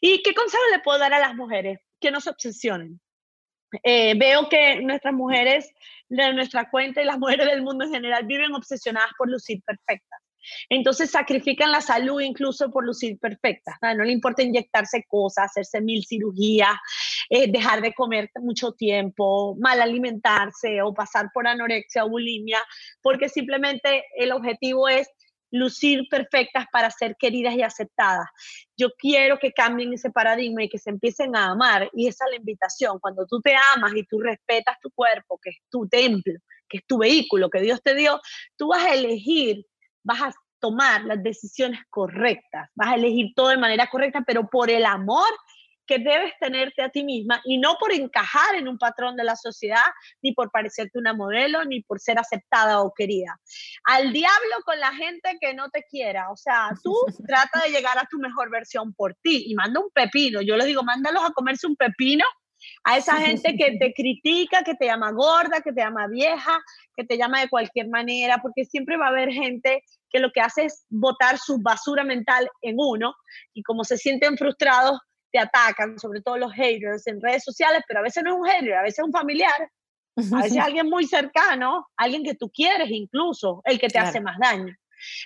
¿Y 0.00 0.22
qué 0.22 0.34
consejo 0.34 0.62
le 0.72 0.80
puedo 0.80 0.98
dar 0.98 1.14
a 1.14 1.20
las 1.20 1.34
mujeres? 1.34 1.78
Que 2.00 2.10
no 2.10 2.20
se 2.20 2.30
obsesionen 2.30 3.00
eh, 3.82 4.14
veo 4.18 4.48
que 4.48 4.80
nuestras 4.82 5.14
mujeres 5.14 5.70
de 6.08 6.32
nuestra 6.34 6.70
cuenta 6.70 7.00
y 7.02 7.04
las 7.04 7.18
mujeres 7.20 7.46
del 7.46 7.62
mundo 7.62 7.84
en 7.84 7.92
general 7.92 8.26
viven 8.26 8.54
obsesionadas 8.54 9.10
por 9.16 9.30
lucir 9.30 9.62
perfectas. 9.64 10.20
Entonces 10.68 11.10
sacrifican 11.10 11.70
la 11.70 11.80
salud 11.80 12.20
incluso 12.20 12.70
por 12.70 12.84
lucir 12.84 13.18
perfectas. 13.18 13.76
No, 13.80 13.94
le 13.94 14.12
importa 14.12 14.42
inyectarse 14.42 15.04
cosas, 15.08 15.44
hacerse 15.46 15.80
mil 15.80 16.04
cirugías, 16.04 16.74
eh, 17.30 17.50
dejar 17.50 17.80
de 17.80 17.94
comer 17.94 18.30
mucho 18.40 18.72
tiempo, 18.72 19.56
mal 19.60 19.80
alimentarse 19.80 20.82
o 20.82 20.92
pasar 20.92 21.30
por 21.32 21.46
anorexia 21.46 22.04
o 22.04 22.10
bulimia, 22.10 22.58
porque 23.02 23.28
simplemente 23.28 24.04
el 24.16 24.32
objetivo 24.32 24.88
es 24.88 25.08
lucir 25.52 26.08
perfectas 26.10 26.66
para 26.72 26.90
ser 26.90 27.14
queridas 27.16 27.54
y 27.54 27.62
aceptadas. 27.62 28.26
Yo 28.76 28.88
quiero 28.98 29.38
que 29.38 29.52
cambien 29.52 29.92
ese 29.92 30.10
paradigma 30.10 30.64
y 30.64 30.68
que 30.68 30.78
se 30.78 30.90
empiecen 30.90 31.36
a 31.36 31.50
amar. 31.50 31.88
Y 31.92 32.08
esa 32.08 32.24
es 32.24 32.30
la 32.32 32.36
invitación. 32.38 32.98
Cuando 32.98 33.26
tú 33.26 33.40
te 33.40 33.54
amas 33.74 33.92
y 33.94 34.04
tú 34.04 34.18
respetas 34.18 34.80
tu 34.80 34.90
cuerpo, 34.90 35.38
que 35.40 35.50
es 35.50 35.58
tu 35.70 35.86
templo, 35.86 36.34
que 36.68 36.78
es 36.78 36.86
tu 36.86 36.98
vehículo 36.98 37.50
que 37.50 37.60
Dios 37.60 37.80
te 37.82 37.94
dio, 37.94 38.20
tú 38.56 38.68
vas 38.68 38.82
a 38.82 38.94
elegir, 38.94 39.64
vas 40.02 40.22
a 40.22 40.32
tomar 40.58 41.04
las 41.04 41.22
decisiones 41.22 41.80
correctas, 41.90 42.70
vas 42.74 42.88
a 42.88 42.94
elegir 42.94 43.32
todo 43.36 43.48
de 43.48 43.58
manera 43.58 43.88
correcta, 43.88 44.22
pero 44.26 44.48
por 44.48 44.70
el 44.70 44.86
amor 44.86 45.28
que 45.92 45.98
debes 45.98 46.32
tenerte 46.40 46.82
a 46.82 46.88
ti 46.88 47.04
misma 47.04 47.42
y 47.44 47.58
no 47.58 47.76
por 47.78 47.92
encajar 47.92 48.54
en 48.54 48.66
un 48.66 48.78
patrón 48.78 49.14
de 49.14 49.24
la 49.24 49.36
sociedad, 49.36 49.84
ni 50.22 50.32
por 50.32 50.50
parecerte 50.50 50.98
una 50.98 51.12
modelo, 51.12 51.64
ni 51.66 51.82
por 51.82 52.00
ser 52.00 52.18
aceptada 52.18 52.80
o 52.80 52.94
querida. 52.94 53.38
Al 53.84 54.10
diablo 54.12 54.56
con 54.64 54.80
la 54.80 54.94
gente 54.94 55.36
que 55.38 55.52
no 55.52 55.68
te 55.68 55.84
quiera, 55.84 56.30
o 56.30 56.36
sea, 56.36 56.70
tú 56.82 56.94
trata 57.28 57.60
de 57.64 57.70
llegar 57.70 57.98
a 57.98 58.08
tu 58.10 58.18
mejor 58.18 58.50
versión 58.50 58.94
por 58.94 59.14
ti 59.22 59.44
y 59.48 59.54
manda 59.54 59.80
un 59.80 59.90
pepino. 59.90 60.40
Yo 60.40 60.56
les 60.56 60.66
digo, 60.66 60.82
mándalos 60.82 61.22
a 61.24 61.32
comerse 61.32 61.66
un 61.66 61.76
pepino 61.76 62.24
a 62.84 62.96
esa 62.96 63.16
gente 63.16 63.54
que 63.56 63.76
te 63.76 63.92
critica, 63.94 64.62
que 64.64 64.74
te 64.74 64.86
llama 64.86 65.10
gorda, 65.12 65.60
que 65.60 65.72
te 65.72 65.82
llama 65.82 66.06
vieja, 66.08 66.58
que 66.96 67.04
te 67.04 67.18
llama 67.18 67.40
de 67.40 67.50
cualquier 67.50 67.88
manera, 67.88 68.38
porque 68.40 68.64
siempre 68.64 68.96
va 68.96 69.06
a 69.06 69.10
haber 69.10 69.30
gente 69.30 69.82
que 70.10 70.20
lo 70.20 70.30
que 70.32 70.40
hace 70.40 70.64
es 70.64 70.86
botar 70.88 71.38
su 71.38 71.58
basura 71.60 72.02
mental 72.04 72.48
en 72.62 72.76
uno 72.78 73.14
y 73.52 73.62
como 73.62 73.84
se 73.84 73.98
sienten 73.98 74.38
frustrados, 74.38 74.98
te 75.32 75.38
atacan, 75.38 75.98
sobre 75.98 76.20
todo 76.20 76.36
los 76.36 76.52
haters 76.52 77.06
en 77.06 77.20
redes 77.20 77.42
sociales, 77.42 77.82
pero 77.88 78.00
a 78.00 78.02
veces 78.02 78.22
no 78.22 78.30
es 78.30 78.36
un 78.36 78.46
hater, 78.46 78.74
a 78.74 78.82
veces 78.82 78.98
es 79.00 79.04
un 79.04 79.12
familiar, 79.12 79.70
a 80.16 80.42
veces 80.42 80.58
alguien 80.62 80.88
muy 80.88 81.06
cercano, 81.06 81.88
alguien 81.96 82.22
que 82.22 82.34
tú 82.34 82.50
quieres 82.50 82.90
incluso, 82.90 83.62
el 83.64 83.80
que 83.80 83.88
te 83.88 83.98
hace 83.98 84.20
más 84.20 84.38
daño. 84.38 84.74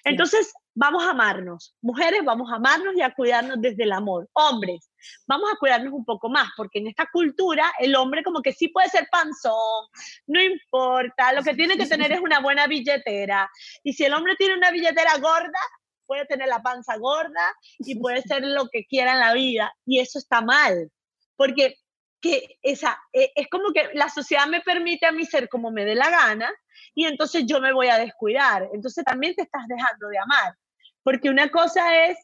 Entonces, 0.05 0.53
vamos 0.75 1.05
a 1.05 1.11
amarnos. 1.11 1.75
Mujeres, 1.83 2.21
vamos 2.25 2.51
a 2.51 2.57
amarnos 2.57 2.95
y 2.97 3.03
a 3.03 3.13
cuidarnos 3.13 3.61
desde 3.61 3.83
el 3.83 3.93
amor. 3.93 4.29
Hombres, 4.33 4.91
vamos 5.27 5.51
a 5.53 5.57
cuidarnos 5.57 5.93
un 5.93 6.05
poco 6.05 6.29
más, 6.29 6.49
porque 6.57 6.79
en 6.79 6.87
esta 6.87 7.07
cultura 7.13 7.71
el 7.79 7.95
hombre 7.97 8.23
como 8.23 8.43
que 8.43 8.53
sí 8.53 8.69
puede 8.69 8.89
ser 8.89 9.09
panzón, 9.11 9.87
no 10.27 10.41
importa, 10.41 11.33
lo 11.33 11.43
que 11.43 11.55
tiene 11.55 11.77
que 11.77 11.87
tener 11.87 12.13
es 12.13 12.21
una 12.21 12.41
buena 12.41 12.67
billetera. 12.67 13.51
Y 13.83 13.93
si 13.93 14.05
el 14.05 14.15
hombre 14.15 14.37
tiene 14.37 14.55
una 14.55 14.71
billetera 14.71 15.19
gorda, 15.19 15.61
puede 16.07 16.27
tener 16.27 16.49
la 16.49 16.63
panza 16.63 16.97
gorda 16.97 17.55
y 17.79 17.99
puede 17.99 18.23
ser 18.23 18.43
lo 18.45 18.69
que 18.69 18.85
quiera 18.85 19.15
en 19.15 19.21
la 19.21 19.35
vida. 19.35 19.73
Y 19.85 20.01
eso 20.01 20.19
está 20.19 20.41
mal, 20.41 20.91
porque 21.37 21.77
que 22.21 22.59
esa, 22.63 22.99
e, 23.13 23.31
es 23.35 23.49
como 23.49 23.73
que 23.73 23.91
la 23.95 24.09
sociedad 24.09 24.47
me 24.47 24.61
permite 24.61 25.07
a 25.07 25.13
mí 25.13 25.25
ser 25.27 25.49
como 25.49 25.71
me 25.71 25.85
dé 25.85 25.95
la 25.95 26.11
gana 26.11 26.51
y 26.95 27.07
entonces 27.07 27.45
yo 27.47 27.61
me 27.61 27.73
voy 27.73 27.89
a 27.89 27.99
descuidar. 27.99 28.69
Entonces 28.73 29.05
también 29.05 29.35
te 29.35 29.43
estás 29.43 29.63
dejando 29.69 30.09
de 30.09 30.19
amar, 30.19 30.55
porque 31.03 31.29
una 31.31 31.51
cosa 31.51 32.07
es 32.07 32.19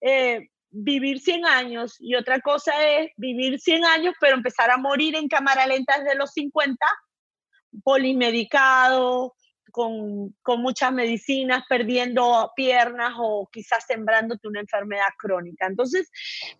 eh, 0.00 0.48
vivir 0.70 1.20
100 1.20 1.46
años 1.46 1.96
y 1.98 2.14
otra 2.14 2.40
cosa 2.40 2.72
es 2.86 3.10
vivir 3.16 3.58
100 3.58 3.84
años 3.84 4.14
pero 4.20 4.36
empezar 4.36 4.70
a 4.70 4.76
morir 4.76 5.16
en 5.16 5.28
cámara 5.28 5.66
lenta 5.66 5.98
desde 5.98 6.16
los 6.16 6.32
50, 6.32 6.86
polimedicado, 7.82 9.34
con, 9.70 10.34
con, 10.42 10.60
muchas 10.62 10.92
medicinas, 10.92 11.64
perdiendo 11.68 12.52
piernas 12.56 13.14
o 13.18 13.48
quizás 13.52 13.84
sembrándote 13.86 14.48
una 14.48 14.60
enfermedad 14.60 15.08
crónica. 15.18 15.66
Entonces, 15.66 16.10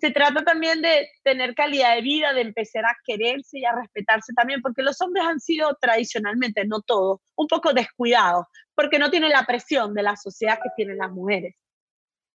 se 0.00 0.10
trata 0.10 0.44
también 0.44 0.82
de 0.82 1.08
tener 1.22 1.54
calidad 1.54 1.94
de 1.94 2.02
vida, 2.02 2.32
de 2.32 2.42
empezar 2.42 2.84
a 2.84 2.96
quererse 3.04 3.58
y 3.58 3.64
a 3.64 3.72
respetarse 3.72 4.32
también, 4.34 4.62
porque 4.62 4.82
los 4.82 5.00
hombres 5.00 5.24
han 5.24 5.40
sido 5.40 5.76
tradicionalmente, 5.80 6.64
no 6.66 6.80
todos, 6.82 7.20
un 7.36 7.46
poco 7.46 7.72
descuidados, 7.72 8.46
porque 8.74 8.98
no 8.98 9.10
tienen 9.10 9.30
la 9.30 9.46
presión 9.46 9.94
de 9.94 10.02
la 10.02 10.16
sociedad 10.16 10.58
que 10.62 10.70
tienen 10.76 10.98
las 10.98 11.10
mujeres. 11.10 11.54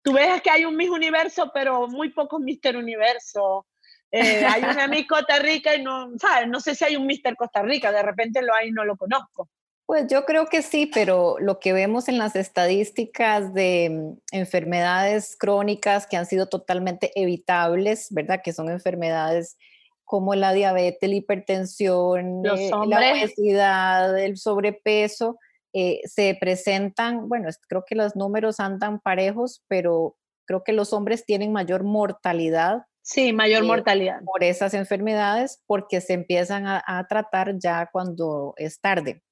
Tú 0.01 0.13
ves 0.13 0.41
que 0.41 0.49
hay 0.49 0.65
un 0.65 0.75
Miss 0.75 0.89
Universo, 0.89 1.51
pero 1.53 1.87
muy 1.87 2.09
pocos 2.09 2.39
Mister 2.39 2.77
Universo. 2.77 3.67
Eh, 4.11 4.45
hay 4.45 4.63
una 4.63 4.87
Miss 4.87 5.07
Costa 5.07 5.39
Rica 5.39 5.75
y 5.75 5.83
no, 5.83 6.11
¿sabes? 6.17 6.47
No 6.47 6.59
sé 6.59 6.75
si 6.75 6.85
hay 6.85 6.95
un 6.95 7.05
Mister 7.05 7.35
Costa 7.35 7.61
Rica, 7.61 7.91
de 7.91 8.01
repente 8.01 8.41
lo 8.41 8.53
hay 8.53 8.69
y 8.69 8.71
no 8.71 8.85
lo 8.85 8.95
conozco. 8.95 9.49
Pues 9.89 10.05
yo 10.05 10.23
creo 10.23 10.45
que 10.45 10.61
sí, 10.61 10.85
pero 10.85 11.37
lo 11.39 11.59
que 11.59 11.73
vemos 11.73 12.09
en 12.09 12.19
las 12.19 12.35
estadísticas 12.35 13.55
de 13.55 13.89
mm, 13.89 14.35
enfermedades 14.35 15.35
crónicas 15.35 16.05
que 16.05 16.15
han 16.15 16.27
sido 16.27 16.45
totalmente 16.45 17.11
evitables, 17.19 18.09
¿verdad? 18.11 18.41
Que 18.43 18.53
son 18.53 18.69
enfermedades 18.69 19.57
como 20.05 20.35
la 20.35 20.53
diabetes, 20.53 21.09
la 21.09 21.15
hipertensión, 21.15 22.45
eh, 22.45 22.69
la 22.85 23.13
obesidad, 23.13 24.19
el 24.19 24.37
sobrepeso, 24.37 25.39
eh, 25.73 26.01
se 26.05 26.37
presentan, 26.39 27.27
bueno, 27.27 27.49
creo 27.67 27.83
que 27.83 27.95
los 27.95 28.15
números 28.15 28.59
andan 28.59 28.99
parejos, 28.99 29.63
pero 29.67 30.15
creo 30.45 30.63
que 30.63 30.73
los 30.73 30.93
hombres 30.93 31.25
tienen 31.25 31.51
mayor 31.51 31.83
mortalidad. 31.83 32.83
Sí, 33.01 33.33
mayor 33.33 33.63
eh, 33.63 33.65
mortalidad. 33.65 34.21
Por 34.23 34.43
esas 34.43 34.75
enfermedades, 34.75 35.63
porque 35.65 35.99
se 35.99 36.13
empiezan 36.13 36.67
a, 36.67 36.83
a 36.85 37.07
tratar 37.07 37.57
ya 37.57 37.89
cuando 37.91 38.53
es 38.57 38.79
tarde. 38.79 39.23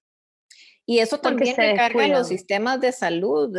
Y 0.89 0.99
eso 0.99 1.19
también 1.19 1.55
recarga 1.57 2.05
en 2.05 2.13
los 2.13 2.29
sistemas 2.29 2.79
de 2.79 2.93
salud. 2.93 3.53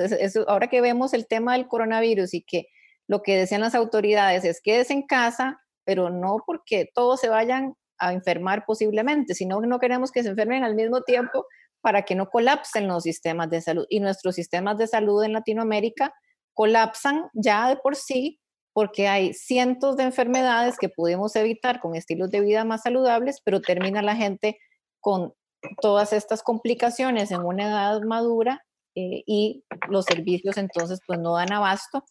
ahora 0.47 0.68
que 0.68 0.81
vemos 0.81 1.12
el 1.12 1.26
tema 1.26 1.53
del 1.53 1.68
coronavirus 1.68 2.33
y 2.33 2.43
que 2.43 2.68
lo 3.07 3.22
que 3.22 3.37
decían 3.37 3.61
las 3.61 3.74
autoridades 3.74 4.45
es 4.47 4.62
quédese 4.62 4.95
en 4.95 5.03
casa, 5.03 5.61
pero 5.85 6.09
no 6.09 6.39
porque 6.47 6.89
todos 6.95 7.20
se 7.20 7.29
vayan 7.29 7.74
a 7.99 8.14
enfermar 8.14 8.64
posiblemente, 8.66 9.35
sino 9.35 9.61
que 9.61 9.66
no 9.66 9.79
queremos 9.79 10.11
que 10.11 10.22
se 10.22 10.31
enfermen 10.31 10.64
al 10.64 10.74
mismo 10.74 11.03
tiempo 11.03 11.45
para 11.83 12.03
que 12.03 12.14
no 12.14 12.31
colapsen 12.31 12.89
los 12.89 13.03
sistemas 13.03 13.51
de 13.51 13.61
salud. 13.61 13.85
Y 13.91 14.01
nuestros 14.01 14.35
sistemas 14.35 14.79
de 14.79 14.87
salud 14.87 15.22
en 15.22 15.35
Latinoamérica 15.35 16.14
colapsan 16.55 17.29
ya 17.35 17.68
de 17.68 17.76
por 17.76 17.95
sí 17.95 18.41
porque 18.72 19.07
hay 19.07 19.35
cientos 19.35 19.99
de 19.99 20.05
enfermedades 20.05 20.79
que 20.79 20.89
pudimos 20.89 21.37
evitar 21.37 21.79
con 21.81 21.95
estilos 21.95 22.31
de 22.31 22.41
vida 22.41 22.64
más 22.64 22.83
saludables, 22.83 23.43
pero 23.45 23.61
termina 23.61 24.01
la 24.01 24.16
gente 24.16 24.59
con 25.01 25.35
todas 25.80 26.12
estas 26.12 26.42
complicaciones 26.42 27.30
en 27.30 27.40
una 27.40 27.68
edad 27.68 28.00
madura 28.02 28.64
eh, 28.94 29.22
y 29.26 29.64
los 29.88 30.04
servicios 30.06 30.56
entonces 30.56 31.00
pues 31.06 31.20
no 31.20 31.34
dan 31.34 31.52
abasto 31.52 32.04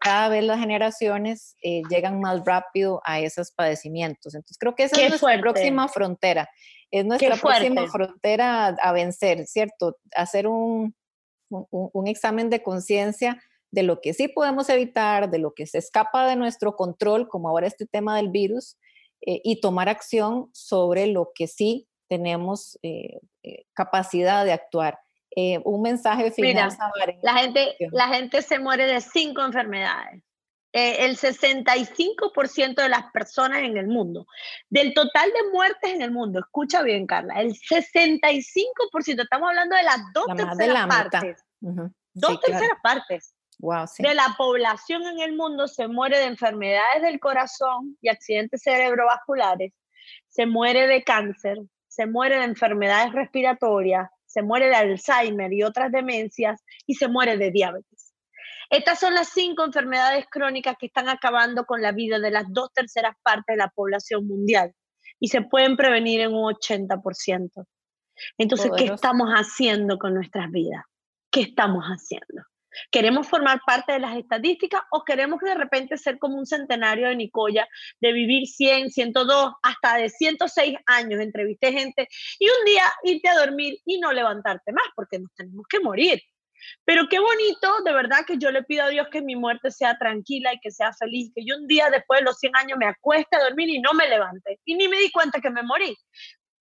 cada 0.00 0.28
vez 0.28 0.44
las 0.44 0.58
generaciones 0.58 1.56
eh, 1.62 1.82
llegan 1.90 2.20
más 2.20 2.44
rápido 2.44 3.02
a 3.04 3.20
esos 3.20 3.52
padecimientos. 3.52 4.34
Entonces 4.34 4.56
creo 4.58 4.74
que 4.74 4.84
esa 4.84 5.00
es 5.00 5.10
nuestra 5.10 5.40
próxima 5.40 5.88
frontera, 5.88 6.48
es 6.90 7.04
nuestra 7.04 7.36
próxima 7.36 7.86
frontera 7.88 8.68
a 8.68 8.92
vencer, 8.92 9.46
¿cierto? 9.46 9.96
Hacer 10.14 10.46
un, 10.46 10.94
un, 11.50 12.08
examen 12.08 12.50
de 12.50 12.62
conciencia 12.62 13.42
de 13.70 13.82
lo 13.82 14.00
que 14.00 14.14
sí 14.14 14.28
podemos 14.28 14.68
evitar, 14.68 15.30
de 15.30 15.38
lo 15.38 15.52
que 15.54 15.66
se 15.66 15.78
escapa 15.78 16.26
de 16.26 16.36
nuestro 16.36 16.76
control, 16.76 17.28
como 17.28 17.48
ahora 17.48 17.66
este 17.66 17.86
tema 17.86 18.16
del 18.16 18.30
virus, 18.30 18.76
eh, 19.24 19.40
y 19.44 19.60
tomar 19.60 19.88
acción 19.88 20.50
sobre 20.52 21.06
lo 21.06 21.30
que 21.34 21.46
sí 21.46 21.88
tenemos 22.12 22.78
eh, 22.82 23.20
eh, 23.42 23.64
capacidad 23.72 24.44
de 24.44 24.52
actuar. 24.52 24.98
Eh, 25.34 25.58
un 25.64 25.80
mensaje 25.80 26.30
final. 26.30 26.70
la, 27.22 27.34
gente, 27.38 27.74
la 27.90 28.08
gente 28.08 28.42
se 28.42 28.58
muere 28.58 28.84
de 28.84 29.00
cinco 29.00 29.42
enfermedades. 29.42 30.22
el 30.72 31.16
65% 31.16 32.74
de 32.74 32.88
las 32.90 33.10
personas 33.12 33.62
en 33.62 33.78
el 33.78 33.86
mundo, 33.86 34.26
del 34.68 34.92
total 34.92 35.30
de 35.30 35.50
muertes 35.50 35.90
en 35.94 36.02
el 36.02 36.10
mundo, 36.10 36.40
escucha 36.40 36.82
bien 36.82 37.06
Carla, 37.06 37.40
el 37.40 37.54
65%, 37.54 39.22
estamos 39.22 39.48
hablando 39.48 39.74
de 39.74 39.82
las 39.84 40.00
dos 40.12 40.26
terceras 40.36 40.86
partes, 40.86 41.42
dos 42.12 42.40
terceras 42.40 42.78
partes 42.82 43.34
de 43.98 44.14
la 44.14 44.34
población 44.36 45.02
en 45.06 45.20
el 45.20 45.36
mundo 45.36 45.68
se 45.68 45.86
muere 45.86 46.18
de 46.18 46.24
enfermedades 46.24 47.02
del 47.02 47.20
corazón 47.20 47.96
y 48.00 48.08
accidentes 48.08 48.62
cerebrovasculares, 48.62 49.72
se 50.28 50.46
muere 50.46 50.88
de 50.88 51.04
cáncer, 51.04 51.58
se 51.92 52.06
muere 52.06 52.38
de 52.38 52.44
enfermedades 52.44 53.12
respiratorias, 53.12 54.08
se 54.24 54.40
muere 54.40 54.68
de 54.68 54.76
Alzheimer 54.76 55.52
y 55.52 55.62
otras 55.62 55.92
demencias 55.92 56.64
y 56.86 56.94
se 56.94 57.06
muere 57.06 57.36
de 57.36 57.50
diabetes. 57.50 58.14
Estas 58.70 58.98
son 58.98 59.12
las 59.12 59.28
cinco 59.28 59.62
enfermedades 59.62 60.24
crónicas 60.30 60.76
que 60.80 60.86
están 60.86 61.10
acabando 61.10 61.66
con 61.66 61.82
la 61.82 61.92
vida 61.92 62.18
de 62.18 62.30
las 62.30 62.46
dos 62.48 62.72
terceras 62.72 63.14
partes 63.22 63.44
de 63.48 63.56
la 63.58 63.68
población 63.68 64.26
mundial 64.26 64.72
y 65.20 65.28
se 65.28 65.42
pueden 65.42 65.76
prevenir 65.76 66.22
en 66.22 66.32
un 66.32 66.54
80%. 66.54 67.66
Entonces, 68.38 68.70
¿qué 68.74 68.86
estamos 68.86 69.28
haciendo 69.28 69.98
con 69.98 70.14
nuestras 70.14 70.50
vidas? 70.50 70.84
¿Qué 71.30 71.42
estamos 71.42 71.84
haciendo? 71.84 72.42
¿Queremos 72.90 73.28
formar 73.28 73.60
parte 73.66 73.92
de 73.92 73.98
las 74.00 74.16
estadísticas 74.16 74.82
o 74.90 75.04
queremos 75.04 75.40
de 75.40 75.54
repente 75.54 75.96
ser 75.96 76.18
como 76.18 76.38
un 76.38 76.46
centenario 76.46 77.08
de 77.08 77.16
Nicoya, 77.16 77.66
de 78.00 78.12
vivir 78.12 78.46
100, 78.46 78.90
102, 78.90 79.52
hasta 79.62 79.96
de 79.96 80.08
106 80.08 80.76
años? 80.86 81.20
Entrevisté 81.20 81.72
gente 81.72 82.08
y 82.38 82.46
un 82.46 82.64
día 82.64 82.84
irte 83.04 83.28
a 83.28 83.38
dormir 83.38 83.78
y 83.84 83.98
no 83.98 84.12
levantarte 84.12 84.72
más 84.72 84.84
porque 84.94 85.18
nos 85.18 85.32
tenemos 85.34 85.66
que 85.68 85.80
morir. 85.80 86.20
Pero 86.84 87.08
qué 87.10 87.18
bonito, 87.18 87.82
de 87.84 87.92
verdad 87.92 88.24
que 88.26 88.38
yo 88.38 88.50
le 88.50 88.62
pido 88.62 88.84
a 88.84 88.88
Dios 88.88 89.08
que 89.10 89.22
mi 89.22 89.36
muerte 89.36 89.70
sea 89.70 89.96
tranquila 89.98 90.52
y 90.54 90.60
que 90.60 90.70
sea 90.70 90.92
feliz, 90.92 91.32
que 91.34 91.44
yo 91.44 91.56
un 91.56 91.66
día 91.66 91.90
después 91.90 92.20
de 92.20 92.24
los 92.24 92.38
100 92.38 92.56
años 92.56 92.78
me 92.78 92.86
acueste 92.86 93.36
a 93.36 93.42
dormir 93.42 93.68
y 93.68 93.80
no 93.80 93.92
me 93.94 94.08
levante 94.08 94.60
y 94.64 94.74
ni 94.74 94.88
me 94.88 94.98
di 94.98 95.10
cuenta 95.10 95.40
que 95.40 95.50
me 95.50 95.62
morí 95.62 95.96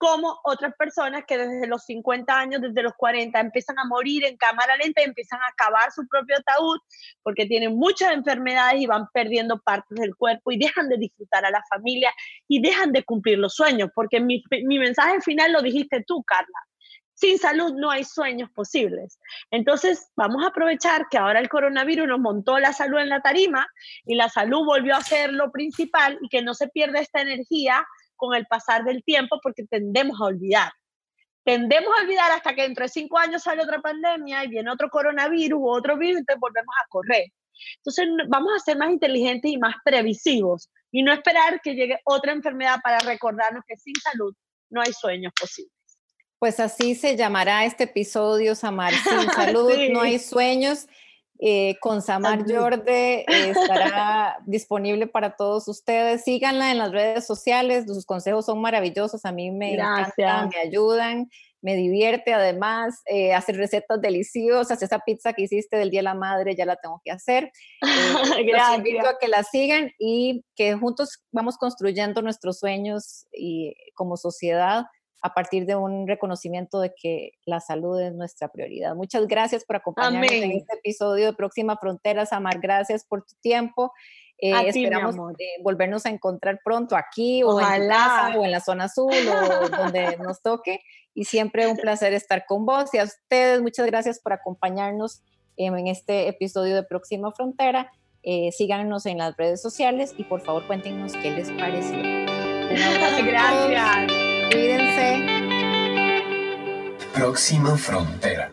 como 0.01 0.39
otras 0.45 0.73
personas 0.79 1.25
que 1.27 1.37
desde 1.37 1.67
los 1.67 1.85
50 1.85 2.35
años, 2.35 2.59
desde 2.59 2.81
los 2.81 2.93
40, 2.97 3.39
empiezan 3.39 3.77
a 3.77 3.85
morir 3.85 4.25
en 4.25 4.35
cámara 4.35 4.75
lenta 4.77 5.01
y 5.01 5.05
empiezan 5.05 5.39
a 5.43 5.49
acabar 5.49 5.91
su 5.91 6.07
propio 6.07 6.37
ataúd 6.37 6.79
porque 7.21 7.45
tienen 7.45 7.75
muchas 7.75 8.11
enfermedades 8.11 8.81
y 8.81 8.87
van 8.87 9.05
perdiendo 9.13 9.59
partes 9.59 9.99
del 9.99 10.15
cuerpo 10.15 10.51
y 10.51 10.57
dejan 10.57 10.89
de 10.89 10.97
disfrutar 10.97 11.45
a 11.45 11.51
la 11.51 11.61
familia 11.69 12.11
y 12.47 12.59
dejan 12.59 12.91
de 12.93 13.03
cumplir 13.03 13.37
los 13.37 13.53
sueños, 13.53 13.91
porque 13.93 14.19
mi, 14.19 14.43
mi 14.63 14.79
mensaje 14.79 15.21
final 15.21 15.53
lo 15.53 15.61
dijiste 15.61 16.03
tú, 16.07 16.23
Carla. 16.23 16.47
Sin 17.13 17.37
salud 17.37 17.73
no 17.75 17.91
hay 17.91 18.03
sueños 18.03 18.49
posibles. 18.49 19.19
Entonces, 19.51 20.09
vamos 20.15 20.43
a 20.43 20.47
aprovechar 20.47 21.05
que 21.11 21.19
ahora 21.19 21.39
el 21.39 21.49
coronavirus 21.49 22.07
nos 22.07 22.19
montó 22.19 22.57
la 22.57 22.73
salud 22.73 22.97
en 22.97 23.09
la 23.09 23.21
tarima 23.21 23.67
y 24.05 24.15
la 24.15 24.29
salud 24.29 24.65
volvió 24.65 24.95
a 24.95 25.01
ser 25.01 25.31
lo 25.31 25.51
principal 25.51 26.17
y 26.23 26.29
que 26.29 26.41
no 26.41 26.55
se 26.55 26.69
pierda 26.69 26.99
esta 26.99 27.21
energía 27.21 27.85
con 28.21 28.35
el 28.35 28.45
pasar 28.45 28.83
del 28.83 29.03
tiempo 29.03 29.39
porque 29.41 29.63
tendemos 29.65 30.21
a 30.21 30.25
olvidar. 30.25 30.71
Tendemos 31.43 31.89
a 31.97 32.03
olvidar 32.03 32.31
hasta 32.31 32.53
que 32.53 32.61
dentro 32.61 32.85
de 32.85 32.89
cinco 32.89 33.17
años 33.17 33.41
sale 33.41 33.63
otra 33.63 33.81
pandemia 33.81 34.45
y 34.45 34.47
viene 34.47 34.69
otro 34.69 34.89
coronavirus 34.91 35.59
u 35.59 35.67
otro 35.67 35.97
virus, 35.97 36.19
entonces 36.19 36.39
volvemos 36.39 36.75
a 36.79 36.87
correr. 36.87 37.25
Entonces 37.77 38.05
vamos 38.29 38.51
a 38.55 38.59
ser 38.59 38.77
más 38.77 38.91
inteligentes 38.91 39.51
y 39.51 39.57
más 39.57 39.73
previsivos 39.83 40.69
y 40.91 41.01
no 41.01 41.11
esperar 41.11 41.61
que 41.61 41.73
llegue 41.73 41.99
otra 42.05 42.31
enfermedad 42.31 42.77
para 42.83 42.99
recordarnos 42.99 43.63
que 43.67 43.75
sin 43.75 43.95
salud 43.95 44.35
no 44.69 44.81
hay 44.81 44.93
sueños 44.93 45.33
posibles. 45.39 45.73
Pues 46.37 46.59
así 46.59 46.93
se 46.93 47.15
llamará 47.15 47.65
este 47.65 47.85
episodio, 47.85 48.53
Samar. 48.53 48.93
Sin 49.03 49.31
salud 49.31 49.71
no 49.91 50.01
hay 50.01 50.19
sueños. 50.19 50.87
Eh, 51.43 51.77
con 51.79 52.03
Samar 52.03 52.45
Jorde 52.47 53.21
eh, 53.21 53.25
estará 53.49 54.37
disponible 54.45 55.07
para 55.07 55.35
todos 55.35 55.67
ustedes. 55.67 56.23
Síganla 56.23 56.69
en 56.69 56.77
las 56.77 56.91
redes 56.91 57.25
sociales, 57.25 57.85
sus 57.87 58.05
consejos 58.05 58.45
son 58.45 58.61
maravillosos, 58.61 59.25
a 59.25 59.31
mí 59.31 59.49
me 59.49 59.73
encantan, 59.73 60.49
me 60.49 60.57
ayudan, 60.59 61.31
me 61.59 61.75
divierte. 61.75 62.31
Además, 62.35 63.01
eh, 63.07 63.33
hacer 63.33 63.57
recetas 63.57 63.99
deliciosas, 63.99 64.83
esa 64.83 64.99
pizza 64.99 65.33
que 65.33 65.41
hiciste 65.41 65.77
del 65.77 65.89
Día 65.89 66.01
de 66.01 66.03
la 66.03 66.13
Madre 66.13 66.55
ya 66.55 66.67
la 66.67 66.75
tengo 66.75 67.01
que 67.03 67.09
hacer. 67.09 67.51
Los 67.81 68.77
invito 68.77 69.07
a 69.07 69.17
que 69.19 69.27
la 69.27 69.41
sigan 69.41 69.89
y 69.97 70.45
que 70.55 70.75
juntos 70.75 71.23
vamos 71.31 71.57
construyendo 71.57 72.21
nuestros 72.21 72.59
sueños 72.59 73.25
y 73.33 73.73
como 73.95 74.15
sociedad 74.15 74.83
a 75.21 75.33
partir 75.33 75.65
de 75.65 75.75
un 75.75 76.07
reconocimiento 76.07 76.79
de 76.79 76.93
que 76.95 77.33
la 77.45 77.59
salud 77.59 77.99
es 77.99 78.13
nuestra 78.13 78.47
prioridad. 78.47 78.95
Muchas 78.95 79.27
gracias 79.27 79.63
por 79.63 79.75
acompañarnos 79.75 80.31
en 80.31 80.51
este 80.51 80.77
episodio 80.77 81.27
de 81.27 81.33
Próxima 81.33 81.77
Frontera, 81.77 82.25
Samar. 82.25 82.59
Gracias 82.59 83.05
por 83.05 83.23
tu 83.23 83.35
tiempo. 83.41 83.93
Eh, 84.39 84.51
esperamos 84.65 85.15
eh, 85.37 85.61
volvernos 85.61 86.07
a 86.07 86.09
encontrar 86.09 86.59
pronto 86.65 86.95
aquí 86.95 87.43
o 87.43 87.59
en, 87.59 87.87
casa, 87.87 88.39
o 88.39 88.43
en 88.43 88.51
la 88.51 88.59
zona 88.59 88.85
azul 88.85 89.13
o 89.13 89.69
donde 89.69 90.17
nos 90.17 90.41
toque. 90.41 90.79
Y 91.13 91.25
siempre 91.25 91.67
un 91.67 91.77
placer 91.77 92.13
estar 92.13 92.45
con 92.47 92.65
vos 92.65 92.91
y 92.93 92.97
a 92.97 93.03
ustedes. 93.03 93.61
Muchas 93.61 93.85
gracias 93.85 94.19
por 94.19 94.33
acompañarnos 94.33 95.21
en 95.57 95.87
este 95.87 96.27
episodio 96.27 96.75
de 96.75 96.83
Próxima 96.83 97.31
Frontera. 97.31 97.91
Eh, 98.23 98.51
síganos 98.51 99.05
en 99.05 99.19
las 99.19 99.35
redes 99.37 99.61
sociales 99.61 100.13
y 100.17 100.23
por 100.23 100.41
favor 100.41 100.65
cuéntenos 100.65 101.13
qué 101.13 101.31
les 101.31 101.51
pareció. 101.51 101.97
Gracias. 103.23 104.20
Cuídense. 104.51 105.25
Próxima 107.13 107.77
Frontera 107.77 108.51